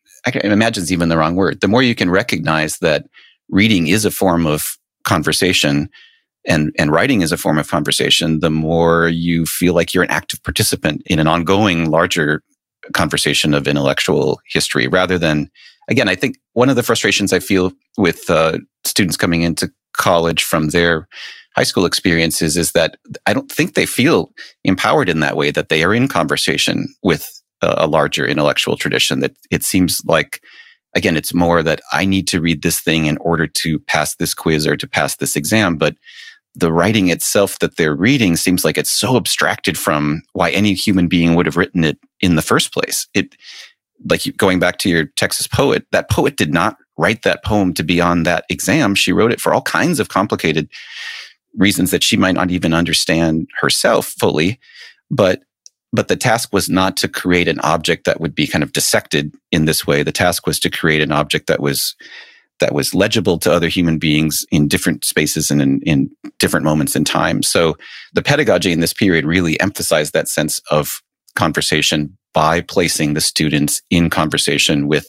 imagine 0.43 0.83
is 0.83 0.91
even 0.91 1.09
the 1.09 1.17
wrong 1.17 1.35
word. 1.35 1.61
The 1.61 1.67
more 1.67 1.83
you 1.83 1.93
can 1.93 2.09
recognize 2.09 2.79
that 2.79 3.05
reading 3.49 3.87
is 3.87 4.05
a 4.05 4.11
form 4.11 4.45
of 4.45 4.77
conversation 5.03 5.89
and, 6.47 6.73
and 6.77 6.91
writing 6.91 7.21
is 7.21 7.31
a 7.31 7.37
form 7.37 7.57
of 7.57 7.69
conversation, 7.69 8.39
the 8.39 8.51
more 8.51 9.07
you 9.07 9.45
feel 9.45 9.73
like 9.73 9.93
you're 9.93 10.03
an 10.03 10.11
active 10.11 10.43
participant 10.43 11.01
in 11.05 11.19
an 11.19 11.27
ongoing 11.27 11.89
larger 11.89 12.43
conversation 12.93 13.53
of 13.53 13.67
intellectual 13.67 14.39
history 14.47 14.87
rather 14.87 15.17
than, 15.17 15.49
again, 15.89 16.07
I 16.07 16.15
think 16.15 16.37
one 16.53 16.69
of 16.69 16.75
the 16.75 16.83
frustrations 16.83 17.33
I 17.33 17.39
feel 17.39 17.71
with 17.97 18.29
uh, 18.29 18.59
students 18.83 19.17
coming 19.17 19.41
into 19.41 19.71
college 19.93 20.43
from 20.43 20.69
their 20.69 21.07
high 21.55 21.63
school 21.63 21.85
experiences 21.85 22.57
is 22.57 22.73
that 22.73 22.97
I 23.25 23.33
don't 23.33 23.51
think 23.51 23.73
they 23.73 23.85
feel 23.85 24.31
empowered 24.63 25.09
in 25.09 25.21
that 25.21 25.37
way, 25.37 25.51
that 25.51 25.69
they 25.69 25.83
are 25.83 25.95
in 25.95 26.07
conversation 26.07 26.93
with 27.01 27.41
a, 27.61 27.73
a 27.77 27.87
larger 27.87 28.27
intellectual 28.27 28.77
tradition, 28.77 29.19
that 29.21 29.35
it 29.49 29.63
seems 29.63 30.01
like, 30.05 30.41
again, 30.95 31.17
it's 31.17 31.33
more 31.33 31.61
that 31.61 31.81
I 31.91 32.05
need 32.05 32.27
to 32.29 32.41
read 32.41 32.61
this 32.61 32.79
thing 32.79 33.05
in 33.05 33.17
order 33.17 33.45
to 33.47 33.79
pass 33.79 34.15
this 34.15 34.33
quiz 34.33 34.65
or 34.65 34.77
to 34.77 34.87
pass 34.87 35.17
this 35.17 35.35
exam. 35.35 35.77
But 35.77 35.95
the 36.55 36.71
writing 36.71 37.09
itself 37.09 37.59
that 37.59 37.75
they're 37.75 37.95
reading 37.95 38.37
seems 38.37 38.63
like 38.63 38.77
it's 38.77 38.91
so 38.91 39.17
abstracted 39.17 39.77
from 39.77 40.23
why 40.33 40.51
any 40.51 40.73
human 40.73 41.07
being 41.07 41.35
would 41.35 41.45
have 41.45 41.57
written 41.57 41.83
it 41.83 41.99
in 42.21 42.35
the 42.35 42.41
first 42.41 42.73
place. 42.73 43.07
It, 43.13 43.35
like 44.09 44.21
going 44.37 44.59
back 44.59 44.77
to 44.79 44.89
your 44.89 45.05
Texas 45.05 45.47
poet, 45.47 45.85
that 45.91 46.09
poet 46.09 46.37
did 46.37 46.53
not 46.53 46.77
write 46.97 47.23
that 47.23 47.43
poem 47.43 47.73
to 47.73 47.83
be 47.83 47.99
on 47.99 48.23
that 48.23 48.45
exam. 48.49 48.95
She 48.95 49.11
wrote 49.11 49.33
it 49.33 49.41
for 49.41 49.53
all 49.53 49.61
kinds 49.61 49.99
of 49.99 50.07
complicated 50.07 50.69
reasons 51.57 51.91
that 51.91 52.03
she 52.03 52.15
might 52.15 52.35
not 52.35 52.51
even 52.51 52.73
understand 52.73 53.49
herself 53.59 54.07
fully. 54.07 54.59
But, 55.11 55.43
but 55.95 56.07
the 56.07 56.15
task 56.15 56.53
was 56.53 56.69
not 56.69 56.97
to 56.97 57.07
create 57.07 57.47
an 57.47 57.59
object 57.61 58.05
that 58.05 58.19
would 58.19 58.35
be 58.35 58.47
kind 58.47 58.63
of 58.63 58.73
dissected 58.73 59.33
in 59.51 59.65
this 59.65 59.87
way. 59.87 60.03
The 60.03 60.11
task 60.11 60.45
was 60.45 60.59
to 60.59 60.69
create 60.69 61.01
an 61.01 61.11
object 61.11 61.47
that 61.47 61.59
was 61.59 61.95
that 62.59 62.73
was 62.73 62.95
legible 62.95 63.37
to 63.37 63.51
other 63.51 63.67
human 63.67 63.97
beings 63.97 64.45
in 64.49 64.67
different 64.67 65.03
spaces 65.03 65.51
and 65.51 65.61
in, 65.61 65.81
in 65.81 66.09
different 66.39 66.63
moments 66.63 66.95
in 66.95 67.03
time. 67.03 67.43
So 67.43 67.75
the 68.13 68.21
pedagogy 68.21 68.71
in 68.71 68.79
this 68.79 68.93
period 68.93 69.25
really 69.25 69.59
emphasized 69.59 70.13
that 70.13 70.29
sense 70.29 70.61
of 70.71 71.01
conversation 71.35 72.17
by 72.33 72.61
placing 72.61 73.13
the 73.13 73.21
students 73.21 73.81
in 73.89 74.09
conversation 74.09 74.87
with 74.87 75.07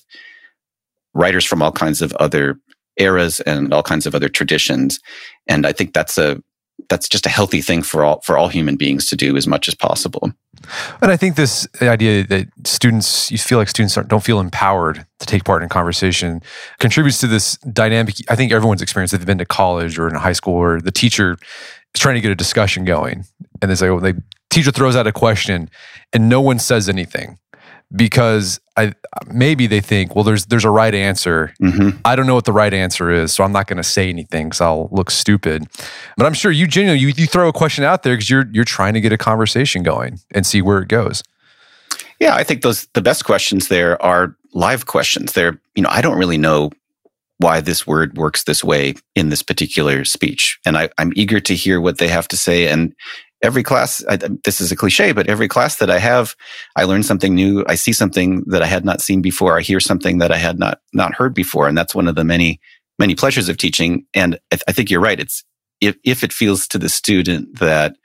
writers 1.15 1.45
from 1.45 1.63
all 1.63 1.73
kinds 1.73 2.03
of 2.03 2.13
other 2.15 2.59
eras 2.97 3.41
and 3.41 3.73
all 3.73 3.83
kinds 3.83 4.07
of 4.07 4.15
other 4.15 4.29
traditions. 4.29 4.99
And 5.47 5.67
I 5.67 5.73
think 5.73 5.93
that's 5.93 6.19
a 6.19 6.43
that's 6.89 7.09
just 7.09 7.27
a 7.27 7.29
healthy 7.29 7.61
thing 7.61 7.83
for 7.83 8.05
all 8.05 8.21
for 8.21 8.39
all 8.39 8.49
human 8.49 8.77
beings 8.77 9.07
to 9.07 9.17
do 9.17 9.37
as 9.37 9.47
much 9.47 9.69
as 9.69 9.75
possible. 9.75 10.33
And 11.01 11.11
I 11.11 11.17
think 11.17 11.37
this 11.37 11.69
idea 11.83 12.25
that 12.27 12.49
students, 12.65 13.31
you 13.31 13.39
feel 13.39 13.59
like 13.59 13.69
students 13.69 13.95
don't 14.09 14.25
feel 14.25 14.41
empowered 14.41 15.07
to 15.21 15.27
take 15.27 15.45
part 15.45 15.63
in 15.63 15.69
conversation 15.69 16.43
contributes 16.79 17.19
to 17.19 17.27
this 17.27 17.57
dynamic. 17.59 18.17
I 18.29 18.37
think 18.37 18.53
everyone's 18.53 18.83
experienced 18.83 19.13
that 19.13 19.19
they've 19.19 19.27
been 19.27 19.39
to 19.39 19.47
college 19.47 19.99
or 19.99 20.09
in 20.09 20.15
high 20.15 20.33
school 20.33 20.55
where 20.55 20.81
the 20.81 20.91
teacher 20.91 21.37
is 21.95 22.01
trying 22.01 22.17
to 22.17 22.21
get 22.21 22.31
a 22.31 22.37
discussion 22.37 22.85
going. 22.85 23.25
And 23.63 23.71
they 23.71 23.75
say, 23.75 23.89
oh, 23.89 23.97
well, 23.97 24.03
the 24.03 24.23
teacher 24.51 24.71
throws 24.71 24.97
out 24.97 25.07
a 25.07 25.13
question 25.13 25.71
and 26.13 26.29
no 26.29 26.41
one 26.41 26.59
says 26.59 26.89
anything 26.89 27.39
because 27.95 28.61
I 28.77 28.93
maybe 29.33 29.67
they 29.67 29.81
think, 29.81 30.15
well, 30.15 30.25
there's 30.25 30.47
there's 30.47 30.65
a 30.65 30.71
right 30.71 30.95
answer. 30.95 31.55
Mm-hmm. 31.63 31.99
I 32.05 32.17
don't 32.17 32.27
know 32.27 32.35
what 32.35 32.45
the 32.45 32.53
right 32.53 32.73
answer 32.75 33.11
is, 33.11 33.33
so 33.33 33.45
I'm 33.45 33.53
not 33.53 33.67
going 33.67 33.77
to 33.77 33.85
say 33.85 34.09
anything 34.09 34.49
because 34.49 34.61
I'll 34.61 34.89
look 34.91 35.11
stupid. 35.11 35.67
But 36.17 36.27
I'm 36.27 36.35
sure 36.35 36.51
you 36.51 36.67
genuinely 36.67 37.01
you, 37.01 37.09
you 37.17 37.27
throw 37.27 37.49
a 37.49 37.53
question 37.53 37.85
out 37.85 38.03
there 38.03 38.15
because 38.15 38.29
you're 38.29 38.47
you're 38.53 38.65
trying 38.65 38.95
to 38.95 39.01
get 39.01 39.13
a 39.13 39.19
conversation 39.19 39.83
going 39.83 40.19
and 40.33 40.47
see 40.47 40.63
where 40.63 40.79
it 40.83 40.89
goes. 40.89 41.23
Yeah, 42.19 42.35
I 42.35 42.43
think 42.43 42.63
those 42.63 42.87
the 42.95 43.03
best 43.03 43.25
questions 43.25 43.69
there 43.69 44.01
are 44.03 44.35
live 44.53 44.87
questions. 44.87 45.33
They're 45.33 45.61
you 45.75 45.83
know 45.83 45.91
I 45.91 46.01
don't 46.01 46.19
really 46.19 46.39
know 46.39 46.71
why 47.39 47.61
this 47.61 47.87
word 47.87 48.17
works 48.17 48.45
this 48.45 48.65
way 48.65 48.95
in 49.15 49.29
this 49.29 49.43
particular 49.43 50.05
speech, 50.05 50.59
and 50.67 50.77
I, 50.77 50.89
I'm 50.99 51.13
eager 51.15 51.39
to 51.41 51.55
hear 51.55 51.81
what 51.81 51.99
they 51.99 52.09
have 52.09 52.27
to 52.29 52.37
say 52.37 52.67
and 52.67 52.95
every 53.43 53.63
class, 53.63 54.05
I, 54.09 54.17
this 54.45 54.61
is 54.61 54.73
a 54.73 54.77
cliche, 54.77 55.13
but 55.13 55.29
every 55.29 55.49
class 55.49 55.77
that 55.77 55.91
I 55.91 55.99
have, 55.99 56.35
I 56.75 56.85
learn 56.85 57.03
something 57.03 57.35
new. 57.35 57.65
I 57.69 57.75
see 57.75 57.93
something 57.93 58.43
that 58.47 58.63
I 58.63 58.67
had 58.67 58.85
not 58.85 59.01
seen 59.01 59.21
before. 59.21 59.59
I 59.59 59.63
hear 59.63 59.81
something 59.81 60.19
that 60.19 60.33
I 60.33 60.39
had 60.39 60.59
not, 60.59 60.81
not 60.93 61.15
heard 61.15 61.35
before. 61.35 61.69
And 61.69 61.77
that's 61.77 61.95
one 61.95 62.09
of 62.09 62.15
the 62.15 62.25
many, 62.25 62.61
many 62.99 63.15
pleasures 63.15 63.49
of 63.49 63.57
teaching. 63.57 64.07
And 64.15 64.37
I, 64.53 64.57
th- 64.57 64.65
I 64.69 64.73
think 64.73 64.91
you're 64.91 65.01
right. 65.01 65.21
It's 65.21 65.45
if, 65.81 65.97
if 66.05 66.25
it 66.25 66.33
feels 66.33 66.67
to 66.69 66.79
the 66.79 66.89
student 66.89 67.59
that 67.59 67.97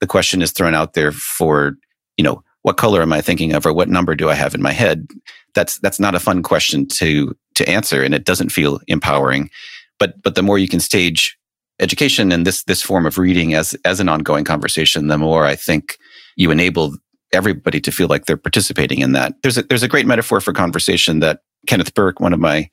the 0.00 0.06
question 0.06 0.40
is 0.40 0.52
thrown 0.52 0.74
out 0.74 0.94
there 0.94 1.12
for, 1.12 1.74
you 2.16 2.24
know, 2.24 2.42
what 2.62 2.76
color 2.76 3.02
am 3.02 3.12
I 3.12 3.20
thinking 3.20 3.54
of 3.54 3.66
or 3.66 3.72
what 3.72 3.88
number 3.88 4.14
do 4.14 4.28
I 4.28 4.34
have 4.34 4.54
in 4.54 4.62
my 4.62 4.72
head? 4.72 5.06
That's, 5.54 5.78
that's 5.80 6.00
not 6.00 6.14
a 6.14 6.20
fun 6.20 6.42
question 6.42 6.86
to, 6.88 7.34
to 7.54 7.68
answer. 7.68 8.02
And 8.02 8.14
it 8.14 8.24
doesn't 8.24 8.50
feel 8.50 8.80
empowering. 8.86 9.50
But, 9.98 10.22
but 10.22 10.34
the 10.34 10.42
more 10.42 10.58
you 10.58 10.68
can 10.68 10.80
stage 10.80 11.38
education 11.80 12.30
and 12.30 12.46
this 12.46 12.62
this 12.64 12.82
form 12.82 13.06
of 13.06 13.18
reading 13.18 13.54
as 13.54 13.74
as 13.84 14.00
an 14.00 14.08
ongoing 14.08 14.44
conversation, 14.44 15.08
the 15.08 15.18
more 15.18 15.44
I 15.44 15.56
think 15.56 15.98
you 16.36 16.50
enable 16.50 16.96
everybody 17.32 17.80
to 17.80 17.92
feel 17.92 18.08
like 18.08 18.26
they're 18.26 18.36
participating 18.36 19.00
in 19.00 19.12
that. 19.12 19.34
There's 19.42 19.58
a, 19.58 19.62
there's 19.62 19.82
a 19.82 19.88
great 19.88 20.06
metaphor 20.06 20.40
for 20.40 20.52
conversation 20.52 21.20
that 21.20 21.40
Kenneth 21.66 21.94
Burke, 21.94 22.20
one 22.20 22.32
of 22.32 22.40
my 22.40 22.68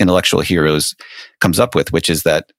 intellectual 0.00 0.40
heroes, 0.40 0.94
comes 1.40 1.58
up 1.58 1.74
with, 1.74 1.92
which 1.92 2.10
is 2.10 2.22
that 2.22 2.50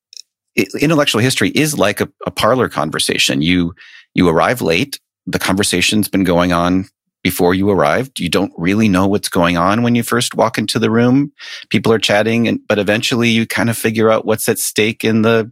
intellectual 0.55 1.21
history 1.21 1.49
is 1.49 1.77
like 1.77 2.01
a, 2.01 2.09
a 2.25 2.31
parlor 2.31 2.69
conversation. 2.69 3.41
You 3.41 3.73
you 4.13 4.29
arrive 4.29 4.61
late. 4.61 4.99
The 5.25 5.39
conversation's 5.39 6.07
been 6.07 6.23
going 6.23 6.53
on 6.53 6.85
before 7.23 7.55
you 7.55 7.69
arrived. 7.69 8.19
You 8.19 8.29
don't 8.29 8.51
really 8.57 8.89
know 8.89 9.07
what's 9.07 9.29
going 9.29 9.57
on 9.57 9.81
when 9.81 9.95
you 9.95 10.03
first 10.03 10.35
walk 10.35 10.57
into 10.57 10.77
the 10.77 10.91
room. 10.91 11.31
People 11.69 11.93
are 11.93 11.99
chatting, 11.99 12.47
and, 12.47 12.59
but 12.67 12.77
eventually 12.77 13.29
you 13.29 13.47
kind 13.47 13.69
of 13.69 13.77
figure 13.77 14.11
out 14.11 14.25
what's 14.25 14.49
at 14.49 14.59
stake 14.59 15.05
in 15.05 15.21
the 15.21 15.49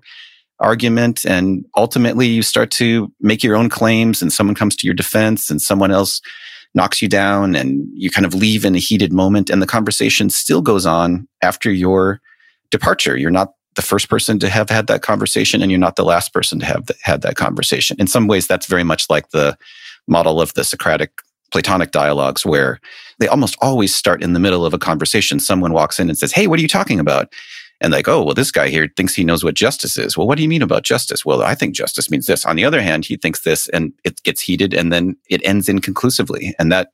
argument 0.62 1.26
and 1.26 1.66
ultimately 1.76 2.28
you 2.28 2.42
start 2.42 2.72
to 2.72 3.12
make 3.20 3.44
your 3.44 3.56
own 3.56 3.68
claims 3.68 4.22
and 4.22 4.32
someone 4.32 4.56
comes 4.56 4.76
to 4.76 4.88
your 4.88 4.94
defense 4.94 5.50
and 5.50 5.62
someone 5.62 5.92
else 5.92 6.22
knocks 6.74 7.02
you 7.02 7.10
down 7.10 7.56
and 7.56 7.86
you 7.94 8.10
kind 8.10 8.26
of 8.26 8.34
leave 8.34 8.64
in 8.64 8.76
a 8.76 8.80
heated 8.80 9.12
moment 9.12 9.50
and 9.50 9.62
the 9.62 9.68
conversation 9.68 10.30
still 10.30 10.62
goes 10.62 10.86
on 10.86 11.28
after 11.42 11.72
your 11.72 12.22
departure. 12.70 13.18
You're 13.18 13.32
not 13.32 13.54
the 13.76 13.82
first 13.82 14.10
person 14.10 14.40
to 14.40 14.50
have 14.50 14.70
had 14.70 14.88
that 14.88 15.02
conversation 15.02 15.62
and 15.62 15.72
you're 15.72 15.80
not 15.80 15.96
the 15.96 16.06
last 16.06 16.34
person 16.34 16.60
to 16.60 16.66
have 16.66 16.90
had 17.02 17.22
that 17.24 17.36
conversation. 17.36 17.98
In 18.00 18.08
some 18.08 18.28
ways 18.28 18.48
that's 18.48 18.68
very 18.68 18.84
much 18.84 19.10
like 19.10 19.30
the 19.30 19.58
model 20.08 20.40
of 20.42 20.54
the 20.54 20.64
socratic 20.64 21.12
platonic 21.52 21.92
dialogues 21.92 22.46
where 22.46 22.80
they 23.20 23.28
almost 23.28 23.58
always 23.62 23.94
start 23.94 24.24
in 24.24 24.34
the 24.34 24.40
middle 24.40 24.66
of 24.66 24.74
a 24.74 24.80
conversation. 24.80 25.40
Someone 25.40 25.74
walks 25.74 26.00
in 26.00 26.08
and 26.08 26.18
says 26.18 26.32
hey 26.32 26.48
what 26.48 26.60
are 26.60 26.62
you 26.62 26.68
talking 26.68 27.00
about 27.00 27.34
and 27.82 27.92
like, 27.92 28.08
oh, 28.08 28.24
well, 28.24 28.36
this 28.36 28.52
guy 28.52 28.70
here 28.70 28.88
thinks 28.96 29.16
he 29.16 29.24
knows 29.24 29.44
what 29.44 29.56
justice 29.56 29.98
is. 29.98 30.16
Well, 30.16 30.28
what 30.28 30.38
do 30.38 30.44
you 30.44 30.50
mean 30.50 30.62
about 30.62 30.84
justice? 30.84 31.26
Well, 31.26 31.42
I 31.42 31.56
think 31.56 31.76
justice 31.76 32.12
means 32.12 32.28
this. 32.28 32.46
On 32.46 32.56
the 32.56 32.64
other 32.64 32.82
hand, 32.82 33.06
he 33.06 33.18
thinks 33.18 33.42
this 33.42 33.68
and 33.70 33.92
it 34.04 34.22
gets 34.24 34.40
heated 34.40 34.74
and 34.74 34.94
then 34.94 35.18
it 35.30 35.42
ends 35.44 35.68
inconclusively. 35.68 36.56
And 36.60 36.72
that, 36.72 36.92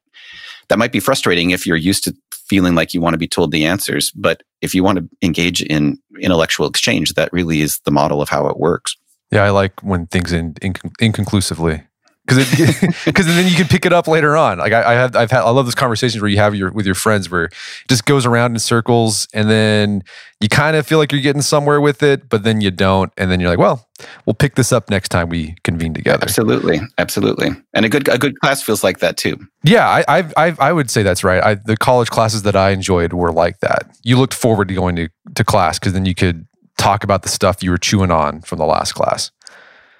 that 0.69 0.79
might 0.79 0.93
be 0.93 1.01
frustrating 1.01 1.51
if 1.51 1.67
you're 1.67 1.75
used 1.75 2.05
to 2.05 2.15
feeling 2.31 2.73
like 2.73 2.93
you 2.93 3.01
want 3.01 3.13
to 3.13 3.19
be 3.19 3.27
told 3.27 3.51
the 3.51 3.65
answers. 3.65 4.11
But 4.11 4.43
if 4.61 4.73
you 4.73 4.81
want 4.83 4.99
to 4.99 5.09
engage 5.21 5.61
in 5.61 5.99
intellectual 6.21 6.67
exchange, 6.67 7.13
that 7.13 7.33
really 7.33 7.59
is 7.59 7.79
the 7.79 7.91
model 7.91 8.21
of 8.21 8.29
how 8.29 8.47
it 8.47 8.57
works. 8.57 8.95
Yeah, 9.29 9.43
I 9.43 9.49
like 9.49 9.83
when 9.83 10.07
things 10.07 10.31
end 10.31 10.57
inc- 10.61 10.89
inconclusively. 11.01 11.83
Because 12.27 12.81
because 13.05 13.25
then 13.25 13.47
you 13.47 13.55
can 13.55 13.67
pick 13.67 13.85
it 13.85 13.93
up 13.93 14.07
later 14.07 14.35
on. 14.35 14.57
Like 14.57 14.73
I, 14.73 14.91
I 14.91 14.93
have, 14.93 15.15
I've 15.15 15.31
had, 15.31 15.41
I 15.41 15.49
love 15.49 15.65
those 15.65 15.75
conversations 15.75 16.21
where 16.21 16.29
you 16.29 16.37
have 16.37 16.53
your 16.55 16.71
with 16.71 16.85
your 16.85 16.95
friends 16.95 17.29
where 17.29 17.45
it 17.45 17.53
just 17.87 18.05
goes 18.05 18.25
around 18.25 18.51
in 18.51 18.59
circles, 18.59 19.27
and 19.33 19.49
then 19.49 20.03
you 20.41 20.49
kind 20.49 20.75
of 20.75 20.85
feel 20.85 20.97
like 20.97 21.11
you're 21.11 21.21
getting 21.21 21.41
somewhere 21.41 21.79
with 21.79 22.03
it, 22.03 22.29
but 22.29 22.43
then 22.43 22.61
you 22.61 22.69
don't, 22.69 23.11
and 23.17 23.31
then 23.31 23.39
you're 23.39 23.49
like, 23.49 23.59
well, 23.59 23.87
we'll 24.25 24.33
pick 24.33 24.55
this 24.55 24.71
up 24.71 24.89
next 24.89 25.09
time 25.09 25.29
we 25.29 25.55
convene 25.63 25.93
together. 25.93 26.23
Absolutely, 26.23 26.81
absolutely, 26.97 27.49
and 27.73 27.85
a 27.85 27.89
good 27.89 28.07
a 28.09 28.17
good 28.17 28.37
class 28.39 28.61
feels 28.61 28.83
like 28.83 28.99
that 28.99 29.15
too. 29.15 29.37
Yeah, 29.63 29.87
I 29.87 30.19
I 30.19 30.31
I, 30.35 30.55
I 30.59 30.73
would 30.73 30.91
say 30.91 31.03
that's 31.03 31.23
right. 31.23 31.43
I, 31.43 31.55
the 31.55 31.77
college 31.77 32.09
classes 32.09 32.43
that 32.43 32.55
I 32.55 32.71
enjoyed 32.71 33.13
were 33.13 33.31
like 33.31 33.59
that. 33.61 33.89
You 34.03 34.17
looked 34.17 34.33
forward 34.33 34.67
to 34.67 34.73
going 34.73 34.97
to 34.97 35.09
to 35.35 35.43
class 35.43 35.79
because 35.79 35.93
then 35.93 36.05
you 36.05 36.15
could 36.15 36.45
talk 36.77 37.03
about 37.03 37.23
the 37.23 37.29
stuff 37.29 37.63
you 37.63 37.71
were 37.71 37.77
chewing 37.77 38.11
on 38.11 38.41
from 38.41 38.59
the 38.59 38.65
last 38.65 38.93
class. 38.93 39.31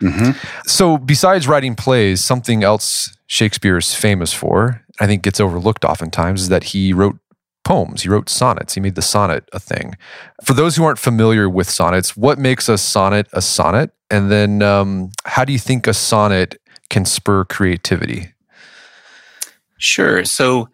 Mm-hmm. 0.01 0.31
So, 0.67 0.97
besides 0.97 1.47
writing 1.47 1.75
plays, 1.75 2.23
something 2.23 2.63
else 2.63 3.15
Shakespeare 3.27 3.77
is 3.77 3.93
famous 3.93 4.33
for, 4.33 4.83
I 4.99 5.07
think 5.07 5.23
gets 5.23 5.39
overlooked 5.39 5.85
oftentimes, 5.85 6.43
is 6.43 6.49
that 6.49 6.65
he 6.65 6.93
wrote 6.93 7.17
poems. 7.63 8.03
He 8.03 8.09
wrote 8.09 8.29
sonnets. 8.29 8.75
He 8.75 8.79
made 8.79 8.95
the 8.95 9.01
sonnet 9.01 9.47
a 9.51 9.59
thing. 9.59 9.97
For 10.43 10.53
those 10.53 10.75
who 10.75 10.85
aren't 10.85 10.99
familiar 10.99 11.49
with 11.49 11.69
sonnets, 11.69 12.15
what 12.15 12.39
makes 12.39 12.69
a 12.69 12.77
sonnet 12.77 13.27
a 13.33 13.41
sonnet? 13.41 13.91
And 14.09 14.31
then, 14.31 14.61
um, 14.61 15.11
how 15.25 15.43
do 15.43 15.51
you 15.51 15.59
think 15.59 15.87
a 15.87 15.93
sonnet 15.93 16.55
can 16.89 17.03
spur 17.03 17.43
creativity? 17.43 18.33
Sure. 19.77 20.23
So, 20.23 20.69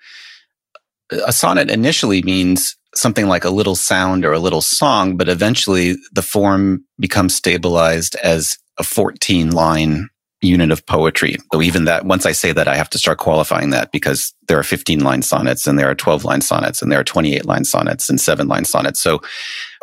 a 1.26 1.34
sonnet 1.34 1.70
initially 1.70 2.22
means 2.22 2.78
something 2.96 3.28
like 3.28 3.44
a 3.44 3.50
little 3.50 3.76
sound 3.76 4.24
or 4.24 4.34
a 4.34 4.40
little 4.40 4.62
song, 4.62 5.18
but 5.18 5.28
eventually 5.28 5.96
the 6.12 6.22
form 6.22 6.86
becomes 7.00 7.36
stabilized 7.36 8.16
as 8.24 8.58
a 8.80 8.84
14 8.84 9.52
line 9.52 10.10
unit 10.44 10.72
of 10.72 10.86
poetry. 10.86 11.38
So 11.54 11.62
even 11.62 11.86
that, 11.86 12.06
once 12.06 12.26
I 12.26 12.34
say 12.34 12.52
that, 12.52 12.68
I 12.68 12.76
have 12.76 12.90
to 12.92 12.98
start 12.98 13.18
qualifying 13.18 13.70
that 13.70 13.92
because 13.92 14.34
there 14.48 14.60
are 14.60 14.64
15 14.64 15.00
line 15.00 15.22
sonnets 15.22 15.66
and 15.66 15.80
there 15.80 15.90
are 15.90 15.96
12 15.96 16.26
line 16.26 16.42
sonnets 16.42 16.82
and 16.82 16.92
there 16.92 17.00
are 17.00 17.04
28 17.04 17.46
line 17.46 17.64
sonnets 17.64 18.10
and 18.10 18.20
seven 18.20 18.48
line 18.48 18.66
sonnets. 18.66 19.02
So 19.02 19.22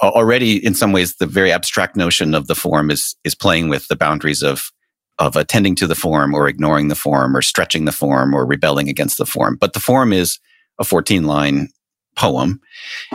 already 0.03 0.65
in 0.65 0.75
some 0.75 0.93
ways, 0.93 1.17
the 1.17 1.27
very 1.27 1.51
abstract 1.51 1.97
notion 1.97 2.35
of 2.35 2.47
the 2.47 2.55
form 2.55 2.91
is, 2.91 3.17
is 3.25 3.35
playing 3.35 3.69
with 3.69 3.89
the 3.89 3.97
boundaries 3.97 4.43
of, 4.43 4.71
of 5.19 5.35
attending 5.35 5.75
to 5.77 5.87
the 5.87 5.95
form 5.95 6.35
or 6.35 6.47
ignoring 6.47 6.89
the 6.89 6.95
form 6.95 7.37
or 7.37 7.43
stretching 7.43 7.87
the 7.87 7.93
form 7.93 8.35
or 8.35 8.45
rebelling 8.45 8.89
against 8.89 9.19
the 9.19 9.27
form. 9.27 9.57
But 9.59 9.73
the 9.73 9.81
form 9.81 10.13
is 10.13 10.39
a 10.79 10.85
14 10.85 11.25
line 11.25 11.69
poem. 12.17 12.61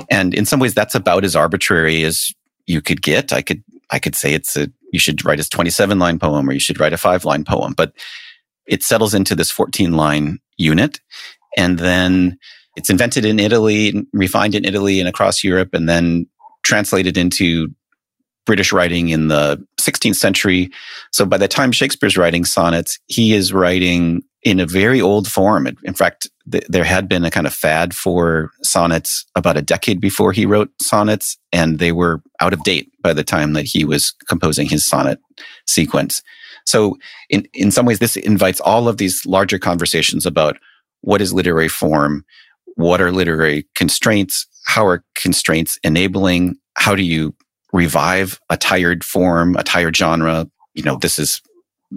And 0.10 0.34
in 0.34 0.46
some 0.46 0.60
ways, 0.60 0.74
that's 0.74 0.96
about 0.96 1.24
as 1.24 1.36
arbitrary 1.36 2.04
as 2.04 2.32
you 2.66 2.82
could 2.82 3.02
get. 3.02 3.32
I 3.32 3.42
could, 3.42 3.64
I 3.96 4.00
could 4.00 4.14
say 4.14 4.34
it's 4.34 4.58
a, 4.58 4.68
you 4.91 5.00
should 5.00 5.24
write 5.24 5.39
a 5.39 5.50
27 5.50 5.98
line 6.00 6.20
poem 6.20 6.50
or 6.50 6.52
you 6.52 6.60
should 6.60 6.82
write 6.82 6.91
a 6.91 6.98
five 6.98 7.24
line 7.24 7.46
poem, 7.46 7.74
but 7.74 7.93
it 8.68 8.84
settles 8.84 9.14
into 9.14 9.36
this 9.36 9.50
14 9.52 9.93
line 9.93 10.39
unit. 10.58 11.00
And 11.56 11.80
then 11.80 12.38
it's 12.76 12.89
invented 12.89 13.24
in 13.24 13.39
Italy, 13.39 14.06
refined 14.12 14.54
in 14.54 14.66
Italy 14.66 15.00
and 15.00 15.08
across 15.08 15.46
Europe, 15.46 15.70
and 15.74 15.88
then 15.88 16.28
translated 16.64 17.16
into 17.16 17.70
British 18.46 18.74
writing 18.74 19.10
in 19.10 19.30
the 19.30 19.66
16th 19.80 20.16
century. 20.18 20.70
So 21.14 21.26
by 21.26 21.38
the 21.38 21.48
time 21.48 21.72
Shakespeare's 21.72 22.18
writing 22.18 22.43
sonnets, 22.43 23.00
he 23.08 23.34
is 23.34 23.54
writing 23.54 24.24
in 24.46 24.60
a 24.60 24.66
very 24.68 25.02
old 25.02 25.28
form. 25.28 25.68
In 25.84 25.93
fact, 25.96 26.30
th- 26.50 26.64
there 26.70 26.84
had 26.84 27.10
been 27.10 27.26
a 27.26 27.32
kind 27.32 27.48
of 27.48 27.54
fad 27.54 27.96
for 27.96 28.52
sonnets 28.62 29.26
about 29.36 29.58
a 29.58 29.62
decade 29.62 30.00
before 30.00 30.32
he 30.32 30.46
wrote 30.46 30.70
sonnets, 30.80 31.36
and 31.52 31.80
they 31.80 31.91
were 31.91 32.22
out 32.39 32.54
of 32.54 32.64
date 32.64 32.91
by 33.02 33.12
the 33.12 33.24
time 33.24 33.54
that 33.54 33.66
he 33.66 33.84
was 33.84 34.14
composing 34.30 34.70
his 34.70 34.86
sonnet 34.86 35.20
sequence. 35.68 36.22
So, 36.68 36.98
in, 37.30 37.48
in 37.54 37.72
some 37.72 37.86
ways, 37.88 38.00
this 38.00 38.16
invites 38.16 38.62
all 38.62 38.88
of 38.88 38.98
these 38.98 39.26
larger 39.26 39.58
conversations 39.58 40.26
about 40.26 40.58
what 41.02 41.22
is 41.22 41.34
literary 41.34 41.68
form, 41.68 42.24
what 42.76 43.02
are 43.02 43.12
literary 43.12 43.66
constraints, 43.74 44.48
how 44.68 44.86
are 44.86 45.04
constraints 45.16 45.80
enabling, 45.84 46.56
how 46.76 46.96
do 46.96 47.04
you 47.04 47.36
revive 47.74 48.39
a 48.50 48.58
tired 48.58 49.04
form, 49.04 49.56
a 49.56 49.64
tired 49.64 49.98
genre? 49.98 50.48
You 50.76 50.84
know, 50.84 50.98
this 50.98 51.18
is 51.18 51.41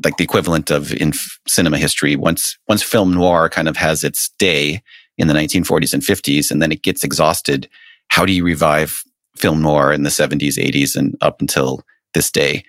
like 0.05 0.17
the 0.17 0.25
equivalent 0.25 0.71
of 0.71 0.93
in 0.95 1.13
cinema 1.47 1.79
history. 1.79 2.17
Once 2.17 2.59
once 2.69 2.83
film 2.83 3.13
noir 3.13 3.49
kind 3.49 3.69
of 3.69 3.77
has 3.77 4.05
its 4.05 4.31
day 4.39 4.83
in 5.17 5.29
the 5.29 5.35
1940s 5.35 5.93
and 5.93 6.03
50s, 6.03 6.51
and 6.51 6.63
then 6.63 6.73
it 6.73 6.83
gets 6.83 7.05
exhausted. 7.05 7.69
How 8.09 8.25
do 8.25 8.33
you 8.33 8.45
revive 8.45 9.03
film 9.37 9.63
noir 9.63 9.93
in 9.93 10.03
the 10.03 10.11
70s, 10.11 10.57
80s, 10.57 10.97
and 10.97 11.17
up 11.21 11.41
until 11.41 11.83
this 12.15 12.31
day? 12.31 12.65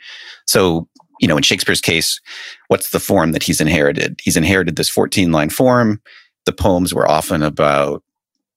So, 0.46 0.88
you 1.20 1.28
know, 1.28 1.38
in 1.38 1.44
Shakespeare's 1.44 1.82
case, 1.82 2.20
what's 2.68 2.90
the 2.90 3.00
form 3.00 3.32
that 3.34 3.44
he's 3.44 3.62
inherited? 3.62 4.20
He's 4.24 4.38
inherited 4.38 4.76
this 4.76 4.90
14 4.90 5.32
line 5.32 5.50
form. 5.50 6.02
The 6.46 6.54
poems 6.54 6.94
were 6.94 7.10
often 7.10 7.44
about 7.44 8.04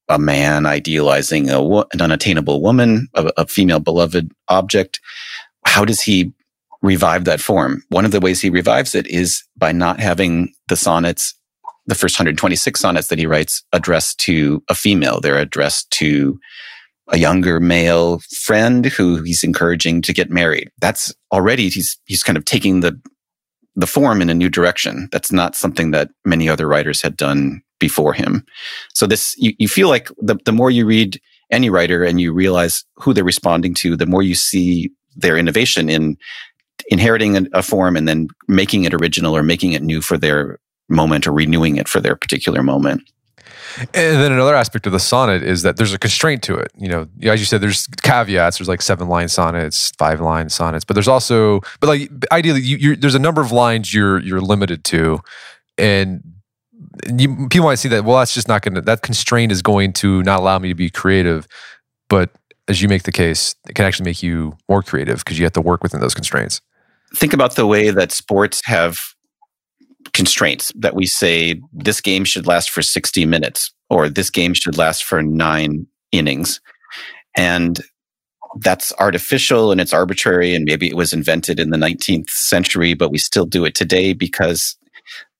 a 0.08 0.18
man 0.18 0.66
idealizing 0.66 1.50
a, 1.50 1.60
an 1.62 2.00
unattainable 2.00 2.62
woman, 2.62 3.08
a, 3.14 3.30
a 3.36 3.46
female 3.46 3.80
beloved 3.80 4.32
object. 4.48 5.00
How 5.64 5.84
does 5.84 6.00
he 6.00 6.32
revive 6.82 7.24
that 7.24 7.40
form. 7.40 7.82
One 7.88 8.04
of 8.04 8.10
the 8.10 8.20
ways 8.20 8.40
he 8.40 8.50
revives 8.50 8.94
it 8.94 9.06
is 9.06 9.42
by 9.56 9.72
not 9.72 10.00
having 10.00 10.52
the 10.68 10.76
sonnets, 10.76 11.34
the 11.86 11.94
first 11.94 12.18
126 12.18 12.78
sonnets 12.78 13.08
that 13.08 13.18
he 13.18 13.26
writes 13.26 13.62
addressed 13.72 14.18
to 14.20 14.62
a 14.68 14.74
female. 14.74 15.20
They're 15.20 15.38
addressed 15.38 15.90
to 15.92 16.38
a 17.08 17.18
younger 17.18 17.60
male 17.60 18.20
friend 18.30 18.86
who 18.86 19.22
he's 19.22 19.44
encouraging 19.44 20.02
to 20.02 20.12
get 20.12 20.30
married. 20.30 20.70
That's 20.80 21.14
already, 21.32 21.68
he's, 21.68 21.98
he's 22.04 22.22
kind 22.22 22.38
of 22.38 22.44
taking 22.44 22.80
the, 22.80 23.00
the 23.74 23.86
form 23.86 24.20
in 24.20 24.30
a 24.30 24.34
new 24.34 24.48
direction. 24.48 25.08
That's 25.12 25.32
not 25.32 25.56
something 25.56 25.92
that 25.92 26.10
many 26.24 26.48
other 26.48 26.66
writers 26.66 27.02
had 27.02 27.16
done 27.16 27.62
before 27.78 28.12
him. 28.12 28.44
So 28.94 29.06
this, 29.06 29.34
you, 29.38 29.52
you 29.58 29.68
feel 29.68 29.88
like 29.88 30.08
the, 30.18 30.36
the 30.44 30.52
more 30.52 30.70
you 30.70 30.86
read 30.86 31.20
any 31.50 31.68
writer 31.68 32.04
and 32.04 32.20
you 32.20 32.32
realize 32.32 32.84
who 32.96 33.12
they're 33.12 33.24
responding 33.24 33.74
to, 33.74 33.96
the 33.96 34.06
more 34.06 34.22
you 34.22 34.34
see 34.34 34.90
their 35.16 35.36
innovation 35.36 35.88
in 35.88 36.16
inheriting 36.88 37.48
a 37.52 37.62
form 37.62 37.96
and 37.96 38.08
then 38.08 38.28
making 38.48 38.84
it 38.84 38.94
original 38.94 39.36
or 39.36 39.42
making 39.42 39.72
it 39.72 39.82
new 39.82 40.00
for 40.00 40.16
their 40.16 40.58
moment 40.88 41.26
or 41.26 41.32
renewing 41.32 41.76
it 41.76 41.88
for 41.88 42.00
their 42.00 42.16
particular 42.16 42.62
moment. 42.62 43.02
And 43.78 44.20
then 44.20 44.32
another 44.32 44.54
aspect 44.54 44.86
of 44.86 44.92
the 44.92 45.00
sonnet 45.00 45.42
is 45.42 45.62
that 45.62 45.76
there's 45.76 45.94
a 45.94 45.98
constraint 45.98 46.42
to 46.44 46.56
it. 46.56 46.70
You 46.76 46.88
know, 46.88 47.08
as 47.22 47.40
you 47.40 47.46
said, 47.46 47.62
there's 47.62 47.86
caveats. 48.02 48.58
There's 48.58 48.68
like 48.68 48.82
seven 48.82 49.08
line 49.08 49.28
sonnets, 49.28 49.92
five 49.98 50.20
line 50.20 50.50
sonnets, 50.50 50.84
but 50.84 50.94
there's 50.94 51.08
also, 51.08 51.60
but 51.80 51.86
like 51.86 52.10
ideally, 52.30 52.60
you, 52.60 52.96
there's 52.96 53.14
a 53.14 53.18
number 53.18 53.40
of 53.40 53.50
lines 53.50 53.94
you're 53.94 54.18
you're 54.20 54.42
limited 54.42 54.84
to, 54.84 55.20
and 55.78 56.22
you, 57.16 57.48
people 57.48 57.66
might 57.66 57.76
see 57.76 57.88
that. 57.88 58.04
Well, 58.04 58.18
that's 58.18 58.34
just 58.34 58.48
not 58.48 58.60
going 58.62 58.74
to. 58.74 58.82
That 58.82 59.00
constraint 59.00 59.52
is 59.52 59.62
going 59.62 59.94
to 59.94 60.22
not 60.22 60.40
allow 60.40 60.58
me 60.58 60.68
to 60.68 60.74
be 60.74 60.90
creative. 60.90 61.46
But 62.08 62.30
as 62.68 62.82
you 62.82 62.88
make 62.88 63.04
the 63.04 63.12
case, 63.12 63.54
it 63.68 63.74
can 63.74 63.86
actually 63.86 64.04
make 64.04 64.22
you 64.22 64.58
more 64.68 64.82
creative 64.82 65.18
because 65.18 65.38
you 65.38 65.46
have 65.46 65.52
to 65.54 65.62
work 65.62 65.82
within 65.82 66.00
those 66.00 66.14
constraints 66.14 66.60
think 67.16 67.32
about 67.32 67.56
the 67.56 67.66
way 67.66 67.90
that 67.90 68.12
sports 68.12 68.60
have 68.64 68.96
constraints 70.12 70.72
that 70.74 70.94
we 70.94 71.06
say 71.06 71.60
this 71.72 72.00
game 72.00 72.24
should 72.24 72.46
last 72.46 72.70
for 72.70 72.82
60 72.82 73.24
minutes 73.24 73.72
or 73.88 74.08
this 74.08 74.30
game 74.30 74.54
should 74.54 74.76
last 74.76 75.04
for 75.04 75.22
nine 75.22 75.86
innings. 76.12 76.60
And 77.36 77.80
that's 78.60 78.92
artificial 78.98 79.72
and 79.72 79.80
it's 79.80 79.94
arbitrary. 79.94 80.54
And 80.54 80.64
maybe 80.64 80.88
it 80.88 80.96
was 80.96 81.12
invented 81.12 81.58
in 81.58 81.70
the 81.70 81.78
19th 81.78 82.30
century, 82.30 82.94
but 82.94 83.10
we 83.10 83.18
still 83.18 83.46
do 83.46 83.64
it 83.64 83.74
today 83.74 84.12
because 84.12 84.76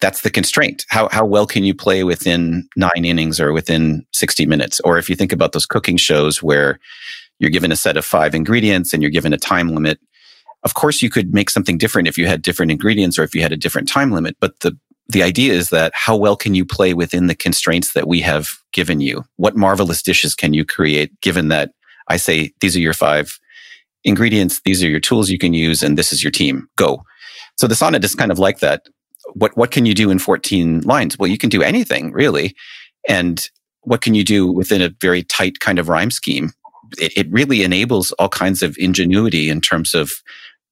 that's 0.00 0.22
the 0.22 0.30
constraint. 0.30 0.84
How, 0.88 1.08
how 1.12 1.24
well 1.24 1.46
can 1.46 1.64
you 1.64 1.74
play 1.74 2.04
within 2.04 2.68
nine 2.76 3.04
innings 3.04 3.38
or 3.38 3.52
within 3.52 4.04
60 4.12 4.46
minutes? 4.46 4.80
Or 4.80 4.98
if 4.98 5.08
you 5.10 5.16
think 5.16 5.32
about 5.32 5.52
those 5.52 5.66
cooking 5.66 5.96
shows 5.96 6.42
where 6.42 6.78
you're 7.38 7.50
given 7.50 7.72
a 7.72 7.76
set 7.76 7.96
of 7.96 8.04
five 8.04 8.34
ingredients 8.34 8.92
and 8.92 9.02
you're 9.02 9.10
given 9.10 9.32
a 9.32 9.38
time 9.38 9.68
limit, 9.68 9.98
of 10.64 10.74
course, 10.74 11.02
you 11.02 11.10
could 11.10 11.34
make 11.34 11.50
something 11.50 11.78
different 11.78 12.08
if 12.08 12.16
you 12.16 12.26
had 12.26 12.42
different 12.42 12.72
ingredients 12.72 13.18
or 13.18 13.24
if 13.24 13.34
you 13.34 13.42
had 13.42 13.52
a 13.52 13.56
different 13.56 13.88
time 13.88 14.12
limit. 14.12 14.36
But 14.40 14.60
the, 14.60 14.78
the 15.08 15.22
idea 15.22 15.52
is 15.52 15.70
that 15.70 15.92
how 15.94 16.16
well 16.16 16.36
can 16.36 16.54
you 16.54 16.64
play 16.64 16.94
within 16.94 17.26
the 17.26 17.34
constraints 17.34 17.92
that 17.92 18.06
we 18.06 18.20
have 18.20 18.50
given 18.72 19.00
you? 19.00 19.24
What 19.36 19.56
marvelous 19.56 20.02
dishes 20.02 20.34
can 20.34 20.54
you 20.54 20.64
create 20.64 21.20
given 21.20 21.48
that 21.48 21.72
I 22.08 22.16
say, 22.16 22.52
these 22.60 22.76
are 22.76 22.80
your 22.80 22.94
five 22.94 23.38
ingredients. 24.04 24.60
These 24.64 24.82
are 24.82 24.88
your 24.88 25.00
tools 25.00 25.30
you 25.30 25.38
can 25.38 25.54
use. 25.54 25.82
And 25.82 25.96
this 25.96 26.12
is 26.12 26.22
your 26.22 26.30
team. 26.30 26.68
Go. 26.76 27.02
So 27.56 27.66
the 27.66 27.74
sonnet 27.74 28.04
is 28.04 28.14
kind 28.14 28.32
of 28.32 28.38
like 28.38 28.58
that. 28.60 28.86
What, 29.34 29.56
what 29.56 29.70
can 29.70 29.86
you 29.86 29.94
do 29.94 30.10
in 30.10 30.18
14 30.18 30.80
lines? 30.80 31.18
Well, 31.18 31.30
you 31.30 31.38
can 31.38 31.50
do 31.50 31.62
anything 31.62 32.12
really. 32.12 32.54
And 33.08 33.48
what 33.82 34.00
can 34.00 34.14
you 34.14 34.24
do 34.24 34.50
within 34.50 34.82
a 34.82 34.94
very 35.00 35.22
tight 35.22 35.60
kind 35.60 35.78
of 35.78 35.88
rhyme 35.88 36.10
scheme? 36.10 36.52
It, 36.98 37.16
it 37.16 37.32
really 37.32 37.62
enables 37.62 38.12
all 38.12 38.28
kinds 38.28 38.62
of 38.62 38.76
ingenuity 38.78 39.48
in 39.48 39.60
terms 39.60 39.94
of 39.94 40.10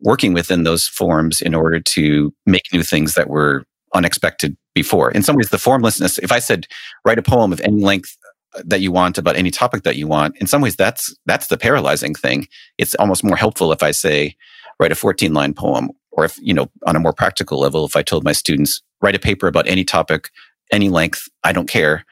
working 0.01 0.32
within 0.32 0.64
those 0.64 0.86
forms 0.86 1.40
in 1.40 1.55
order 1.55 1.80
to 1.80 2.32
make 2.46 2.72
new 2.72 2.82
things 2.82 3.14
that 3.14 3.28
were 3.28 3.64
unexpected 3.94 4.57
before. 4.74 5.11
In 5.11 5.22
some 5.22 5.36
ways, 5.36 5.51
the 5.51 5.59
formlessness, 5.59 6.18
if 6.18 6.32
I 6.32 6.38
said, 6.38 6.66
write 7.05 7.18
a 7.18 7.22
poem 7.22 7.53
of 7.53 7.61
any 7.61 7.82
length 7.82 8.16
uh, 8.55 8.62
that 8.64 8.80
you 8.80 8.92
want 8.92 9.18
about 9.18 9.36
any 9.36 9.51
topic 9.51 9.82
that 9.82 9.96
you 9.96 10.07
want, 10.07 10.36
in 10.38 10.46
some 10.46 10.62
ways, 10.62 10.76
that's, 10.76 11.14
that's 11.26 11.48
the 11.48 11.59
paralyzing 11.59 12.14
thing. 12.14 12.46
It's 12.78 12.94
almost 12.96 13.24
more 13.24 13.36
helpful 13.36 13.72
if 13.72 13.82
I 13.82 13.90
say, 13.90 14.36
write 14.78 14.92
a 14.92 14.96
14 14.96 15.34
line 15.34 15.55
poem 15.55 15.90
or 16.12 16.24
if, 16.24 16.38
you 16.40 16.55
know, 16.55 16.68
on 16.86 16.96
a 16.96 17.01
more 17.01 17.12
practical 17.12 17.59
level, 17.59 17.84
if 17.84 17.96
I 17.96 18.03
told 18.03 18.24
my 18.24 18.32
students, 18.32 18.82
write 19.03 19.14
a 19.14 19.20
paper 19.20 19.46
about 19.46 19.68
any 19.68 19.84
topic, 19.84 20.30
any 20.72 20.88
length, 20.88 21.28
I 21.44 21.53
don't 21.53 21.68
care, 21.68 22.05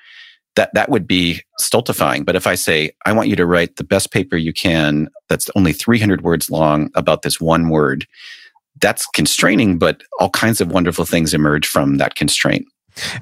that, 0.59 0.75
that 0.75 0.91
would 0.91 1.07
be 1.07 1.41
stultifying. 1.61 2.25
But 2.25 2.35
if 2.35 2.45
I 2.45 2.57
say, 2.57 2.91
I 3.07 3.13
want 3.13 3.29
you 3.29 3.37
to 3.37 3.47
write 3.47 3.77
the 3.77 3.85
best 3.85 4.11
paper 4.11 4.37
you 4.37 4.53
can 4.53 5.09
that's 5.29 5.49
only 5.55 5.73
300 5.73 6.23
words 6.23 6.51
long 6.51 6.91
about 6.97 7.23
this 7.23 7.41
one 7.41 7.69
word, 7.69 8.09
that's 8.81 9.07
constraining, 9.07 9.79
but 9.79 10.03
all 10.19 10.31
kinds 10.31 10.61
of 10.61 10.73
wonderful 10.73 11.05
things 11.05 11.33
emerge 11.33 11.65
from 11.65 11.99
that 11.99 12.17
constraint. 12.17 12.67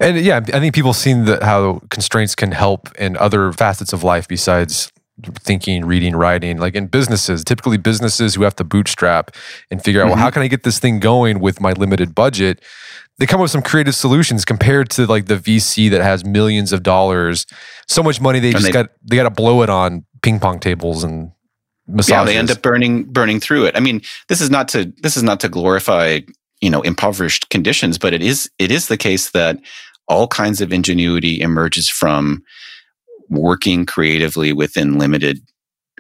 And 0.01 0.19
yeah, 0.19 0.39
I 0.39 0.61
think 0.61 0.75
people 0.75 0.95
have 0.95 1.01
seen 1.01 1.27
how 1.27 1.83
constraints 1.91 2.35
can 2.35 2.53
help 2.53 2.89
in 2.97 3.19
other 3.19 3.53
facets 3.53 3.93
of 3.93 4.03
life 4.03 4.27
besides 4.27 4.91
thinking, 5.41 5.85
reading, 5.85 6.15
writing. 6.15 6.59
Like 6.59 6.75
in 6.75 6.87
businesses, 6.87 7.45
typically 7.45 7.79
businesses 7.79 8.35
who 8.35 8.43
have 8.43 8.57
to 8.57 8.65
bootstrap 8.65 9.35
and 9.71 9.83
figure 9.83 10.01
out, 10.01 10.05
mm-hmm. 10.05 10.11
well, 10.11 10.19
how 10.19 10.31
can 10.31 10.43
I 10.43 10.49
get 10.49 10.63
this 10.63 10.79
thing 10.79 11.01
going 11.01 11.41
with 11.41 11.61
my 11.61 11.73
limited 11.73 12.15
budget? 12.15 12.63
They 13.19 13.27
come 13.27 13.41
up 13.41 13.45
with 13.45 13.51
some 13.51 13.63
creative 13.63 13.95
solutions 13.95 14.45
compared 14.45 14.91
to 14.91 15.07
like 15.07 15.27
the 15.27 15.37
VC 15.37 15.91
that 15.91 16.03
has 16.03 16.25
millions 16.25 16.73
of 16.73 16.83
dollars, 16.83 17.47
so 17.89 18.03
much 18.03 18.21
money 18.21 18.41
they 18.41 18.49
and 18.49 18.57
just 18.57 18.67
they, 18.67 18.73
got 18.73 18.91
they 19.03 19.17
got 19.17 19.23
to 19.23 19.31
blow 19.31 19.63
it 19.63 19.71
on 19.71 20.05
ping 20.23 20.39
pong 20.39 20.61
tables 20.61 21.03
and 21.03 21.33
massages. 21.87 22.11
Yeah, 22.11 22.25
they 22.25 22.37
end 22.37 22.51
up 22.51 22.61
burning 22.61 23.05
burning 23.05 23.41
through 23.41 23.65
it. 23.65 23.75
I 23.75 23.81
mean, 23.81 24.03
this 24.29 24.43
is 24.43 24.51
not 24.51 24.69
to 24.69 24.93
this 25.03 25.17
is 25.17 25.23
not 25.23 25.41
to 25.41 25.49
glorify 25.49 26.21
you 26.61 26.69
know 26.69 26.83
impoverished 26.83 27.49
conditions, 27.49 27.97
but 27.97 28.13
it 28.13 28.23
is 28.23 28.51
it 28.59 28.71
is 28.71 28.89
the 28.89 28.99
case 28.99 29.31
that 29.31 29.59
all 30.09 30.29
kinds 30.29 30.61
of 30.61 30.71
ingenuity 30.71 31.41
emerges 31.41 31.89
from 31.89 32.43
working 33.29 33.87
creatively 33.87 34.53
within 34.53 34.99
limited 34.99 35.39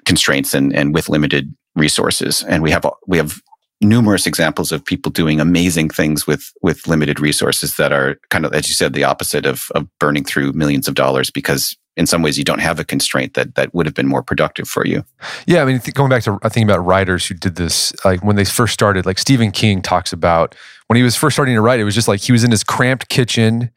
constraints 0.04 0.54
and, 0.54 0.74
and 0.74 0.94
with 0.94 1.08
limited 1.08 1.54
resources. 1.74 2.42
And 2.44 2.62
we 2.62 2.70
have, 2.70 2.86
we 3.06 3.18
have 3.18 3.40
numerous 3.80 4.26
examples 4.26 4.72
of 4.72 4.84
people 4.84 5.12
doing 5.12 5.40
amazing 5.40 5.90
things 5.90 6.26
with, 6.26 6.52
with 6.62 6.86
limited 6.86 7.20
resources 7.20 7.76
that 7.76 7.92
are 7.92 8.16
kind 8.30 8.46
of, 8.46 8.54
as 8.54 8.68
you 8.68 8.74
said, 8.74 8.92
the 8.92 9.04
opposite 9.04 9.44
of, 9.44 9.68
of 9.74 9.86
burning 9.98 10.24
through 10.24 10.52
millions 10.52 10.88
of 10.88 10.94
dollars 10.94 11.30
because 11.30 11.76
in 11.96 12.06
some 12.06 12.22
ways 12.22 12.36
you 12.36 12.44
don't 12.44 12.60
have 12.60 12.78
a 12.78 12.84
constraint 12.84 13.34
that 13.34 13.54
that 13.54 13.74
would 13.74 13.86
have 13.86 13.94
been 13.94 14.06
more 14.06 14.22
productive 14.22 14.68
for 14.68 14.86
you. 14.86 15.04
Yeah, 15.46 15.62
I 15.62 15.64
mean, 15.64 15.80
th- 15.80 15.94
going 15.94 16.10
back 16.10 16.22
to 16.24 16.38
I 16.42 16.48
think 16.48 16.68
about 16.68 16.84
writers 16.84 17.26
who 17.26 17.34
did 17.34 17.56
this, 17.56 17.92
like 18.04 18.22
when 18.22 18.36
they 18.36 18.44
first 18.44 18.74
started, 18.74 19.06
like 19.06 19.18
Stephen 19.18 19.50
King 19.50 19.80
talks 19.80 20.12
about 20.12 20.54
when 20.88 20.96
he 20.96 21.02
was 21.02 21.16
first 21.16 21.34
starting 21.34 21.56
to 21.56 21.60
write, 21.60 21.80
it 21.80 21.84
was 21.84 21.94
just 21.94 22.06
like 22.06 22.20
he 22.20 22.30
was 22.30 22.44
in 22.44 22.52
his 22.52 22.62
cramped 22.62 23.08
kitchen. 23.08 23.70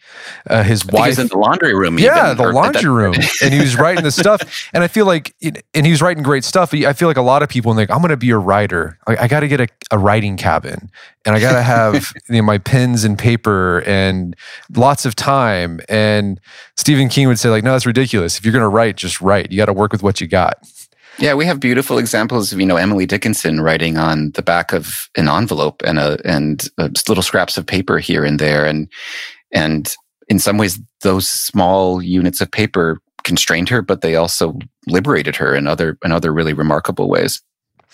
Uh, 0.47 0.62
his 0.62 0.86
wife 0.86 1.07
was 1.07 1.20
in 1.20 1.28
the 1.28 1.38
laundry 1.38 1.74
room. 1.74 1.97
Yeah, 1.97 2.34
even, 2.34 2.38
the 2.38 2.53
laundry 2.53 2.84
that, 2.84 2.91
room, 2.91 3.16
and 3.41 3.53
he 3.53 3.60
was 3.60 3.76
writing 3.80 4.03
the 4.03 4.12
stuff. 4.12 4.70
And 4.74 4.84
I 4.84 4.88
feel 4.88 5.07
like, 5.07 5.34
it, 5.41 5.66
and 5.74 5.88
he 5.88 5.91
was 5.91 6.03
writing 6.03 6.22
great 6.22 6.43
stuff. 6.43 6.72
I 6.72 6.93
feel 6.93 7.07
like 7.07 7.18
a 7.18 7.24
lot 7.24 7.41
of 7.41 7.49
people, 7.49 7.74
like, 7.74 7.89
I'm 7.89 7.97
going 7.97 8.10
to 8.10 8.18
be 8.18 8.30
a 8.30 8.38
writer. 8.38 8.99
I, 9.07 9.18
I 9.24 9.28
got 9.28 9.39
to 9.39 9.47
get 9.47 9.60
a, 9.60 9.68
a, 9.89 9.97
writing 9.97 10.38
cabin, 10.38 10.91
and 11.26 11.36
I 11.36 11.39
got 11.39 11.53
to 11.53 11.64
have 11.64 12.14
you 12.30 12.36
know, 12.36 12.41
my 12.43 12.60
pens 12.60 13.03
and 13.03 13.18
paper 13.18 13.82
and 13.88 14.36
lots 14.76 15.05
of 15.05 15.16
time. 15.16 15.80
And 15.89 16.39
Stephen 16.78 17.10
King 17.10 17.28
would 17.28 17.39
say, 17.39 17.49
like, 17.49 17.64
no, 17.64 17.72
that's 17.72 17.88
ridiculous. 17.88 18.38
If 18.38 18.45
you're 18.45 18.53
going 18.53 18.62
to 18.62 18.70
write, 18.70 18.97
just 18.97 19.20
write. 19.20 19.51
You 19.51 19.57
got 19.57 19.66
to 19.66 19.74
work 19.74 19.91
with 19.91 20.03
what 20.03 20.22
you 20.22 20.28
got. 20.28 20.60
Yeah, 21.20 21.34
we 21.34 21.45
have 21.45 21.59
beautiful 21.59 21.97
examples 21.97 22.53
of 22.53 22.61
you 22.61 22.65
know 22.65 22.78
Emily 22.78 23.05
Dickinson 23.05 23.59
writing 23.59 23.97
on 23.97 24.32
the 24.32 24.41
back 24.41 24.72
of 24.72 25.09
an 25.17 25.28
envelope 25.28 25.82
and 25.86 25.99
a 25.99 26.17
and 26.24 26.67
a 26.78 26.89
little 27.09 27.24
scraps 27.24 27.57
of 27.57 27.65
paper 27.65 27.99
here 27.99 28.24
and 28.24 28.39
there, 28.39 28.65
and 28.65 28.88
and 29.51 29.93
in 30.30 30.39
some 30.39 30.57
ways 30.57 30.80
those 31.01 31.28
small 31.28 32.01
units 32.01 32.39
of 32.39 32.49
paper 32.49 33.01
constrained 33.24 33.67
her, 33.67 33.82
but 33.82 33.99
they 33.99 34.15
also 34.15 34.57
liberated 34.88 35.36
her 35.36 35.53
in 35.53 35.67
other 35.67 35.97
in 36.05 36.13
other 36.13 36.32
really 36.32 36.53
remarkable 36.53 37.09
ways. 37.09 37.41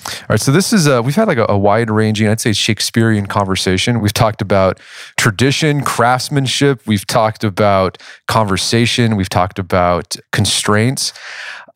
All 0.05 0.26
right, 0.30 0.39
so 0.39 0.51
this 0.51 0.73
is 0.73 0.88
a, 0.88 1.01
we've 1.01 1.15
had 1.15 1.28
like 1.28 1.38
a, 1.38 1.45
a 1.47 1.57
wide 1.57 1.89
ranging, 1.89 2.28
I'd 2.28 2.41
say 2.41 2.51
Shakespearean 2.51 3.28
conversation. 3.28 4.01
We've 4.01 4.13
talked 4.13 4.41
about 4.41 4.80
tradition, 5.17 5.84
craftsmanship. 5.84 6.86
We've 6.86 7.07
talked 7.07 7.45
about 7.45 7.97
conversation. 8.28 9.15
We've 9.15 9.30
talked 9.30 9.57
about 9.57 10.17
constraints. 10.34 11.13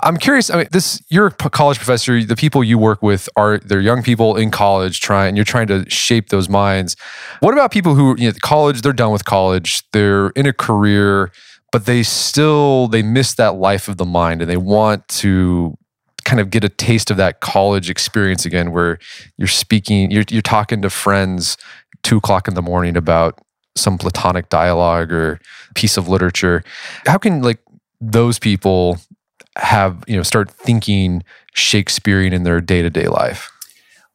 I'm 0.02 0.18
curious. 0.18 0.50
I 0.50 0.58
mean, 0.58 0.68
this 0.72 1.02
you're 1.10 1.28
a 1.28 1.32
college 1.32 1.78
professor. 1.78 2.24
The 2.24 2.36
people 2.36 2.64
you 2.64 2.78
work 2.78 3.02
with 3.02 3.28
are 3.36 3.58
they're 3.60 3.82
young 3.82 4.02
people 4.02 4.38
in 4.38 4.50
college, 4.50 5.02
trying. 5.02 5.36
You're 5.36 5.46
trying 5.46 5.68
to 5.68 5.90
shape 5.90 6.30
those 6.30 6.48
minds. 6.48 6.96
What 7.42 7.54
about 7.54 7.72
people 7.72 7.96
who 7.96 8.16
you 8.18 8.30
know 8.30 8.36
college? 8.42 8.82
They're 8.82 8.94
done 8.94 9.12
with 9.12 9.26
college. 9.26 9.84
They're 9.92 10.30
in 10.30 10.46
a 10.46 10.54
career, 10.54 11.32
but 11.72 11.86
they 11.86 12.04
still 12.04 12.88
they 12.88 13.04
miss 13.04 13.34
that 13.36 13.56
life 13.56 13.90
of 13.90 13.98
the 13.98 14.06
mind, 14.06 14.42
and 14.42 14.50
they 14.50 14.58
want 14.58 15.06
to 15.10 15.78
kind 16.24 16.40
of 16.40 16.50
get 16.50 16.64
a 16.64 16.70
taste 16.70 17.12
of 17.12 17.18
that 17.18 17.42
college 17.42 17.90
experience 17.90 18.46
again, 18.46 18.72
where 18.72 19.00
you're 19.38 19.48
speaking, 19.48 20.12
you're 20.12 20.26
you're 20.30 20.42
talking 20.42 20.82
to 20.82 20.90
friends 20.90 21.58
two 22.04 22.18
o'clock 22.18 22.48
in 22.48 22.54
the 22.54 22.62
morning 22.62 22.96
about 22.96 23.38
some 23.76 23.98
platonic 23.98 24.48
dialogue 24.48 25.12
or 25.12 25.40
piece 25.76 25.98
of 25.98 26.08
literature. 26.08 26.64
How 27.06 27.18
can 27.18 27.42
like 27.42 27.60
those 28.00 28.40
people 28.40 28.98
have 29.56 30.04
you 30.08 30.16
know 30.16 30.24
start 30.24 30.52
thinking 30.52 31.24
Shakespearean 31.54 32.34
in 32.34 32.44
their 32.44 32.62
day 32.62 32.82
to 32.82 32.90
day 32.90 33.08
life? 33.08 33.52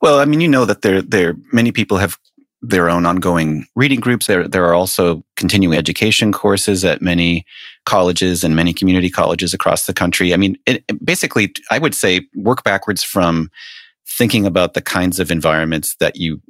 Well, 0.01 0.19
I 0.19 0.25
mean, 0.25 0.41
you 0.41 0.49
know 0.49 0.65
that 0.65 0.83
there 0.83 1.03
there 1.03 1.35
many 1.53 1.73
people 1.73 1.99
have 1.99 2.19
their 2.63 2.89
own 2.89 3.05
ongoing 3.05 3.67
reading 3.77 4.01
groups. 4.01 4.27
There 4.27 4.49
there 4.49 4.65
are 4.65 4.75
also 4.75 5.25
continuing 5.37 5.77
education 5.77 6.33
courses 6.33 6.85
at 6.85 7.03
many 7.03 7.45
colleges 7.85 8.43
and 8.43 8.57
many 8.57 8.73
community 8.73 9.11
colleges 9.11 9.53
across 9.53 9.87
the 9.87 9.93
country. 9.93 10.33
I 10.33 10.37
mean, 10.37 10.57
it, 10.67 10.83
basically, 11.05 11.53
I 11.71 11.79
would 11.79 11.95
say 11.95 12.23
work 12.35 12.65
backwards 12.65 13.03
from 13.03 13.51
thinking 14.07 14.47
about 14.47 14.75
the 14.75 14.83
kinds 14.83 15.21
of 15.21 15.31
environments 15.31 15.97
that 15.97 16.17
you 16.17 16.41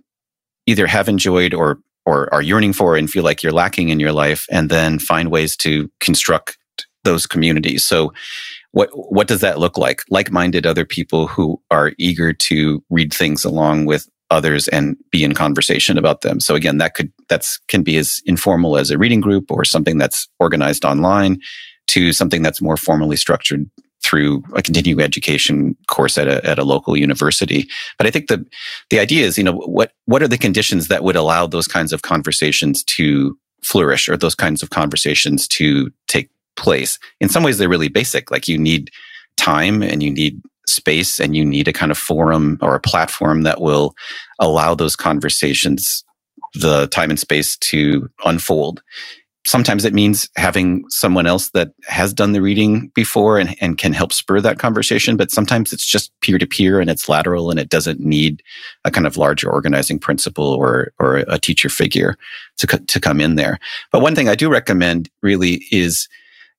either 0.66 0.86
have 0.86 1.08
enjoyed 1.08 1.52
or 1.52 1.78
or 2.06 2.32
are 2.32 2.42
yearning 2.42 2.72
for 2.72 2.96
and 2.96 3.10
feel 3.10 3.24
like 3.24 3.42
you're 3.42 3.52
lacking 3.52 3.88
in 3.88 3.98
your 3.98 4.12
life, 4.12 4.46
and 4.50 4.70
then 4.70 4.98
find 4.98 5.30
ways 5.30 5.56
to 5.56 5.90
construct 6.00 6.58
those 7.04 7.26
communities. 7.26 7.84
So 7.84 8.12
what 8.72 8.90
what 8.92 9.28
does 9.28 9.40
that 9.40 9.58
look 9.58 9.78
like? 9.78 10.02
Like-minded 10.10 10.66
other 10.66 10.84
people 10.84 11.26
who 11.26 11.60
are 11.70 11.92
eager 11.98 12.32
to 12.32 12.82
read 12.90 13.12
things 13.12 13.44
along 13.44 13.86
with 13.86 14.08
others 14.30 14.68
and 14.68 14.96
be 15.10 15.22
in 15.22 15.34
conversation 15.34 15.96
about 15.96 16.22
them. 16.22 16.40
So 16.40 16.54
again, 16.54 16.78
that 16.78 16.94
could 16.94 17.12
that's 17.28 17.58
can 17.68 17.82
be 17.82 17.96
as 17.96 18.20
informal 18.26 18.76
as 18.76 18.90
a 18.90 18.98
reading 18.98 19.20
group 19.20 19.50
or 19.50 19.64
something 19.64 19.98
that's 19.98 20.28
organized 20.40 20.84
online 20.84 21.40
to 21.88 22.12
something 22.12 22.42
that's 22.42 22.62
more 22.62 22.76
formally 22.76 23.16
structured 23.16 23.70
through 24.02 24.42
a 24.54 24.62
continuing 24.62 25.00
education 25.00 25.74
course 25.88 26.18
at 26.18 26.28
a, 26.28 26.44
at 26.46 26.58
a 26.58 26.64
local 26.64 26.96
university. 26.96 27.66
But 27.96 28.06
I 28.06 28.10
think 28.10 28.28
the, 28.28 28.44
the 28.90 28.98
idea 28.98 29.24
is, 29.24 29.38
you 29.38 29.44
know, 29.44 29.54
what, 29.54 29.92
what 30.04 30.22
are 30.22 30.28
the 30.28 30.36
conditions 30.36 30.88
that 30.88 31.02
would 31.02 31.16
allow 31.16 31.46
those 31.46 31.66
kinds 31.66 31.92
of 31.92 32.02
conversations 32.02 32.84
to 32.84 33.36
flourish 33.62 34.08
or 34.08 34.16
those 34.18 34.34
kinds 34.34 34.62
of 34.62 34.68
conversations 34.68 35.48
to 35.48 35.90
take 36.06 36.28
place. 36.56 36.98
In 37.20 37.28
some 37.28 37.42
ways, 37.42 37.58
they're 37.58 37.68
really 37.68 37.88
basic. 37.88 38.30
Like 38.30 38.48
you 38.48 38.58
need 38.58 38.90
time 39.36 39.82
and 39.82 40.02
you 40.02 40.10
need 40.10 40.40
space 40.66 41.20
and 41.20 41.36
you 41.36 41.44
need 41.44 41.68
a 41.68 41.72
kind 41.72 41.92
of 41.92 41.98
forum 41.98 42.58
or 42.60 42.74
a 42.74 42.80
platform 42.80 43.42
that 43.42 43.60
will 43.60 43.94
allow 44.38 44.74
those 44.74 44.96
conversations 44.96 46.04
the 46.54 46.86
time 46.88 47.10
and 47.10 47.18
space 47.18 47.56
to 47.58 48.08
unfold. 48.24 48.82
Sometimes 49.46 49.84
it 49.84 49.92
means 49.92 50.26
having 50.36 50.84
someone 50.88 51.26
else 51.26 51.50
that 51.50 51.72
has 51.86 52.14
done 52.14 52.32
the 52.32 52.40
reading 52.40 52.90
before 52.94 53.38
and, 53.38 53.54
and 53.60 53.76
can 53.76 53.92
help 53.92 54.10
spur 54.10 54.40
that 54.40 54.58
conversation. 54.58 55.18
But 55.18 55.30
sometimes 55.30 55.70
it's 55.70 55.86
just 55.86 56.12
peer 56.22 56.38
to 56.38 56.46
peer 56.46 56.80
and 56.80 56.88
it's 56.88 57.10
lateral 57.10 57.50
and 57.50 57.60
it 57.60 57.68
doesn't 57.68 58.00
need 58.00 58.42
a 58.86 58.90
kind 58.90 59.06
of 59.06 59.18
larger 59.18 59.50
organizing 59.50 59.98
principle 59.98 60.46
or, 60.46 60.92
or 60.98 61.18
a 61.28 61.38
teacher 61.38 61.68
figure 61.68 62.16
to, 62.56 62.66
to 62.66 63.00
come 63.00 63.20
in 63.20 63.34
there. 63.34 63.58
But 63.92 64.00
one 64.00 64.14
thing 64.14 64.30
I 64.30 64.34
do 64.34 64.48
recommend 64.48 65.10
really 65.22 65.66
is 65.70 66.08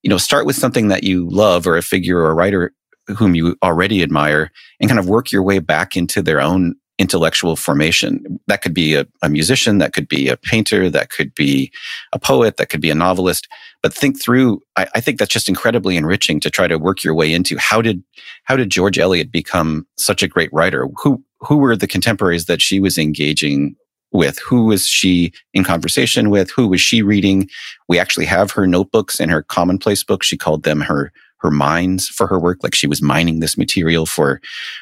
you 0.06 0.10
know, 0.10 0.20
start 0.20 0.46
with 0.46 0.56
something 0.56 0.90
that 0.90 1.04
you 1.04 1.28
love 1.32 1.66
or 1.66 1.76
a 1.76 1.82
figure 1.82 2.20
or 2.20 2.30
a 2.30 2.36
writer 2.36 2.72
whom 3.18 3.34
you 3.34 3.58
already 3.64 4.04
admire 4.04 4.52
and 4.80 4.88
kind 4.88 5.00
of 5.00 5.10
work 5.10 5.32
your 5.32 5.42
way 5.42 5.58
back 5.58 5.98
into 5.98 6.22
their 6.22 6.40
own 6.40 6.76
intellectual 7.00 7.56
formation. 7.56 8.40
That 8.46 8.62
could 8.62 8.74
be 8.76 8.94
a, 8.94 9.08
a, 9.24 9.30
musician, 9.30 9.80
that 9.80 9.94
could 9.94 10.08
be 10.08 10.30
a 10.30 10.38
painter, 10.38 10.92
that 10.92 11.10
could 11.10 11.34
be 11.34 11.72
a 12.14 12.20
poet, 12.20 12.58
that 12.58 12.70
could 12.70 12.82
be 12.82 12.92
a 12.92 12.96
novelist. 12.96 13.48
But 13.82 13.96
think 13.96 14.22
through, 14.22 14.62
I, 14.76 14.88
I, 14.94 15.02
think 15.02 15.18
that's 15.18 15.34
just 15.34 15.50
incredibly 15.50 15.98
enriching 15.98 16.40
to 16.42 16.52
try 16.52 16.68
to 16.68 16.78
work 16.78 17.04
your 17.04 17.16
way 17.16 17.34
into 17.34 17.58
how 17.58 17.82
did 17.82 18.04
how 18.44 18.56
did 18.56 18.70
George 18.70 19.00
Eliot 19.00 19.32
become 19.32 19.88
such 19.98 20.22
a 20.22 20.28
great 20.28 20.54
writer? 20.54 20.88
Who 21.02 21.24
who 21.40 21.58
were 21.58 21.76
the 21.76 21.88
contemporaries 21.88 22.46
that 22.46 22.62
she 22.62 22.80
was 22.80 23.00
engaging 23.00 23.76
with? 24.16 24.40
Who 24.40 24.66
was 24.66 24.88
she 24.88 25.34
in 25.54 25.64
conversation 25.64 26.30
with? 26.30 26.52
Who 26.52 26.68
was 26.68 26.82
she 26.82 27.02
reading? 27.02 27.50
We 27.88 28.00
actually 28.00 28.26
have 28.26 28.52
her 28.52 28.68
notebooks 28.68 29.20
and 29.20 29.30
her 29.32 29.44
commonplace 29.44 30.04
books. 30.04 30.28
She 30.28 30.38
called 30.38 30.64
them 30.64 30.82
her 30.82 31.12
her 31.40 31.52
mines 31.52 32.08
for 32.08 32.28
her 32.28 32.40
work, 32.40 32.60
like 32.64 32.74
she 32.74 32.88
was 32.88 33.02
mining 33.02 33.40
this 33.40 33.58
material 33.58 34.06
for 34.06 34.42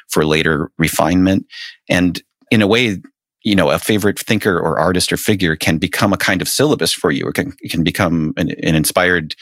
for 0.10 0.26
later 0.26 0.72
refinement. 0.78 1.46
And 1.90 2.22
in 2.52 2.62
a 2.62 2.68
way, 2.68 2.98
you 3.44 3.56
know, 3.56 3.70
a 3.70 3.80
favorite 3.80 4.20
thinker 4.20 4.58
or 4.58 4.80
artist 4.80 5.12
or 5.12 5.18
figure 5.18 5.56
can 5.56 5.78
become 5.78 6.14
a 6.14 6.18
kind 6.18 6.42
of 6.42 6.48
syllabus 6.48 6.94
for 6.94 7.12
you, 7.12 7.28
it 7.28 7.34
can, 7.34 7.52
can 7.70 7.84
become 7.84 8.34
an, 8.38 8.52
an 8.64 8.76
inspired 8.76 9.36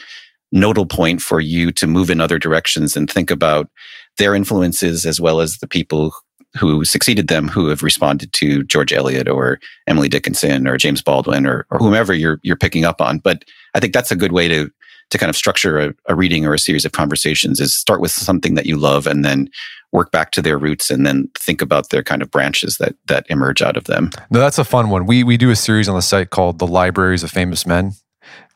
nodal 0.50 0.86
point 0.86 1.22
for 1.22 1.40
you 1.40 1.72
to 1.72 1.86
move 1.86 2.10
in 2.10 2.20
other 2.20 2.38
directions 2.38 2.96
and 2.96 3.10
think 3.10 3.30
about 3.30 3.70
their 4.18 4.34
influences 4.34 5.06
as 5.06 5.20
well 5.20 5.40
as 5.40 5.58
the 5.58 5.68
people 5.68 6.12
who 6.58 6.84
succeeded 6.84 7.28
them 7.28 7.48
who 7.48 7.68
have 7.68 7.82
responded 7.82 8.32
to 8.34 8.62
George 8.64 8.92
Eliot 8.92 9.28
or 9.28 9.58
Emily 9.86 10.08
Dickinson 10.08 10.68
or 10.68 10.76
James 10.76 11.02
Baldwin 11.02 11.46
or, 11.46 11.66
or 11.70 11.78
whomever 11.78 12.12
you're 12.12 12.38
you're 12.42 12.56
picking 12.56 12.84
up 12.84 13.00
on. 13.00 13.18
But 13.18 13.44
I 13.74 13.80
think 13.80 13.92
that's 13.92 14.10
a 14.10 14.16
good 14.16 14.32
way 14.32 14.48
to 14.48 14.70
to 15.10 15.18
kind 15.18 15.30
of 15.30 15.36
structure 15.36 15.78
a, 15.78 15.94
a 16.06 16.14
reading 16.14 16.46
or 16.46 16.54
a 16.54 16.58
series 16.58 16.84
of 16.84 16.92
conversations 16.92 17.60
is 17.60 17.76
start 17.76 18.00
with 18.00 18.10
something 18.10 18.54
that 18.54 18.66
you 18.66 18.76
love 18.76 19.06
and 19.06 19.24
then 19.24 19.48
work 19.92 20.10
back 20.10 20.30
to 20.30 20.40
their 20.40 20.56
roots 20.56 20.90
and 20.90 21.06
then 21.06 21.28
think 21.38 21.60
about 21.60 21.90
their 21.90 22.02
kind 22.02 22.22
of 22.22 22.30
branches 22.30 22.78
that 22.78 22.94
that 23.06 23.26
emerge 23.28 23.62
out 23.62 23.76
of 23.76 23.84
them. 23.84 24.10
No, 24.30 24.40
that's 24.40 24.58
a 24.58 24.64
fun 24.64 24.90
one. 24.90 25.06
We 25.06 25.24
we 25.24 25.36
do 25.36 25.50
a 25.50 25.56
series 25.56 25.88
on 25.88 25.94
the 25.94 26.02
site 26.02 26.30
called 26.30 26.58
The 26.58 26.66
Libraries 26.66 27.22
of 27.22 27.30
Famous 27.30 27.66
Men 27.66 27.92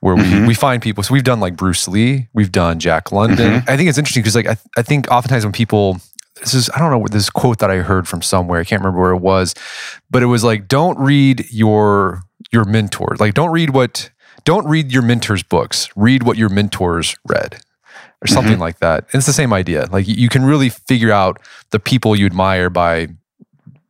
where 0.01 0.14
we, 0.14 0.22
mm-hmm. 0.22 0.47
we 0.47 0.55
find 0.55 0.82
people. 0.82 1.03
So 1.03 1.12
we've 1.12 1.24
done 1.24 1.40
like 1.40 1.57
Bruce 1.57 1.88
Lee, 1.88 2.28
we've 2.32 2.53
done 2.53 2.78
Jack 2.78 3.12
London. 3.12 3.61
Mm-hmm. 3.61 3.70
I 3.70 3.76
think 3.76 3.88
it's 3.88 3.99
interesting 3.99 4.22
because 4.22 4.36
like 4.36 4.47
I, 4.47 4.57
I 4.76 4.82
think 4.82 5.11
oftentimes 5.11 5.44
when 5.44 5.53
people 5.53 5.99
this 6.41 6.55
is 6.55 6.70
I 6.74 6.78
don't 6.78 6.91
know 6.91 6.99
what 6.99 7.12
this 7.12 7.30
quote 7.30 7.59
that 7.59 7.70
I 7.70 7.78
heard 7.78 8.07
from 8.07 8.22
somewhere. 8.22 8.61
I 8.61 8.64
can't 8.64 8.80
remember 8.82 9.01
where 9.01 9.12
it 9.12 9.20
was, 9.20 9.55
but 10.11 10.22
it 10.22 10.26
was 10.26 10.45
like 10.45 10.68
don't 10.68 10.99
read 10.99 11.47
your 11.51 12.22
your 12.53 12.64
mentor. 12.64 13.16
Like 13.18 13.34
don't 13.34 13.51
read 13.51 13.70
what 13.70 14.11
don't 14.45 14.66
read 14.66 14.93
your 14.93 15.03
mentor's 15.03 15.43
books. 15.43 15.89
Read 15.97 16.22
what 16.22 16.37
your 16.37 16.49
mentors 16.49 17.16
read. 17.26 17.61
Or 18.22 18.26
something 18.26 18.55
mm-hmm. 18.55 18.62
like 18.62 18.78
that. 18.78 19.05
And 19.12 19.16
it's 19.16 19.26
the 19.26 19.32
same 19.34 19.53
idea. 19.53 19.89
Like 19.93 20.09
you 20.09 20.30
can 20.30 20.45
really 20.47 20.70
figure 20.70 21.12
out 21.12 21.39
the 21.70 21.78
people 21.78 22.16
you 22.16 22.24
admire 22.24 22.70
by 22.70 23.09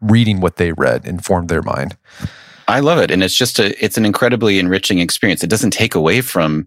reading 0.00 0.40
what 0.40 0.56
they 0.56 0.72
read 0.72 1.06
and 1.06 1.24
formed 1.24 1.48
their 1.48 1.62
mind. 1.62 1.96
I 2.66 2.80
love 2.80 2.98
it. 2.98 3.12
And 3.12 3.22
it's 3.22 3.36
just 3.36 3.58
a 3.58 3.82
it's 3.82 3.96
an 3.96 4.04
incredibly 4.04 4.58
enriching 4.58 4.98
experience. 4.98 5.44
It 5.44 5.50
doesn't 5.50 5.70
take 5.70 5.94
away 5.94 6.20
from 6.20 6.66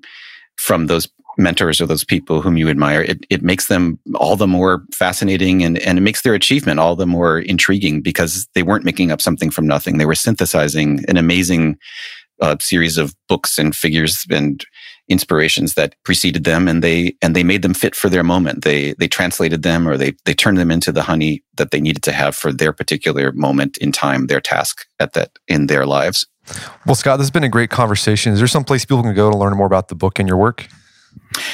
from 0.56 0.88
those 0.88 1.08
mentors 1.40 1.82
or 1.82 1.86
those 1.86 2.04
people 2.04 2.42
whom 2.42 2.58
you 2.58 2.70
admire, 2.70 3.02
it, 3.02 3.26
it 3.30 3.42
makes 3.42 3.68
them 3.68 3.98
all 4.16 4.36
the 4.36 4.48
more 4.48 4.84
fascinating 4.94 5.64
and, 5.64 5.80
and 5.80 5.98
it 5.98 6.02
makes 6.02 6.22
their 6.22 6.34
achievement 6.34 6.80
all 6.80 6.96
the 6.96 7.08
more 7.08 7.40
intriguing 7.40 8.02
because 8.02 8.48
they 8.54 8.64
weren't 8.64 8.86
making 8.86 9.12
up 9.12 9.22
something 9.22 9.50
from 9.50 9.66
nothing. 9.66 9.98
They 9.98 10.06
were 10.06 10.16
synthesizing 10.16 11.06
an 11.08 11.18
amazing 11.18 11.78
uh, 12.42 12.56
series 12.60 12.98
of 12.98 13.16
books 13.28 13.58
and 13.58 13.76
figures 13.76 14.26
and 14.30 14.66
inspirations 15.10 15.74
that 15.74 15.96
preceded 16.04 16.44
them 16.44 16.68
and 16.68 16.84
they 16.84 17.16
and 17.22 17.36
they 17.36 17.44
made 17.44 17.64
them 17.64 17.74
fit 17.74 17.96
for 17.96 18.10
their 18.10 18.24
moment. 18.24 18.64
They 18.64 18.94
they 18.94 19.08
translated 19.08 19.64
them 19.64 19.88
or 19.88 19.98
they 19.98 20.14
they 20.26 20.34
turned 20.34 20.58
them 20.58 20.72
into 20.72 20.92
the 20.92 21.02
honey 21.02 21.44
that 21.58 21.72
they 21.72 21.82
needed 21.82 22.04
to 22.04 22.12
have 22.12 22.36
for 22.36 22.54
their 22.54 22.72
particular 22.72 23.32
moment 23.32 23.78
in 23.78 23.92
time 23.92 24.28
their 24.28 24.40
task 24.40 24.86
at 25.00 25.14
that 25.14 25.32
in 25.48 25.68
their 25.68 25.86
lives. 25.86 26.28
Well 26.86 26.96
scott 26.96 27.18
this 27.18 27.26
has 27.26 27.32
been 27.32 27.44
a 27.44 27.50
great 27.50 27.72
conversation. 27.72 28.34
Is 28.34 28.40
there 28.40 28.48
some 28.48 28.64
place 28.64 28.86
people 28.86 29.02
can 29.02 29.16
go 29.16 29.32
to 29.32 29.38
learn 29.38 29.58
more 29.58 29.68
about 29.68 29.88
the 29.88 29.96
book 29.96 30.20
and 30.20 30.28
your 30.28 30.38
work 30.38 30.68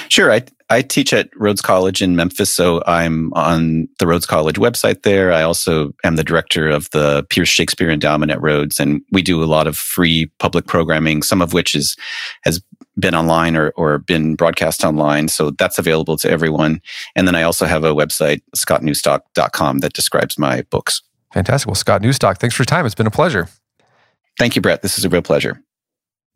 Sure. 0.10 0.32
I, 0.32 0.44
I 0.70 0.82
teach 0.82 1.14
at 1.14 1.30
Rhodes 1.36 1.62
College 1.62 2.02
in 2.02 2.16
Memphis, 2.16 2.54
so 2.54 2.82
I'm 2.88 3.32
on 3.34 3.88
the 4.00 4.08
Rhodes 4.08 4.26
College 4.26 4.56
website 4.56 5.04
there. 5.04 5.32
I 5.32 5.44
also 5.44 5.94
am 6.04 6.16
the 6.16 6.24
director 6.24 6.68
of 6.70 6.90
the 6.92 7.26
Pearce 7.30 7.50
Shakespeare 7.50 7.90
Endowment 7.90 8.32
at 8.32 8.42
Rhodes, 8.42 8.80
and 8.80 9.02
we 9.12 9.22
do 9.22 9.44
a 9.44 9.46
lot 9.46 9.68
of 9.68 9.78
free 9.78 10.32
public 10.40 10.66
programming, 10.66 11.22
some 11.22 11.42
of 11.42 11.54
which 11.54 11.76
is 11.76 11.96
has 12.44 12.62
been 12.98 13.16
online 13.16 13.56
or, 13.56 13.72
or 13.76 14.00
been 14.00 14.36
broadcast 14.36 14.84
online. 14.84 15.28
So 15.28 15.52
that's 15.52 15.78
available 15.78 16.18
to 16.18 16.30
everyone. 16.30 16.82
And 17.16 17.28
then 17.28 17.36
I 17.36 17.44
also 17.44 17.66
have 17.66 17.84
a 17.84 17.94
website, 17.94 18.42
scottnewstok.com, 18.56 19.80
that 19.80 19.94
describes 19.94 20.40
my 20.40 20.62
books. 20.64 21.02
Fantastic. 21.34 21.68
Well, 21.68 21.76
Scott 21.76 22.02
Newstok, 22.02 22.38
thanks 22.38 22.56
for 22.56 22.62
your 22.62 22.66
time. 22.66 22.86
It's 22.86 22.96
been 22.96 23.08
a 23.08 23.12
pleasure. 23.12 23.50
Thank 24.40 24.56
you, 24.56 24.62
Brett. 24.62 24.82
This 24.82 24.98
is 24.98 25.06
a 25.06 25.10
real 25.10 25.22
pleasure. 25.22 25.62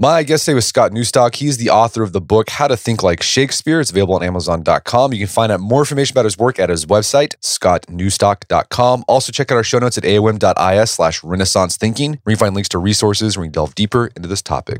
My 0.02 0.24
guest 0.24 0.46
today 0.46 0.56
was 0.56 0.66
Scott 0.66 0.94
Newstok. 0.94 1.36
He's 1.36 1.58
the 1.58 1.72
author 1.72 2.04
of 2.04 2.14
the 2.14 2.22
book, 2.22 2.52
How 2.52 2.70
to 2.70 2.78
Think 2.78 3.04
Like 3.04 3.22
Shakespeare. 3.22 3.82
It's 3.82 3.92
available 3.92 4.16
on 4.16 4.24
Amazon.com. 4.24 5.12
You 5.12 5.20
can 5.20 5.28
find 5.28 5.52
out 5.52 5.60
more 5.60 5.82
information 5.82 6.14
about 6.14 6.24
his 6.24 6.38
work 6.38 6.58
at 6.58 6.70
his 6.70 6.86
website, 6.86 7.36
scottnewstok.com. 7.42 9.04
Also, 9.10 9.34
check 9.34 9.52
out 9.52 9.56
our 9.56 9.64
show 9.66 9.78
notes 9.78 9.98
at 9.98 10.06
aom.is 10.06 10.90
slash 10.90 11.22
renaissance 11.22 11.76
thinking, 11.76 12.18
where 12.24 12.32
you 12.32 12.38
find 12.38 12.56
links 12.56 12.70
to 12.70 12.78
resources 12.78 13.36
where 13.36 13.46
we 13.46 13.50
delve 13.50 13.76
deeper 13.76 14.10
into 14.16 14.30
this 14.30 14.42
topic. 14.42 14.80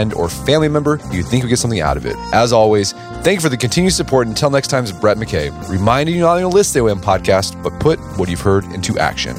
friend 0.01 0.13
or 0.15 0.29
family 0.29 0.67
member 0.67 0.99
you 1.11 1.21
think 1.21 1.43
would 1.43 1.49
get 1.49 1.59
something 1.59 1.81
out 1.81 1.97
of 1.97 2.05
it. 2.05 2.15
As 2.33 2.51
always, 2.51 2.93
thank 3.23 3.35
you 3.35 3.41
for 3.41 3.49
the 3.49 3.57
continued 3.57 3.93
support. 3.93 4.27
Until 4.27 4.49
next 4.49 4.69
time, 4.69 4.83
it's 4.83 4.91
Brett 4.91 5.17
McKay, 5.17 5.51
reminding 5.69 6.15
you 6.15 6.21
not 6.21 6.31
only 6.31 6.43
to 6.43 6.47
listen 6.47 6.81
to 6.81 6.87
the 6.87 6.91
OM 6.91 6.99
podcast, 6.99 7.61
but 7.61 7.79
put 7.79 7.99
what 8.17 8.29
you've 8.29 8.41
heard 8.41 8.65
into 8.65 8.97
action. 8.97 9.35